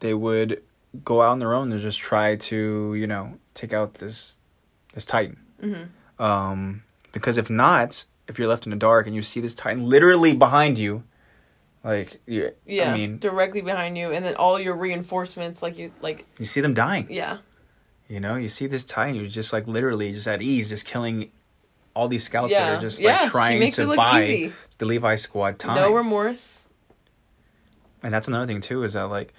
they 0.00 0.14
would 0.14 0.62
go 1.04 1.20
out 1.22 1.32
on 1.32 1.38
their 1.38 1.52
own 1.54 1.70
to 1.70 1.78
just 1.78 1.98
try 1.98 2.36
to, 2.36 2.94
you 2.94 3.06
know, 3.06 3.38
take 3.54 3.72
out 3.72 3.94
this 3.94 4.36
this 4.94 5.04
Titan. 5.04 5.38
hmm 5.60 6.22
Um, 6.22 6.82
because 7.12 7.36
if 7.36 7.50
not, 7.50 8.04
if 8.26 8.38
you're 8.38 8.48
left 8.48 8.66
in 8.66 8.70
the 8.70 8.76
dark 8.76 9.06
and 9.06 9.14
you 9.14 9.22
see 9.22 9.40
this 9.40 9.54
Titan 9.54 9.86
literally 9.88 10.34
behind 10.34 10.78
you, 10.78 11.02
like 11.84 12.20
you, 12.26 12.52
Yeah, 12.66 12.92
I 12.92 12.96
mean, 12.96 13.18
directly 13.18 13.60
behind 13.60 13.96
you, 13.96 14.10
and 14.12 14.24
then 14.24 14.34
all 14.36 14.58
your 14.58 14.76
reinforcements, 14.76 15.62
like 15.62 15.78
you, 15.78 15.92
like 16.00 16.26
you 16.38 16.46
see 16.46 16.60
them 16.60 16.74
dying. 16.74 17.06
yeah, 17.10 17.38
You 18.08 18.20
know, 18.20 18.36
you 18.36 18.48
see 18.48 18.66
this 18.66 18.84
Titan 18.84 19.16
who's 19.16 19.34
just 19.34 19.52
like 19.52 19.66
literally 19.66 20.12
just 20.12 20.26
at 20.26 20.40
ease, 20.42 20.68
just 20.68 20.86
killing 20.86 21.30
all 21.94 22.08
these 22.08 22.24
scouts 22.24 22.52
that 22.54 22.78
are 22.78 22.80
just 22.80 23.00
yeah. 23.00 23.22
like 23.22 23.30
trying 23.30 23.70
to 23.72 23.94
buy 23.96 24.24
easy. 24.24 24.52
the 24.78 24.86
Levi 24.86 25.16
squad 25.16 25.58
time. 25.58 25.76
No 25.76 25.92
remorse. 25.92 26.68
and 28.02 28.14
that's 28.14 28.28
another 28.28 28.46
thing 28.46 28.60
too 28.60 28.82
is 28.84 28.94
that 28.94 29.04
like, 29.08 29.34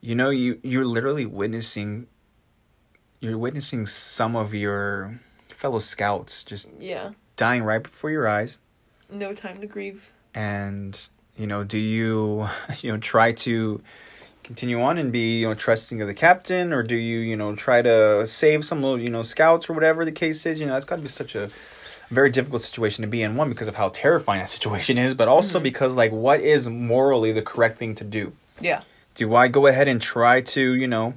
you 0.00 0.14
know, 0.14 0.30
you 0.30 0.60
you're 0.62 0.84
literally 0.84 1.26
witnessing, 1.26 2.06
you're 3.20 3.38
witnessing 3.38 3.86
some 3.86 4.36
of 4.36 4.54
your 4.54 5.20
fellow 5.48 5.78
scouts 5.78 6.42
just 6.44 6.70
Yeah, 6.78 7.12
dying 7.36 7.62
right 7.64 7.82
before 7.82 8.10
your 8.10 8.28
eyes. 8.28 8.58
no 9.10 9.32
time 9.34 9.60
to 9.60 9.66
grieve. 9.66 10.12
and 10.34 11.08
you 11.36 11.46
know 11.46 11.62
do 11.64 11.78
you 11.78 12.48
you 12.80 12.90
know 12.92 12.98
try 12.98 13.32
to 13.32 13.80
continue 14.42 14.80
on 14.82 14.98
and 14.98 15.12
be 15.12 15.38
you 15.40 15.46
know 15.48 15.54
trusting 15.54 16.00
of 16.00 16.08
the 16.08 16.14
captain 16.14 16.72
or 16.72 16.82
do 16.82 16.96
you 16.96 17.18
you 17.20 17.36
know 17.36 17.54
try 17.54 17.80
to 17.82 18.26
save 18.26 18.64
some 18.64 18.84
of 18.84 19.00
you 19.00 19.08
know 19.08 19.22
scouts 19.22 19.68
or 19.70 19.72
whatever 19.72 20.04
the 20.04 20.12
case 20.12 20.44
is 20.46 20.58
you 20.58 20.66
know 20.66 20.72
that's 20.72 20.84
got 20.84 20.96
to 20.96 21.02
be 21.02 21.08
such 21.08 21.34
a 21.34 21.48
very 22.10 22.28
difficult 22.28 22.60
situation 22.60 23.02
to 23.02 23.08
be 23.08 23.22
in 23.22 23.36
one 23.36 23.48
because 23.48 23.68
of 23.68 23.76
how 23.76 23.88
terrifying 23.90 24.40
that 24.40 24.48
situation 24.58 24.98
is 24.98 25.14
but 25.14 25.28
also 25.28 25.60
because 25.60 25.94
like 25.94 26.10
what 26.12 26.40
is 26.40 26.68
morally 26.68 27.32
the 27.32 27.42
correct 27.42 27.78
thing 27.78 27.94
to 27.94 28.04
do 28.04 28.32
Yeah, 28.60 28.82
do 29.14 29.34
I 29.34 29.48
go 29.48 29.66
ahead 29.66 29.88
and 29.88 30.00
try 30.00 30.40
to, 30.40 30.74
you 30.74 30.88
know, 30.88 31.14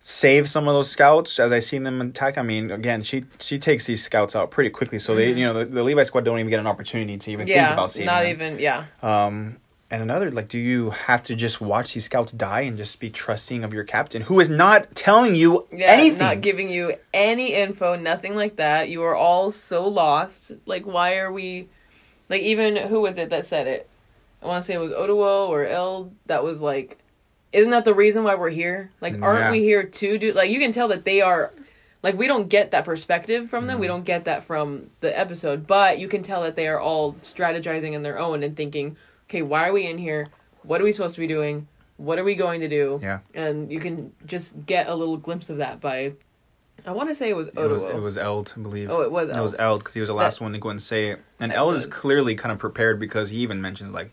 save 0.00 0.48
some 0.50 0.68
of 0.68 0.74
those 0.74 0.90
scouts 0.90 1.38
as 1.38 1.52
I 1.52 1.58
see 1.60 1.78
them 1.78 2.00
attack? 2.00 2.36
I 2.38 2.42
mean, 2.42 2.70
again, 2.70 3.02
she 3.02 3.24
she 3.40 3.58
takes 3.58 3.86
these 3.86 4.02
scouts 4.04 4.36
out 4.36 4.50
pretty 4.50 4.70
quickly, 4.70 4.98
so 4.98 5.14
they, 5.14 5.28
you 5.32 5.46
know, 5.46 5.54
the, 5.54 5.64
the 5.64 5.82
Levi 5.82 6.02
squad 6.04 6.24
don't 6.24 6.38
even 6.38 6.50
get 6.50 6.60
an 6.60 6.66
opportunity 6.66 7.16
to 7.16 7.30
even 7.30 7.46
think 7.46 7.56
about 7.72 7.90
saving 7.90 8.06
Yeah. 8.06 8.12
not 8.12 8.22
them. 8.22 8.30
even. 8.30 8.58
Yeah, 8.58 8.84
Um, 9.02 9.56
and 9.94 10.02
another, 10.02 10.30
like, 10.30 10.48
do 10.48 10.58
you 10.58 10.90
have 10.90 11.22
to 11.24 11.34
just 11.34 11.60
watch 11.60 11.94
these 11.94 12.04
scouts 12.04 12.32
die 12.32 12.62
and 12.62 12.76
just 12.76 12.98
be 13.00 13.10
trusting 13.10 13.64
of 13.64 13.72
your 13.72 13.84
captain, 13.84 14.22
who 14.22 14.40
is 14.40 14.48
not 14.48 14.94
telling 14.94 15.34
you 15.34 15.66
yeah, 15.72 15.86
anything? 15.86 16.18
not 16.18 16.40
giving 16.40 16.68
you 16.68 16.94
any 17.12 17.54
info, 17.54 17.94
nothing 17.96 18.34
like 18.34 18.56
that. 18.56 18.88
You 18.88 19.02
are 19.02 19.14
all 19.14 19.52
so 19.52 19.86
lost. 19.86 20.52
Like, 20.66 20.84
why 20.84 21.18
are 21.18 21.32
we? 21.32 21.68
Like, 22.28 22.42
even 22.42 22.76
who 22.76 23.00
was 23.00 23.18
it 23.18 23.30
that 23.30 23.46
said 23.46 23.66
it? 23.66 23.88
I 24.42 24.46
want 24.46 24.62
to 24.62 24.66
say 24.66 24.74
it 24.74 24.78
was 24.78 24.92
Oluo 24.92 25.48
or 25.48 25.64
El 25.66 26.12
that 26.26 26.42
was 26.44 26.60
like, 26.60 26.98
isn't 27.52 27.70
that 27.70 27.84
the 27.84 27.94
reason 27.94 28.24
why 28.24 28.34
we're 28.34 28.50
here? 28.50 28.90
Like, 29.00 29.22
aren't 29.22 29.40
Yeah. 29.40 29.50
we 29.52 29.60
here 29.60 29.84
to 29.84 30.18
do? 30.18 30.32
Like, 30.32 30.50
you 30.50 30.58
can 30.58 30.72
tell 30.72 30.88
that 30.88 31.04
they 31.04 31.20
are. 31.20 31.52
Like 32.02 32.18
we 32.18 32.26
don't 32.26 32.48
get 32.48 32.72
that 32.72 32.84
perspective 32.84 33.48
from 33.48 33.66
them. 33.66 33.78
We 33.78 33.86
Mm-hmm. 33.86 33.94
don't 33.96 34.04
get 34.04 34.24
that 34.26 34.44
from 34.44 34.90
the 35.00 35.18
episode, 35.18 35.66
but 35.66 35.98
you 35.98 36.06
can 36.06 36.22
tell 36.22 36.42
that 36.42 36.54
they 36.54 36.66
are 36.68 36.78
all 36.78 37.14
strategizing 37.22 37.94
in 37.94 38.02
their 38.02 38.18
own 38.18 38.42
and 38.42 38.54
thinking, 38.54 38.96
"Okay, 39.28 39.42
why 39.42 39.68
are 39.68 39.72
we 39.72 39.86
in 39.86 39.98
here? 39.98 40.28
What 40.62 40.80
are 40.80 40.84
we 40.84 40.92
supposed 40.92 41.14
to 41.16 41.20
be 41.20 41.26
doing? 41.26 41.66
What 41.96 42.18
are 42.18 42.24
we 42.24 42.34
going 42.34 42.60
to 42.60 42.68
do?" 42.68 43.00
Yeah. 43.02 43.20
And 43.34 43.70
you 43.70 43.80
can 43.80 44.12
just 44.26 44.66
get 44.66 44.88
a 44.88 44.94
little 44.94 45.16
glimpse 45.16 45.50
of 45.50 45.58
that 45.58 45.80
by 45.80 46.12
I 46.86 46.92
want 46.92 47.08
to 47.08 47.14
say 47.14 47.30
it 47.30 47.36
was 47.36 47.48
It 47.48 47.54
was, 47.56 47.82
it 47.82 48.00
was 48.00 48.18
Eld, 48.18 48.52
I 48.56 48.60
believe. 48.60 48.90
Oh, 48.90 49.00
it 49.02 49.10
was 49.10 49.30
Eld. 49.30 49.38
It 49.38 49.42
was 49.42 49.54
Eld. 49.58 49.80
Because 49.80 49.94
he 49.94 50.00
was 50.00 50.08
the 50.08 50.14
last 50.14 50.38
That- 50.38 50.44
one 50.44 50.52
to 50.52 50.58
go 50.58 50.68
and 50.68 50.82
say 50.82 51.10
it. 51.10 51.20
And 51.40 51.52
Eld 51.52 51.74
is 51.74 51.86
clearly 51.86 52.34
kind 52.34 52.52
of 52.52 52.58
prepared 52.58 53.00
because 53.00 53.30
he 53.30 53.38
even 53.38 53.60
mentions 53.62 53.92
like, 53.92 54.10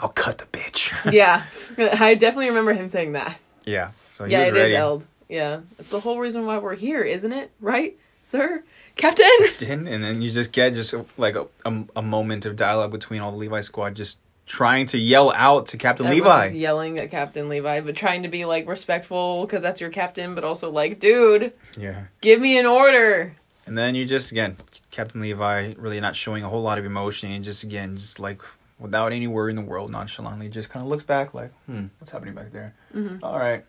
"I'll 0.00 0.08
cut 0.08 0.38
the 0.38 0.46
bitch." 0.46 0.92
yeah. 1.12 1.44
I 1.78 2.14
definitely 2.14 2.48
remember 2.48 2.72
him 2.72 2.88
saying 2.88 3.12
that. 3.12 3.38
yeah. 3.64 3.90
So 4.12 4.24
he 4.24 4.32
yeah, 4.32 4.42
it 4.42 4.54
is 4.56 4.62
ready. 4.62 4.76
Eld. 4.76 5.06
Yeah. 5.28 5.60
It's 5.78 5.90
the 5.90 6.00
whole 6.00 6.20
reason 6.20 6.46
why 6.46 6.58
we're 6.58 6.76
here, 6.76 7.02
isn't 7.02 7.32
it? 7.32 7.50
Right? 7.60 7.96
Sir? 8.22 8.62
Captain. 8.96 9.26
Captain, 9.40 9.88
and 9.88 10.04
then 10.04 10.22
you 10.22 10.30
just 10.30 10.52
get 10.52 10.72
just 10.74 10.94
like 11.18 11.34
a, 11.34 11.46
a, 11.66 11.84
a 11.96 12.02
moment 12.02 12.46
of 12.46 12.54
dialogue 12.54 12.92
between 12.92 13.20
all 13.20 13.32
the 13.32 13.36
Levi 13.36 13.60
squad, 13.60 13.96
just 13.96 14.18
trying 14.46 14.86
to 14.86 14.98
yell 14.98 15.32
out 15.32 15.68
to 15.68 15.76
Captain 15.78 16.08
Levi. 16.08 16.48
yelling 16.48 16.98
at 16.98 17.10
Captain 17.10 17.48
Levi, 17.48 17.80
but 17.80 17.96
trying 17.96 18.22
to 18.24 18.28
be 18.28 18.44
like 18.44 18.68
respectful 18.68 19.46
because 19.46 19.62
that's 19.62 19.80
your 19.80 19.90
captain, 19.90 20.34
but 20.34 20.44
also 20.44 20.70
like, 20.70 21.00
dude, 21.00 21.52
Yeah. 21.78 22.04
give 22.20 22.40
me 22.40 22.58
an 22.58 22.66
order. 22.66 23.34
And 23.66 23.76
then 23.78 23.94
you 23.94 24.04
just 24.04 24.30
again, 24.32 24.56
Captain 24.90 25.20
Levi 25.22 25.74
really 25.78 25.98
not 26.00 26.14
showing 26.14 26.44
a 26.44 26.48
whole 26.48 26.60
lot 26.62 26.78
of 26.78 26.84
emotion, 26.84 27.30
and 27.30 27.42
just 27.42 27.62
again, 27.64 27.96
just 27.96 28.20
like 28.20 28.42
without 28.78 29.12
any 29.12 29.26
worry 29.26 29.50
in 29.50 29.56
the 29.56 29.62
world, 29.62 29.90
nonchalantly, 29.90 30.48
just 30.50 30.68
kind 30.68 30.82
of 30.82 30.88
looks 30.90 31.04
back 31.04 31.32
like, 31.32 31.50
hmm, 31.66 31.86
what's 31.98 32.10
happening 32.12 32.34
back 32.34 32.52
there? 32.52 32.74
Mhm. 32.94 33.20
All 33.22 33.38
right. 33.38 33.64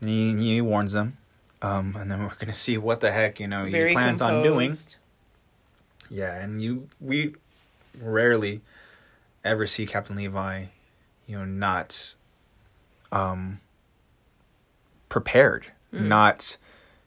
And 0.00 0.08
he, 0.08 0.34
he 0.54 0.60
warns 0.62 0.94
them, 0.94 1.18
um, 1.60 1.94
and 2.00 2.10
then 2.10 2.20
we're 2.22 2.34
gonna 2.38 2.54
see 2.54 2.78
what 2.78 3.00
the 3.00 3.12
heck 3.12 3.38
you 3.38 3.46
know 3.48 3.66
he 3.66 3.72
Very 3.72 3.92
plans 3.92 4.22
on 4.22 4.42
doing. 4.42 4.74
Yeah, 6.08 6.34
and 6.34 6.62
you 6.62 6.88
we 7.00 7.34
rarely 8.00 8.62
ever 9.44 9.66
see 9.66 9.86
Captain 9.86 10.16
Levi, 10.16 10.66
you 11.26 11.38
know, 11.38 11.44
not 11.44 12.14
um 13.12 13.60
prepared, 15.08 15.66
Mm. 15.92 16.02
not 16.06 16.56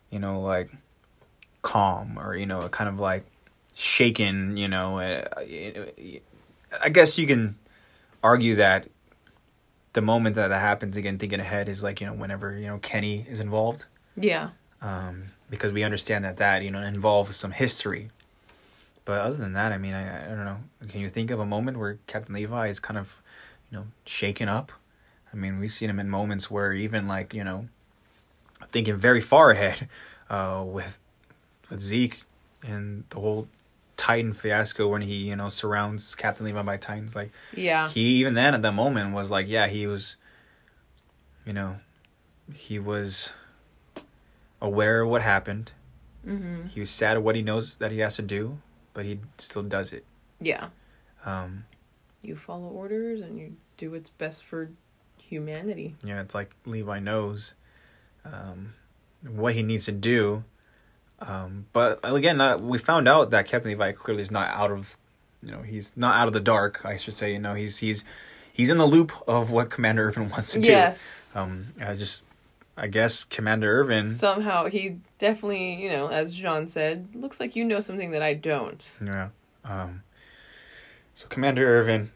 you 0.09 0.19
know 0.19 0.41
like 0.41 0.69
calm 1.61 2.19
or 2.19 2.35
you 2.35 2.45
know 2.45 2.67
kind 2.69 2.89
of 2.89 2.99
like 2.99 3.25
shaken, 3.75 4.57
you 4.57 4.67
know. 4.67 4.99
Uh, 4.99 5.25
I 6.81 6.89
guess 6.89 7.17
you 7.17 7.25
can 7.27 7.55
argue 8.21 8.55
that 8.55 8.87
the 9.93 10.01
moment 10.01 10.35
that 10.35 10.49
that 10.49 10.59
happens 10.59 10.97
again 10.97 11.17
thinking 11.19 11.39
ahead 11.39 11.69
is 11.69 11.83
like, 11.83 12.01
you 12.01 12.07
know, 12.07 12.13
whenever, 12.13 12.57
you 12.57 12.65
know, 12.65 12.79
Kenny 12.79 13.25
is 13.29 13.39
involved 13.39 13.85
Yeah. 14.17 14.49
um, 14.81 15.25
because 15.51 15.71
we 15.71 15.83
understand 15.83 16.25
that 16.25 16.37
that 16.37 16.63
you 16.63 16.69
know 16.71 16.81
involves 16.81 17.35
some 17.35 17.51
history. 17.51 18.09
But 19.05 19.19
other 19.19 19.35
than 19.35 19.53
that, 19.53 19.71
I 19.71 19.77
mean, 19.77 19.93
I, 19.93 20.25
I 20.25 20.29
don't 20.29 20.45
know. 20.45 20.59
Can 20.87 21.01
you 21.01 21.09
think 21.09 21.29
of 21.31 21.39
a 21.39 21.45
moment 21.45 21.77
where 21.77 21.99
Captain 22.07 22.33
Levi 22.35 22.67
is 22.69 22.79
kind 22.79 22.97
of, 22.97 23.21
you 23.69 23.77
know, 23.77 23.87
shaken 24.05 24.47
up? 24.47 24.71
I 25.33 25.35
mean, 25.35 25.59
we've 25.59 25.71
seen 25.73 25.89
him 25.89 25.99
in 25.99 26.09
moments 26.09 26.49
where 26.49 26.71
even 26.73 27.07
like 27.07 27.33
you 27.33 27.43
know, 27.43 27.67
thinking 28.67 28.95
very 28.95 29.21
far 29.21 29.49
ahead, 29.51 29.89
uh, 30.29 30.63
with 30.65 30.99
with 31.69 31.81
Zeke 31.81 32.23
and 32.61 33.03
the 33.09 33.19
whole 33.19 33.47
Titan 33.97 34.33
fiasco 34.33 34.87
when 34.87 35.01
he 35.01 35.15
you 35.15 35.35
know 35.35 35.49
surrounds 35.49 36.15
Captain 36.15 36.45
Levi 36.45 36.61
by 36.61 36.77
Titans. 36.77 37.15
Like 37.15 37.31
Yeah. 37.53 37.89
he 37.89 38.01
even 38.21 38.33
then 38.35 38.53
at 38.53 38.61
that 38.61 38.73
moment 38.73 39.13
was 39.13 39.31
like, 39.31 39.47
yeah, 39.47 39.67
he 39.67 39.87
was, 39.87 40.15
you 41.45 41.53
know, 41.53 41.77
he 42.53 42.79
was 42.79 43.33
aware 44.61 45.01
of 45.01 45.09
what 45.09 45.21
happened. 45.21 45.71
mm-hmm. 46.25 46.67
He 46.67 46.79
was 46.79 46.89
sad 46.89 47.13
at 47.13 47.23
what 47.23 47.35
he 47.35 47.41
knows 47.41 47.75
that 47.75 47.91
he 47.91 47.99
has 47.99 48.15
to 48.15 48.21
do, 48.21 48.59
but 48.93 49.05
he 49.05 49.19
still 49.37 49.63
does 49.63 49.93
it. 49.93 50.05
Yeah. 50.39 50.67
Um, 51.25 51.65
You 52.21 52.35
follow 52.35 52.67
orders 52.67 53.21
and 53.21 53.37
you 53.39 53.55
do 53.77 53.91
what's 53.91 54.09
best 54.09 54.43
for 54.43 54.69
humanity. 55.17 55.95
Yeah, 56.03 56.21
it's 56.21 56.35
like 56.35 56.53
Levi 56.65 56.99
knows 56.99 57.53
um, 58.25 58.73
what 59.27 59.53
he 59.55 59.63
needs 59.63 59.85
to 59.85 59.91
do. 59.91 60.43
Um, 61.19 61.65
but 61.73 61.99
again, 62.03 62.41
uh, 62.41 62.57
we 62.57 62.77
found 62.77 63.07
out 63.07 63.29
that 63.31 63.45
Captain 63.45 63.69
Levi 63.71 63.93
clearly 63.93 64.21
is 64.21 64.31
not 64.31 64.49
out 64.49 64.71
of, 64.71 64.97
you 65.41 65.51
know, 65.51 65.61
he's 65.61 65.93
not 65.95 66.15
out 66.15 66.27
of 66.27 66.33
the 66.33 66.39
dark. 66.41 66.85
I 66.85 66.97
should 66.97 67.15
say, 67.15 67.31
you 67.33 67.39
know, 67.39 67.53
he's 67.53 67.77
he's 67.77 68.03
he's 68.51 68.69
in 68.69 68.77
the 68.77 68.85
loop 68.85 69.11
of 69.27 69.51
what 69.51 69.69
Commander 69.69 70.09
Erwin 70.09 70.29
wants 70.31 70.51
to 70.53 70.59
do. 70.59 70.69
Yes. 70.69 71.33
Um, 71.35 71.67
I 71.79 71.93
just, 71.93 72.21
I 72.75 72.87
guess 72.87 73.23
Commander 73.23 73.81
Erwin. 73.81 74.09
Somehow 74.09 74.65
he 74.65 74.97
definitely, 75.19 75.75
you 75.75 75.89
know, 75.89 76.07
as 76.07 76.33
Jean 76.33 76.67
said, 76.67 77.07
looks 77.13 77.39
like 77.39 77.55
you 77.55 77.63
know 77.65 77.79
something 77.79 78.11
that 78.11 78.21
I 78.23 78.33
don't. 78.33 78.97
Yeah. 79.03 79.29
Um, 79.63 80.01
so 81.13 81.27
Commander 81.27 81.65
Erwin 81.79 82.11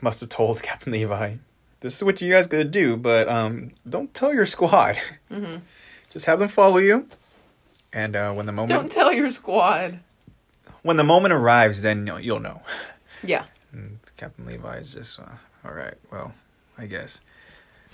must 0.00 0.20
have 0.20 0.28
told 0.28 0.62
Captain 0.62 0.92
Levi, 0.92 1.36
"This 1.80 1.96
is 1.96 2.04
what 2.04 2.20
you 2.20 2.32
guys 2.32 2.46
gotta 2.46 2.64
do, 2.64 2.96
but 2.96 3.28
um, 3.28 3.72
don't 3.88 4.12
tell 4.14 4.32
your 4.32 4.46
squad. 4.46 4.96
hmm 5.28 5.56
Just 6.10 6.26
have 6.26 6.38
them 6.38 6.48
follow 6.48 6.78
you. 6.78 7.08
And 7.92 8.16
uh, 8.16 8.32
when 8.32 8.46
the 8.46 8.52
moment 8.52 8.70
Don't 8.70 8.90
tell 8.90 9.12
your 9.12 9.28
squad. 9.30 9.98
when 10.82 10.96
the 10.96 11.04
moment 11.04 11.32
arrives, 11.34 11.82
then 11.82 12.06
you'll, 12.06 12.20
you'll 12.20 12.40
know." 12.40 12.62
Yeah. 13.24 13.44
And 13.70 14.00
Captain 14.16 14.44
Levi 14.46 14.78
is 14.78 14.92
just, 14.94 15.20
uh, 15.20 15.24
all 15.64 15.72
right. 15.72 15.94
Well, 16.10 16.34
I 16.76 16.86
guess. 16.86 17.20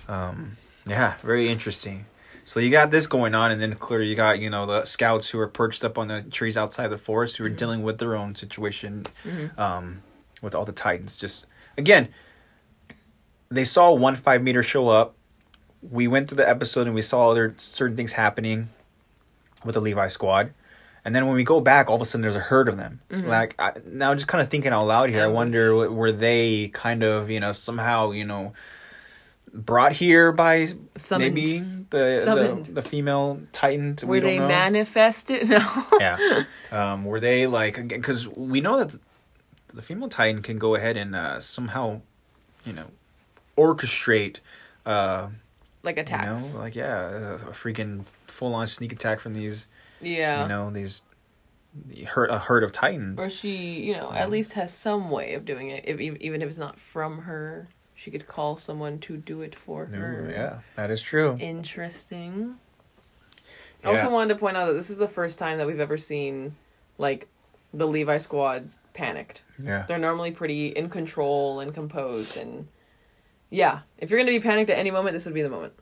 Um, 0.09 0.57
yeah, 0.89 1.15
very 1.23 1.49
interesting. 1.49 2.07
So 2.45 2.61
you 2.61 2.71
got 2.71 2.91
this 2.91 3.07
going 3.07 3.35
on, 3.35 3.51
and 3.51 3.61
then 3.61 3.75
clearly 3.75 4.07
you 4.07 4.15
got 4.17 4.39
you 4.39 4.49
know 4.51 4.65
the 4.67 4.85
scouts 4.85 5.29
who 5.29 5.39
are 5.39 5.49
perched 5.49 5.85
up 5.85 5.99
on 5.99 6.09
the 6.09 6.23
trees 6.23 6.57
outside 6.57 6.89
the 6.89 6.97
forest 6.97 7.37
who 7.37 7.45
are 7.45 7.51
dealing 7.51 7.83
with 7.83 7.99
their 7.99 8.17
own 8.17 8.35
situation 8.35 9.07
Mhm. 9.25 9.59
um, 9.59 10.03
with 10.41 10.55
all 10.55 10.65
the 10.65 10.73
titans. 10.73 11.17
Just 11.17 11.45
again, 11.77 12.09
they 13.51 13.65
saw 13.65 13.93
one 13.93 14.15
five 14.17 14.43
meter 14.43 14.63
show 14.63 14.89
up. 14.89 15.15
We 15.83 16.09
went 16.09 16.29
through 16.29 16.39
the 16.39 16.49
episode 16.49 16.87
and 16.87 16.95
we 16.95 17.03
saw 17.03 17.31
other 17.31 17.55
certain 17.57 17.97
things 17.97 18.13
happening 18.13 18.71
with 19.65 19.75
the 19.75 19.81
Levi 19.81 20.09
squad. 20.09 20.53
And 21.05 21.15
then 21.15 21.27
when 21.27 21.37
we 21.37 21.45
go 21.45 21.61
back, 21.61 21.89
all 21.89 21.97
of 21.97 22.03
a 22.03 22.05
sudden 22.05 22.23
there's 22.23 22.35
a 22.35 22.41
herd 22.41 22.69
of 22.69 22.77
them. 22.77 23.01
Like 23.11 23.55
I, 23.59 23.73
now, 23.87 24.15
just 24.15 24.27
kind 24.27 24.43
of 24.43 24.49
thinking 24.49 24.73
out 24.73 24.85
loud 24.87 25.11
here, 25.11 25.23
I 25.23 25.27
wonder 25.29 25.91
were 25.91 26.13
they 26.13 26.69
kind 26.73 27.03
of 27.03 27.31
you 27.31 27.41
know 27.41 27.53
somehow 27.53 28.11
you 28.11 28.25
know 28.25 28.53
brought 29.53 29.93
here 29.93 30.33
by 30.33 30.67
Summoned. 30.97 31.35
maybe 31.35 31.59
the, 31.91 32.65
the 32.65 32.73
the 32.73 32.83
female 32.83 33.41
titan? 33.53 33.97
Were 34.03 34.09
we 34.09 34.21
don't 34.21 34.31
they 34.31 34.39
manifested? 34.39 35.49
No. 35.49 35.87
yeah. 35.99 36.45
Um, 36.71 37.05
were 37.05 37.21
they 37.21 37.47
like 37.47 37.89
because 37.89 38.29
we 38.29 38.61
know 38.61 38.85
that 38.85 38.99
the 39.73 39.83
female 39.83 40.09
titan 40.09 40.43
can 40.43 40.59
go 40.59 40.75
ahead 40.75 40.97
and 40.97 41.15
uh, 41.15 41.41
somehow, 41.41 42.01
you 42.65 42.73
know, 42.73 42.87
orchestrate, 43.57 44.39
uh, 44.87 45.29
like 45.83 45.97
you 45.97 46.03
attacks. 46.03 46.55
know, 46.55 46.61
like 46.61 46.75
yeah, 46.75 47.35
a 47.35 47.39
freaking 47.53 48.07
full 48.27 48.55
on 48.55 48.67
sneak 48.67 48.93
attack 48.93 49.21
from 49.21 49.35
these, 49.35 49.67
yeah. 50.01 50.43
you 50.43 50.49
know, 50.49 50.71
these 50.71 51.03
herd 52.07 52.31
a 52.31 52.39
herd 52.39 52.65
of 52.65 52.73
titans. 52.73 53.21
Or 53.21 53.31
she, 53.31 53.81
you 53.81 53.95
know, 53.95 54.13
at 54.13 54.31
least 54.31 54.53
has 54.55 54.73
some 54.73 55.11
way 55.11 55.35
of 55.35 55.45
doing 55.45 55.69
it. 55.71 55.85
If 55.87 56.01
even 56.01 56.43
if 56.43 56.49
it's 56.49 56.59
not 56.59 56.79
from 56.79 57.19
her, 57.23 57.69
she 58.01 58.11
could 58.13 58.27
call 58.29 58.57
someone 58.57 58.99
to 59.01 59.17
do 59.17 59.43
it 59.43 59.55
for 59.55 59.87
her. 59.87 60.27
Ooh, 60.29 60.31
yeah, 60.31 60.61
that 60.77 60.91
is 60.91 61.03
true. 61.03 61.37
Interesting. 61.41 62.55
I 63.85 63.89
also 63.91 64.11
wanted 64.11 64.35
to 64.35 64.41
point 64.41 64.57
out 64.57 64.67
that 64.67 64.73
this 64.75 64.91
is 64.91 64.97
the 64.97 65.09
first 65.09 65.39
time 65.39 65.59
that 65.59 65.67
we've 65.67 65.81
ever 65.81 65.97
seen, 65.99 66.55
like, 66.97 67.29
the 67.73 67.87
Levi 67.87 68.19
squad 68.19 68.69
panicked. 68.95 69.43
Yeah, 69.63 69.85
They're 69.87 69.99
normally 69.99 70.31
pretty 70.33 70.69
in 70.69 70.91
control 70.91 71.61
and 71.61 71.73
composed, 71.75 72.37
and 72.37 72.69
yeah, 73.51 73.81
if 73.99 74.11
you're 74.11 74.19
gonna 74.21 74.31
be 74.33 74.41
panicked 74.41 74.71
at 74.71 74.79
any 74.79 74.91
moment, 74.91 75.15
this 75.15 75.25
would 75.25 75.35
be 75.35 75.43
the 75.43 75.49
moment. 75.49 75.73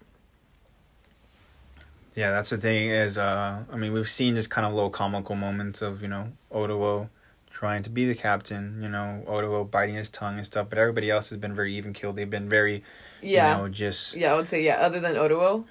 yeah. 2.14 2.30
That's 2.30 2.50
the 2.50 2.58
thing 2.58 2.90
is, 2.90 3.18
uh, 3.18 3.64
I 3.70 3.76
mean, 3.76 3.92
we've 3.92 4.08
seen 4.08 4.34
just 4.34 4.50
kind 4.50 4.66
of 4.66 4.72
little 4.74 4.90
comical 4.90 5.34
moments 5.36 5.82
of 5.82 6.00
you 6.02 6.08
know 6.08 6.32
Oluo 6.52 7.08
trying 7.56 7.82
to 7.82 7.88
be 7.88 8.04
the 8.04 8.14
captain, 8.14 8.78
you 8.82 8.88
know, 8.88 9.24
Oluo 9.26 9.68
biting 9.70 9.94
his 9.94 10.10
tongue 10.10 10.36
and 10.36 10.44
stuff, 10.44 10.68
but 10.68 10.76
everybody 10.78 11.10
else 11.10 11.30
has 11.30 11.38
been 11.38 11.54
very 11.54 11.74
even 11.74 11.94
keeled. 11.94 12.14
They've 12.14 12.28
been 12.28 12.50
very, 12.50 12.84
Yeah, 13.22 13.56
you 13.56 13.62
know, 13.62 13.68
just 13.70 14.14
yeah, 14.14 14.34
I 14.34 14.36
would 14.36 14.46
say 14.46 14.62
yeah. 14.62 14.76
Other 14.76 15.00
than 15.00 15.14
Oluo, 15.14 15.64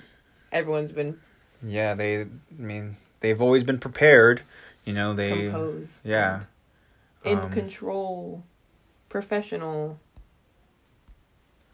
everyone's 0.52 0.92
been 0.92 1.20
Yeah, 1.62 1.94
they. 1.94 2.22
I 2.22 2.28
mean, 2.58 2.98
they've 3.20 3.40
always 3.40 3.64
been 3.64 3.78
prepared. 3.78 4.42
You 4.84 4.94
know, 4.94 5.14
they. 5.14 5.50
composed. 5.50 6.04
Yeah. 6.04 6.46
in 7.24 7.38
Um, 7.38 7.52
control, 7.52 8.44
professional. 9.10 10.00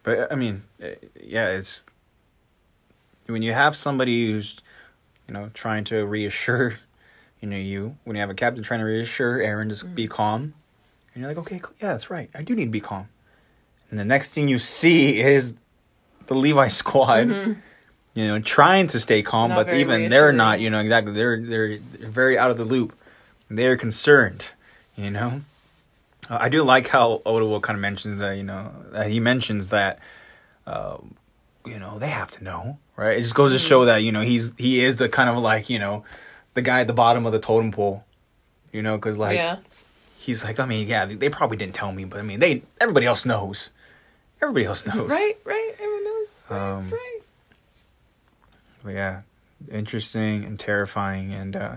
But 0.02 0.30
I 0.30 0.34
mean, 0.34 0.64
eh, 0.78 0.96
yeah, 1.22 1.48
it's 1.48 1.86
when 3.26 3.40
you 3.40 3.54
have 3.54 3.74
somebody 3.74 4.30
who's, 4.30 4.56
you 5.26 5.32
know, 5.32 5.50
trying 5.54 5.84
to 5.84 6.04
reassure, 6.04 6.76
you 7.42 7.48
know, 7.48 7.56
you 7.56 7.96
when 8.04 8.16
you 8.16 8.20
have 8.22 8.30
a 8.30 8.34
captain 8.34 8.62
trying 8.62 8.80
to 8.80 8.86
reassure 8.86 9.38
Eren 9.38 9.68
just 9.68 9.86
Mm. 9.86 9.94
be 9.94 10.08
calm, 10.08 10.54
and 11.12 11.20
you're 11.20 11.28
like, 11.28 11.36
okay, 11.38 11.58
cool, 11.60 11.74
yeah, 11.82 11.88
that's 11.92 12.08
right, 12.08 12.30
I 12.34 12.42
do 12.42 12.54
need 12.54 12.64
to 12.66 12.70
be 12.70 12.80
calm. 12.80 13.08
And 13.90 13.98
the 14.00 14.04
next 14.06 14.32
thing 14.32 14.48
you 14.48 14.58
see 14.58 15.20
is 15.20 15.54
the 16.26 16.34
Levi 16.34 16.68
squad. 16.80 17.58
You 18.14 18.28
know, 18.28 18.38
trying 18.40 18.88
to 18.88 19.00
stay 19.00 19.22
calm, 19.22 19.50
Mm-hmm. 19.50 19.56
Not 19.58 19.66
but 19.68 19.74
even 19.74 20.08
they're 20.10 20.32
not. 20.32 20.60
You 20.60 20.68
know, 20.70 20.78
exactly. 20.80 21.12
They're 21.14 21.40
they're 21.40 21.78
very 22.00 22.36
out 22.38 22.50
of 22.50 22.58
the 22.58 22.64
loop. 22.64 22.94
They're 23.50 23.76
concerned. 23.78 24.44
You 24.96 25.10
know, 25.10 25.40
uh, 26.28 26.36
I 26.38 26.50
do 26.50 26.62
like 26.62 26.88
how 26.88 27.22
Oluo 27.24 27.60
kind 27.62 27.74
of 27.76 27.80
mentions 27.80 28.20
that. 28.20 28.32
You 28.36 28.42
know, 28.44 28.70
uh, 28.92 29.04
he 29.04 29.18
mentions 29.18 29.68
that. 29.68 29.98
Uh, 30.66 30.98
you 31.64 31.78
know, 31.78 31.98
they 31.98 32.08
have 32.10 32.30
to 32.32 32.44
know, 32.44 32.78
right? 32.96 33.16
It 33.16 33.22
just 33.22 33.34
goes 33.34 33.52
to 33.52 33.56
Mm-hmm. 33.58 33.66
show 33.66 33.84
that 33.86 33.98
you 34.02 34.12
know 34.12 34.20
he's 34.20 34.52
he 34.58 34.84
is 34.84 34.96
the 34.96 35.08
kind 35.08 35.30
of 35.30 35.38
like 35.38 35.70
you 35.70 35.78
know, 35.78 36.04
the 36.54 36.62
guy 36.62 36.80
at 36.80 36.86
the 36.86 36.92
bottom 36.92 37.26
of 37.26 37.32
the 37.32 37.38
totem 37.38 37.70
pole. 37.72 38.04
You 38.72 38.80
know, 38.82 38.96
because 38.96 39.18
like 39.18 39.36
yeah, 39.36 39.58
he's 40.16 40.42
like, 40.44 40.58
I 40.58 40.64
mean, 40.64 40.88
yeah, 40.88 41.04
they 41.06 41.28
probably 41.28 41.56
didn't 41.58 41.74
tell 41.74 41.92
me, 41.92 42.04
but 42.04 42.18
I 42.20 42.22
mean, 42.22 42.40
they 42.40 42.62
everybody 42.80 43.06
else 43.06 43.26
knows. 43.26 43.70
Everybody 44.40 44.64
else 44.64 44.84
knows, 44.86 45.08
right, 45.10 45.36
right. 45.44 45.72
Everyone 45.74 46.04
knows. 46.04 46.28
Right, 46.50 46.72
Um, 46.72 46.88
right. 46.90 47.20
But 48.82 48.94
yeah, 48.94 49.20
interesting 49.70 50.44
and 50.44 50.58
terrifying. 50.58 51.32
And 51.32 51.54
uh, 51.56 51.76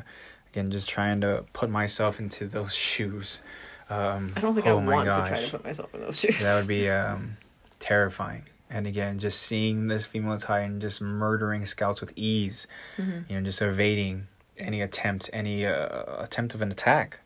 again, 0.52 0.72
just 0.72 0.90
trying 0.90 1.22
to 1.22 1.46
put 1.54 1.70
myself 1.70 2.20
into 2.20 2.48
those 2.48 2.74
shoes. 2.74 3.42
Um, 3.90 4.30
I 4.36 4.40
don't 4.40 4.56
think 4.56 4.66
oh 4.66 4.80
I 4.80 4.84
want 4.84 5.06
to 5.08 5.12
try 5.14 5.42
to 5.42 5.52
put 5.52 5.64
myself 5.64 5.94
in 5.94 6.02
those 6.02 6.18
shoes. 6.20 6.40
That 6.42 6.60
would 6.60 6.68
be 6.68 6.90
um, 6.90 7.38
terrifying. 7.80 8.44
And 8.70 8.88
again, 8.88 9.20
just 9.20 9.42
seeing 9.44 9.88
this 9.88 10.08
female 10.08 10.38
Titan 10.40 10.82
just 10.82 11.00
murdering 11.02 11.66
scouts 11.68 12.02
with 12.02 12.14
ease, 12.16 12.66
Mhm. 12.98 13.30
you 13.30 13.36
know, 13.38 13.44
just 13.44 13.62
evading 13.62 14.28
any 14.58 14.82
attempt, 14.82 15.30
any 15.34 15.66
uh, 15.66 16.22
attempt 16.24 16.53
of 16.56 16.62
an 16.62 16.72
attack, 16.72 17.20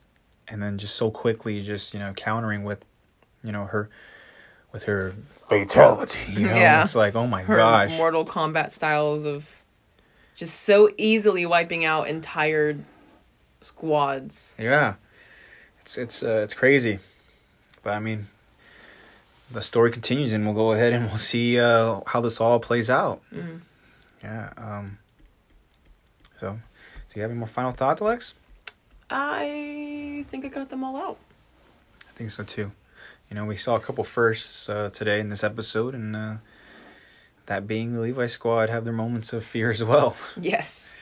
and 0.47 0.61
then 0.61 0.77
just 0.77 0.95
so 0.95 1.11
quickly, 1.11 1.61
just 1.61 1.93
you 1.93 1.99
know, 1.99 2.13
countering 2.13 2.63
with, 2.63 2.83
you 3.43 3.51
know, 3.51 3.65
her, 3.65 3.89
with 4.71 4.83
her 4.83 5.13
fatality. 5.47 6.19
You 6.33 6.47
know, 6.47 6.55
Yeah. 6.55 6.83
it's 6.83 6.95
like, 6.95 7.15
oh 7.15 7.27
my 7.27 7.43
her 7.43 7.55
gosh, 7.55 7.91
Mortal 7.91 8.25
Kombat 8.25 8.71
styles 8.71 9.25
of 9.25 9.47
just 10.35 10.61
so 10.61 10.89
easily 10.97 11.45
wiping 11.45 11.85
out 11.85 12.07
entire 12.07 12.77
squads. 13.61 14.55
yeah, 14.57 14.95
it's 15.81 15.97
it's 15.97 16.23
uh, 16.23 16.41
it's 16.43 16.53
crazy, 16.53 16.99
but 17.83 17.91
I 17.91 17.99
mean, 17.99 18.27
the 19.51 19.61
story 19.61 19.91
continues, 19.91 20.33
and 20.33 20.45
we'll 20.45 20.55
go 20.55 20.71
ahead 20.71 20.93
and 20.93 21.05
we'll 21.07 21.17
see 21.17 21.59
uh, 21.59 21.99
how 22.07 22.21
this 22.21 22.39
all 22.39 22.59
plays 22.59 22.89
out. 22.89 23.21
Mhm. 23.33 23.61
Yeah. 24.23 24.49
Um. 24.57 24.97
So, 26.39 26.57
do 27.09 27.19
you 27.19 27.21
have 27.23 27.31
any 27.31 27.39
more 27.39 27.47
final 27.47 27.71
thoughts, 27.71 28.01
Alex? 28.01 28.35
I 29.09 30.23
think 30.27 30.45
I 30.45 30.49
got 30.49 30.69
them 30.69 30.83
all 30.83 30.95
out. 30.95 31.17
I 32.07 32.11
think 32.13 32.31
so 32.31 32.43
too. 32.43 32.71
You 33.29 33.35
know, 33.35 33.45
we 33.45 33.57
saw 33.57 33.75
a 33.75 33.79
couple 33.79 34.03
firsts 34.03 34.69
uh, 34.69 34.89
today 34.91 35.19
in 35.19 35.27
this 35.27 35.43
episode, 35.43 35.95
and 35.95 36.15
uh, 36.15 36.33
that 37.47 37.67
being 37.67 37.93
the 37.93 37.99
Levi 37.99 38.27
Squad 38.27 38.69
have 38.69 38.83
their 38.83 38.93
moments 38.93 39.33
of 39.33 39.43
fear 39.43 39.71
as 39.71 39.83
well. 39.83 40.15
Yes. 40.39 40.95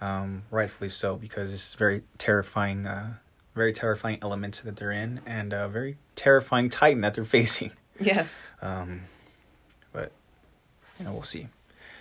Um, 0.00 0.42
rightfully 0.50 0.90
so, 0.90 1.16
because 1.16 1.54
it's 1.54 1.74
very 1.74 2.02
terrifying, 2.18 2.86
uh, 2.86 3.14
very 3.54 3.72
terrifying 3.72 4.18
elements 4.20 4.60
that 4.60 4.76
they're 4.76 4.92
in, 4.92 5.20
and 5.24 5.52
a 5.54 5.68
very 5.68 5.96
terrifying 6.14 6.68
Titan 6.68 7.00
that 7.02 7.14
they're 7.14 7.24
facing. 7.40 7.70
Yes. 7.98 8.52
Um, 8.60 9.02
but 9.92 10.12
you 10.98 11.06
know, 11.06 11.12
we'll 11.12 11.22
see. 11.22 11.48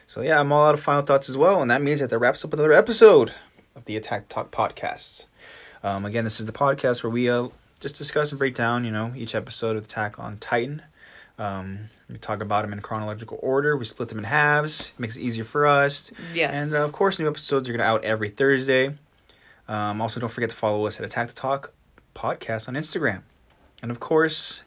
So 0.07 0.21
yeah, 0.21 0.39
I'm 0.39 0.51
all 0.51 0.67
out 0.67 0.73
of 0.73 0.81
final 0.81 1.03
thoughts 1.03 1.29
as 1.29 1.37
well, 1.37 1.61
and 1.61 1.71
that 1.71 1.81
means 1.81 2.01
that 2.01 2.09
that 2.09 2.19
wraps 2.19 2.43
up 2.43 2.51
another 2.51 2.73
episode 2.73 3.33
of 3.75 3.85
the 3.85 3.97
Attack 3.97 4.29
Talk 4.29 4.51
podcasts. 4.51 5.25
Um, 5.83 6.05
again, 6.05 6.23
this 6.23 6.39
is 6.39 6.45
the 6.45 6.51
podcast 6.51 7.03
where 7.03 7.09
we 7.09 7.29
uh, 7.29 7.49
just 7.79 7.97
discuss 7.97 8.31
and 8.31 8.39
break 8.39 8.55
down, 8.55 8.85
you 8.85 8.91
know, 8.91 9.13
each 9.15 9.35
episode 9.35 9.75
of 9.75 9.85
Attack 9.85 10.17
on 10.19 10.37
Titan. 10.37 10.81
Um, 11.39 11.89
we 12.09 12.17
talk 12.17 12.41
about 12.41 12.61
them 12.61 12.73
in 12.73 12.79
chronological 12.81 13.39
order. 13.41 13.75
We 13.75 13.85
split 13.85 14.09
them 14.09 14.19
in 14.19 14.23
halves. 14.23 14.91
It 14.95 14.99
makes 14.99 15.15
it 15.17 15.21
easier 15.21 15.43
for 15.43 15.65
us. 15.65 16.11
Yes. 16.33 16.51
And 16.53 16.73
uh, 16.73 16.83
of 16.83 16.91
course, 16.91 17.17
new 17.19 17.27
episodes 17.27 17.67
are 17.67 17.71
going 17.71 17.79
to 17.79 17.85
out 17.85 18.03
every 18.03 18.29
Thursday. 18.29 18.93
Um, 19.67 20.01
also, 20.01 20.19
don't 20.19 20.29
forget 20.29 20.49
to 20.51 20.55
follow 20.55 20.85
us 20.85 20.99
at 20.99 21.05
Attack 21.05 21.29
the 21.29 21.33
Talk 21.33 21.73
podcast 22.15 22.67
on 22.67 22.75
Instagram. 22.75 23.21
And 23.81 23.89
of 23.89 23.99
course, 23.99 24.61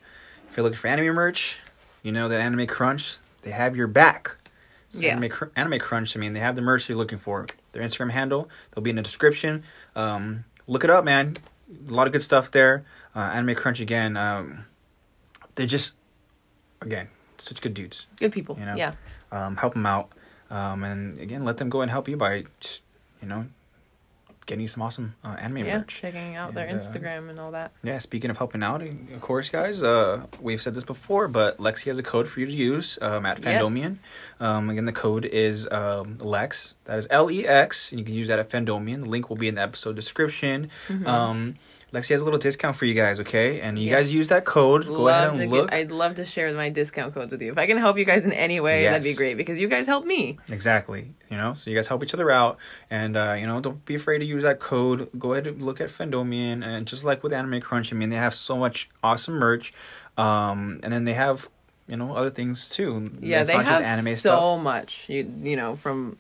if 0.49 0.57
you're 0.57 0.65
looking 0.65 0.79
for 0.79 0.89
anime 0.89 1.15
merch, 1.15 1.61
you 2.03 2.13
know 2.13 2.29
that 2.29 2.41
Anime 2.41 2.67
Crunch 2.67 3.19
they 3.43 3.53
have 3.53 3.77
your 3.77 3.87
back. 3.87 4.37
So 4.91 5.01
Yeah. 5.01 5.13
Anime, 5.13 5.31
Cr- 5.31 5.45
anime 5.55 5.79
Crunch. 5.79 6.17
I 6.17 6.21
mean, 6.21 6.33
they 6.33 6.41
have 6.41 6.57
the 6.57 6.63
merch 6.63 6.89
you're 6.89 6.99
looking 6.99 7.19
for. 7.19 7.47
Their 7.77 7.85
Instagram 7.85 8.11
handle 8.11 8.49
they'll 8.75 8.83
be 8.83 8.91
in 8.91 8.97
the 8.97 9.03
description. 9.03 9.65
Um, 9.95 10.45
look 10.67 10.83
it 10.83 10.89
up, 10.89 11.05
man. 11.05 11.37
A 11.89 11.93
lot 11.93 12.07
of 12.07 12.13
good 12.15 12.23
stuff 12.23 12.51
there. 12.51 12.85
Uh, 13.15 13.19
anime 13.19 13.55
Crunch 13.55 13.81
again. 13.81 14.17
Um, 14.17 14.65
they're 15.57 15.67
just 15.67 15.93
again 16.81 17.09
such 17.39 17.61
good 17.61 17.75
dudes 17.75 18.07
Good 18.19 18.33
people. 18.33 18.57
you 18.59 18.65
know? 18.65 18.77
Yeah. 18.77 18.95
um, 19.31 19.57
help 19.57 19.75
them 19.75 19.85
out, 19.85 20.11
um, 20.51 20.85
and 20.85 21.19
again, 21.21 21.45
let 21.45 21.59
them 21.59 21.69
go 21.69 21.83
and 21.83 21.91
help 21.91 22.09
you 22.09 22.17
by, 22.17 22.45
just, 22.61 22.81
you 23.21 23.29
know, 23.29 23.47
getting 24.47 24.63
you 24.63 24.69
some 24.69 24.83
awesome 24.83 25.15
uh, 25.25 25.37
anime 25.41 25.59
Yeah. 25.59 25.79
merch. 25.79 25.99
Checking 26.01 26.37
out 26.37 26.55
their 26.55 26.67
And, 26.67 26.81
uh, 26.81 26.83
Instagram 26.83 27.29
and 27.31 27.39
all 27.41 27.51
that. 27.51 27.73
Yeah, 27.83 27.99
speaking 27.99 28.31
of 28.31 28.39
helping 28.39 28.63
out, 28.63 28.81
of 28.83 29.21
course, 29.21 29.49
guys, 29.51 29.83
uh, 29.83 30.27
we've 30.41 30.63
said 30.63 30.75
this 30.75 30.85
before, 30.85 31.27
but 31.29 31.59
Lexi 31.59 31.87
has 31.87 31.99
a 31.99 32.03
code 32.03 32.29
for 32.29 32.41
you 32.41 32.47
to 32.47 32.53
use 32.53 32.99
um, 33.03 33.27
at 33.27 33.41
Fandomian. 33.41 33.91
Yes. 33.91 34.09
Um, 34.41 34.71
again, 34.71 34.85
the 34.85 34.93
code 34.93 35.25
is 35.25 35.69
um, 35.71 36.19
Lex. 36.19 36.75
That 36.85 36.99
is 36.99 37.07
L 37.11 37.31
E 37.31 37.47
X, 37.47 37.91
and 37.91 37.99
you 37.99 38.05
can 38.07 38.15
use 38.15 38.29
that 38.29 38.39
at 38.39 38.49
Fandomian. 38.49 39.01
The 39.03 39.09
link 39.09 39.29
will 39.29 39.37
be 39.37 39.49
in 39.49 39.57
the 39.57 39.63
episode 39.63 39.97
description. 39.97 40.71
Mhm. 40.89 41.07
Um, 41.07 41.55
Lexi 41.93 42.09
has 42.11 42.21
a 42.21 42.25
little 42.25 42.39
discount 42.39 42.75
for 42.77 42.85
you 42.85 42.95
guys, 42.95 43.21
okay? 43.21 43.61
And 43.61 43.79
you 43.79 43.89
guys 43.91 44.13
use 44.13 44.29
that 44.29 44.45
code. 44.45 44.87
Go 44.87 45.03
love 45.03 45.07
ahead 45.09 45.37
to 45.37 45.43
and 45.43 45.53
get- 45.53 45.57
look. 45.63 45.73
I'd 45.73 45.93
love 45.93 46.17
to 46.17 46.25
share 46.27 46.53
my 46.53 46.69
discount 46.69 47.15
codes 47.15 47.31
with 47.31 47.41
you. 47.41 47.53
If 47.53 47.59
I 47.59 47.67
can 47.67 47.79
help 47.79 47.97
you 47.97 48.05
guys 48.05 48.25
in 48.25 48.33
any 48.33 48.59
way, 48.59 48.85
that'd 48.85 49.05
be 49.05 49.15
great 49.15 49.37
because 49.37 49.59
you 49.59 49.69
guys 49.69 49.87
help 49.87 50.05
me. 50.05 50.37
Exactly. 50.51 51.13
You 51.31 51.37
know, 51.37 51.55
so 51.55 51.71
you 51.71 51.77
guys 51.77 51.87
help 51.87 52.03
each 52.03 52.13
other 52.13 52.31
out, 52.31 52.59
and 52.91 53.17
uh, 53.17 53.35
you 53.39 53.47
know, 53.47 53.61
don't 53.61 53.85
be 53.85 53.95
afraid 53.95 54.19
to 54.19 54.25
use 54.25 54.43
that 54.43 54.59
code. 54.59 55.09
Go 55.19 55.33
ahead 55.33 55.47
and 55.47 55.63
look 55.63 55.81
at 55.81 55.89
Fandomian, 55.89 56.65
and 56.65 56.87
just 56.87 57.05
like 57.05 57.23
with 57.23 57.33
Anime 57.33 57.61
Crunch, 57.61 57.93
I 57.93 57.97
mean, 57.97 58.11
they 58.11 58.17
have 58.17 58.35
so 58.35 58.57
much 58.57 58.89
awesome 59.03 59.35
merch, 59.35 59.73
um, 60.17 60.81
and 60.83 60.93
then 60.93 61.05
they 61.05 61.15
have 61.15 61.49
you 61.89 61.97
know 61.97 62.15
other 62.17 62.31
things 62.31 62.69
too. 62.69 63.05
Yeah, 63.21 63.41
It's 63.43 63.47
they 63.49 63.57
have 63.57 63.67
just 63.67 63.83
anime 63.83 64.15
so 64.17 64.19
stuff. 64.19 64.61
much. 64.61 65.07
You 65.09 65.31
you 65.43 65.57
know 65.57 65.77
from 65.77 66.17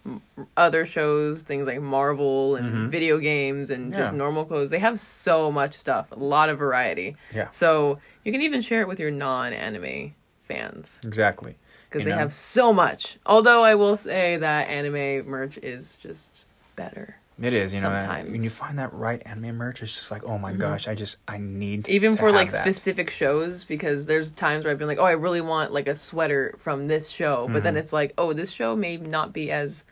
other 0.56 0.86
shows, 0.86 1.42
things 1.42 1.66
like 1.66 1.80
Marvel 1.80 2.56
and 2.56 2.88
Mhm. 2.88 2.90
video 2.90 3.18
games 3.18 3.70
and 3.70 3.92
just 3.94 4.12
normal 4.12 4.44
clothes. 4.44 4.70
They 4.70 4.78
have 4.78 4.98
so 5.00 5.50
much 5.50 5.74
stuff, 5.74 6.12
a 6.12 6.16
lot 6.16 6.48
of 6.48 6.58
variety. 6.58 7.16
Yeah. 7.34 7.50
So 7.50 7.98
you 8.24 8.32
can 8.32 8.42
even 8.42 8.60
share 8.62 8.80
it 8.80 8.88
with 8.88 9.00
your 9.00 9.10
non-anime 9.10 10.14
fans 10.46 11.00
Exactly. 11.04 11.56
because 11.88 12.04
they 12.04 12.10
know? 12.10 12.18
have 12.18 12.32
so 12.32 12.72
much. 12.72 13.18
Although 13.26 13.64
I 13.64 13.74
will 13.74 13.96
say 13.96 14.36
that 14.36 14.68
anime 14.68 15.26
merch 15.28 15.58
is 15.58 15.96
just 15.96 16.44
better. 16.76 17.16
It 17.40 17.52
is. 17.52 17.72
You 17.72 17.80
know, 17.80 17.88
Sometimes. 18.00 18.30
when 18.30 18.42
you 18.42 18.48
find 18.48 18.78
that 18.78 18.94
right 18.94 19.22
anime 19.26 19.56
merch, 19.56 19.82
it's 19.82 19.92
just 19.92 20.10
like, 20.10 20.24
oh 20.24 20.38
my 20.38 20.52
Mhm. 20.52 20.58
gosh, 20.58 20.88
I 20.88 20.94
just 20.94 21.18
I 21.28 21.36
need 21.36 21.86
even 21.88 22.16
for 22.16 22.32
like 22.32 22.50
that. 22.52 22.62
specific 22.62 23.10
shows 23.10 23.62
because 23.64 24.06
there's 24.06 24.30
times 24.32 24.64
where 24.64 24.72
I've 24.72 24.78
been 24.78 24.88
like, 24.88 24.98
oh, 24.98 25.04
I 25.04 25.12
really 25.12 25.42
want 25.42 25.72
like 25.72 25.86
a 25.86 25.94
sweater 25.94 26.54
from 26.58 26.88
this 26.88 27.08
show, 27.10 27.48
but 27.52 27.62
then 27.62 27.74
Mhm. 27.74 27.78
it's 27.78 27.92
like, 27.92 28.14
oh, 28.16 28.32
this 28.32 28.50
show 28.50 28.74
may 28.74 28.96
not 28.96 29.32
be 29.34 29.50
as 29.50 29.84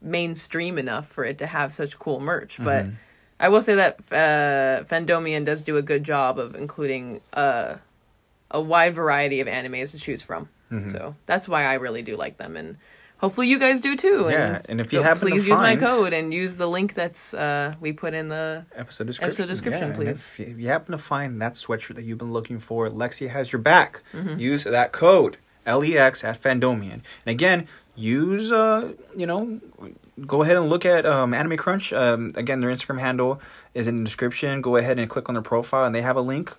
mainstream 0.00 0.78
enough 0.78 1.08
for 1.08 1.24
it 1.24 1.38
to 1.38 1.46
have 1.46 1.72
such 1.72 1.98
cool 1.98 2.20
merch. 2.20 2.58
But 2.62 2.86
Mhm. 2.86 2.94
I 3.40 3.48
will 3.48 3.62
say 3.62 3.74
that 3.76 3.98
uh, 4.10 4.84
Fandomian 4.84 5.44
does 5.44 5.62
do 5.62 5.76
a 5.76 5.82
good 5.82 6.04
job 6.04 6.38
of 6.38 6.54
including 6.54 7.20
uh, 7.32 7.76
a 8.50 8.60
wide 8.60 8.94
variety 8.94 9.40
of 9.40 9.46
animes 9.48 9.92
to 9.92 9.98
choose 9.98 10.22
from. 10.22 10.48
Mhm. 10.70 10.90
So 10.90 11.14
that's 11.26 11.48
why 11.48 11.64
I 11.64 11.74
really 11.74 12.02
do 12.02 12.16
like 12.16 12.36
them, 12.38 12.56
and 12.56 12.76
hopefully 13.18 13.48
you 13.48 13.58
guys 13.58 13.80
do 13.80 13.96
too. 13.96 14.26
Yeah, 14.30 14.60
and 14.68 14.80
if 14.80 14.92
you 14.92 15.02
happen 15.02 15.26
to 15.28 15.32
please 15.32 15.46
use 15.46 15.58
my 15.58 15.76
code 15.76 16.12
and 16.12 16.32
use 16.32 16.56
the 16.56 16.66
link 16.66 16.94
that's 16.94 17.34
uh, 17.34 17.72
we 17.80 17.92
put 17.92 18.14
in 18.14 18.28
the 18.28 18.64
episode 18.74 19.06
description. 19.06 19.28
Episode 19.42 19.46
description, 19.48 19.82
and 19.84 19.94
please. 19.94 20.30
If 20.32 20.38
you, 20.38 20.46
if 20.46 20.58
you 20.58 20.68
happen 20.68 20.92
to 20.92 20.98
find 20.98 21.40
that 21.42 21.54
sweatshirt 21.54 21.94
that 21.96 22.04
you've 22.04 22.18
been 22.18 22.32
looking 22.32 22.58
for, 22.60 22.88
Lexi 22.88 23.28
has 23.28 23.52
your 23.52 23.60
back. 23.62 24.02
Mhm. 24.14 24.38
Use 24.38 24.64
that 24.64 24.92
code 24.92 25.36
LEX 25.66 26.22
at 26.24 26.40
Fandomian. 26.40 26.92
And 27.24 27.26
again, 27.26 27.66
use 27.96 28.52
uh, 28.52 28.92
you 29.16 29.26
know, 29.26 29.60
go 30.26 30.42
ahead 30.42 30.56
and 30.56 30.68
look 30.68 30.84
at 30.84 31.04
um, 31.06 31.34
Anime 31.34 31.56
Crunch. 31.56 31.92
Um, 31.92 32.30
again, 32.34 32.60
their 32.60 32.70
Instagram 32.70 33.00
handle 33.00 33.40
is 33.74 33.88
in 33.88 33.98
the 33.98 34.04
description. 34.04 34.60
Go 34.60 34.76
ahead 34.76 34.98
and 34.98 35.08
click 35.10 35.28
on 35.28 35.34
their 35.34 35.42
profile, 35.42 35.84
and 35.84 35.94
they 35.94 36.02
have 36.02 36.16
a 36.16 36.20
link. 36.20 36.54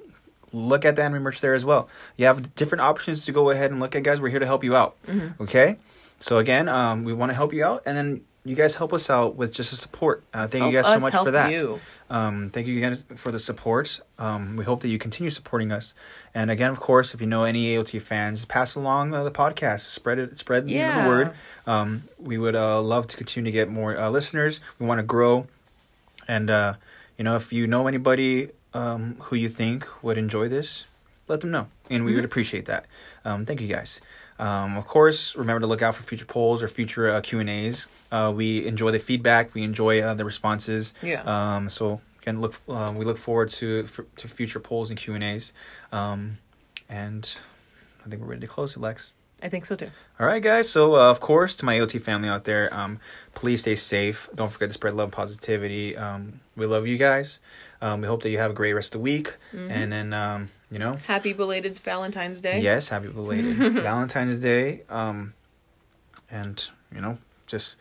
Look 0.53 0.85
at 0.85 0.95
the 0.95 1.03
anime 1.03 1.23
merch 1.23 1.41
there 1.41 1.53
as 1.55 1.65
well. 1.65 1.89
You 2.15 2.25
have 2.25 2.55
different 2.55 2.81
options 2.81 3.25
to 3.25 3.33
go 3.33 3.49
ahead 3.49 3.69
and 3.69 3.81
look 3.81 3.95
at, 3.97 4.03
guys. 4.03 4.21
We're 4.21 4.29
here 4.29 4.39
to 4.39 4.45
help 4.45 4.63
you 4.63 4.75
out. 4.77 4.95
Mhm. 5.05 5.39
Okay, 5.41 5.75
so 6.19 6.37
again, 6.39 6.67
um, 6.69 7.03
we 7.03 7.13
want 7.13 7.29
to 7.31 7.35
help 7.35 7.53
you 7.53 7.63
out, 7.63 7.83
and 7.85 7.95
then 7.97 8.21
you 8.43 8.55
guys 8.55 8.75
help 8.75 8.93
us 8.93 9.09
out 9.09 9.35
with 9.35 9.51
just 9.51 9.71
the 9.71 9.75
support. 9.75 10.23
Uh, 10.33 10.47
thank 10.47 10.65
you 10.65 10.71
guys 10.71 10.85
so 10.85 10.99
much 10.99 11.11
help 11.13 11.27
for 11.27 11.31
that. 11.31 11.51
You. 11.51 11.79
Um, 12.09 12.49
thank 12.53 12.65
you 12.67 12.79
guys 12.79 13.03
for 13.15 13.29
the 13.31 13.39
support. 13.39 13.99
Um, 14.17 14.55
we 14.55 14.63
hope 14.63 14.79
that 14.81 14.87
you 14.87 14.97
continue 14.97 15.29
supporting 15.29 15.73
us. 15.73 15.93
And 16.33 16.49
again, 16.49 16.71
of 16.71 16.79
course, 16.79 17.13
if 17.13 17.19
you 17.19 17.27
know 17.27 17.43
any 17.43 17.75
AOT 17.75 18.01
fans, 18.01 18.45
pass 18.45 18.75
along 18.75 19.13
uh, 19.13 19.25
the 19.25 19.31
podcast, 19.31 19.81
spread 19.81 20.17
it, 20.17 20.39
spread 20.39 20.69
Yeah. 20.69 21.01
the 21.03 21.09
word. 21.09 21.31
Um, 21.65 22.03
we 22.17 22.37
would 22.37 22.55
uh, 22.55 22.81
love 22.81 23.07
to 23.07 23.17
continue 23.17 23.51
to 23.51 23.53
get 23.53 23.69
more 23.69 23.97
uh, 23.99 24.09
listeners. 24.09 24.61
We 24.79 24.85
want 24.85 24.99
to 24.99 25.03
grow, 25.03 25.47
and 26.27 26.49
uh, 26.49 26.75
you 27.17 27.25
know, 27.25 27.35
if 27.35 27.51
you 27.51 27.67
know 27.67 27.87
anybody 27.87 28.49
um, 28.73 29.17
who 29.23 29.35
you 29.35 29.49
think 29.49 29.85
would 30.01 30.17
enjoy 30.17 30.47
this, 30.47 30.85
let 31.27 31.41
them 31.41 31.51
know, 31.51 31.67
and 31.89 32.05
we 32.05 32.13
would 32.15 32.23
Mhm. 32.23 32.27
appreciate 32.27 32.65
that. 32.67 32.85
Um, 33.25 33.45
thank 33.45 33.59
you 33.59 33.67
guys. 33.67 33.99
Um, 34.39 34.77
of 34.77 34.87
course, 34.87 35.35
remember 35.35 35.61
to 35.61 35.67
look 35.67 35.81
out 35.81 35.95
for 35.95 36.03
future 36.03 36.25
polls 36.25 36.61
or 36.61 36.67
future 36.67 37.09
uh, 37.09 37.21
Q 37.21 37.39
and 37.39 37.49
A's. 37.49 37.87
Uh, 38.11 38.31
we 38.35 38.65
enjoy 38.67 38.91
the 38.91 38.99
feedback. 38.99 39.53
We 39.53 39.63
enjoy 39.63 40.01
uh, 40.01 40.13
the 40.13 40.25
responses. 40.25 40.93
Yeah. 41.01 41.23
Um, 41.23 41.69
so 41.69 42.01
again, 42.21 42.39
look, 42.41 42.59
uh, 42.69 42.93
we 42.95 43.03
look 43.05 43.17
forward 43.17 43.49
to 43.51 43.83
f- 43.85 44.05
to 44.17 44.27
future 44.27 44.59
polls 44.59 44.89
and 44.91 44.99
Q 44.99 45.15
and 45.15 45.23
A's. 45.23 45.53
Um, 45.91 46.37
and 46.89 47.37
I 48.05 48.09
think 48.09 48.21
we're 48.21 48.27
ready 48.29 48.41
to 48.41 48.47
close 48.47 48.75
it, 48.75 48.79
Lex. 48.79 49.11
I 49.41 49.49
think 49.49 49.65
so 49.65 49.75
too. 49.75 49.89
All 50.19 50.25
right, 50.25 50.41
guys. 50.41 50.67
So 50.69 50.95
uh, 50.95 51.11
of 51.11 51.19
course, 51.19 51.55
to 51.57 51.65
my 51.65 51.79
OT 51.79 51.99
family 51.99 52.29
out 52.29 52.43
there, 52.45 52.73
um, 52.73 52.99
please 53.35 53.61
stay 53.61 53.75
safe. 53.75 54.29
Don't 54.33 54.51
forget 54.51 54.69
to 54.69 54.73
spread 54.73 54.93
love, 54.93 55.05
and 55.05 55.13
positivity. 55.13 55.95
Um, 55.97 56.39
we 56.55 56.65
love 56.65 56.87
you 56.87 56.97
guys. 56.97 57.39
Um, 57.81 58.01
we 58.01 58.07
hope 58.07 58.23
that 58.23 58.29
you 58.29 58.39
have 58.39 58.51
a 58.51 58.55
great 58.55 58.73
rest 58.73 58.95
of 58.95 58.99
the 58.99 59.03
week. 59.03 59.35
Mhm. 59.53 59.69
And 59.69 59.91
then 59.91 60.13
um, 60.13 60.49
you 60.71 60.79
know, 60.79 60.93
Happy 61.05 61.33
belated 61.33 61.77
Valentine's 61.77 62.41
Day. 62.41 62.59
yes, 62.61 62.89
happy 62.89 63.07
belated 63.07 63.55
Valentine's 63.57 64.39
Day. 64.41 64.81
Um, 64.89 65.33
and 66.29 66.69
you 66.93 67.01
know, 67.01 67.17
just 67.45 67.75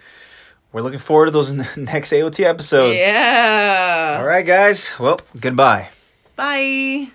we're 0.72 0.82
looking 0.82 0.98
forward 0.98 1.26
to 1.26 1.32
those 1.32 1.54
next 1.76 2.12
AOT 2.12 2.44
episodes. 2.44 2.98
Yeah. 3.00 4.18
All 4.20 4.26
right, 4.26 4.46
guys. 4.46 4.90
Well, 4.98 5.20
goodbye. 5.40 5.88
Bye. 6.36 7.10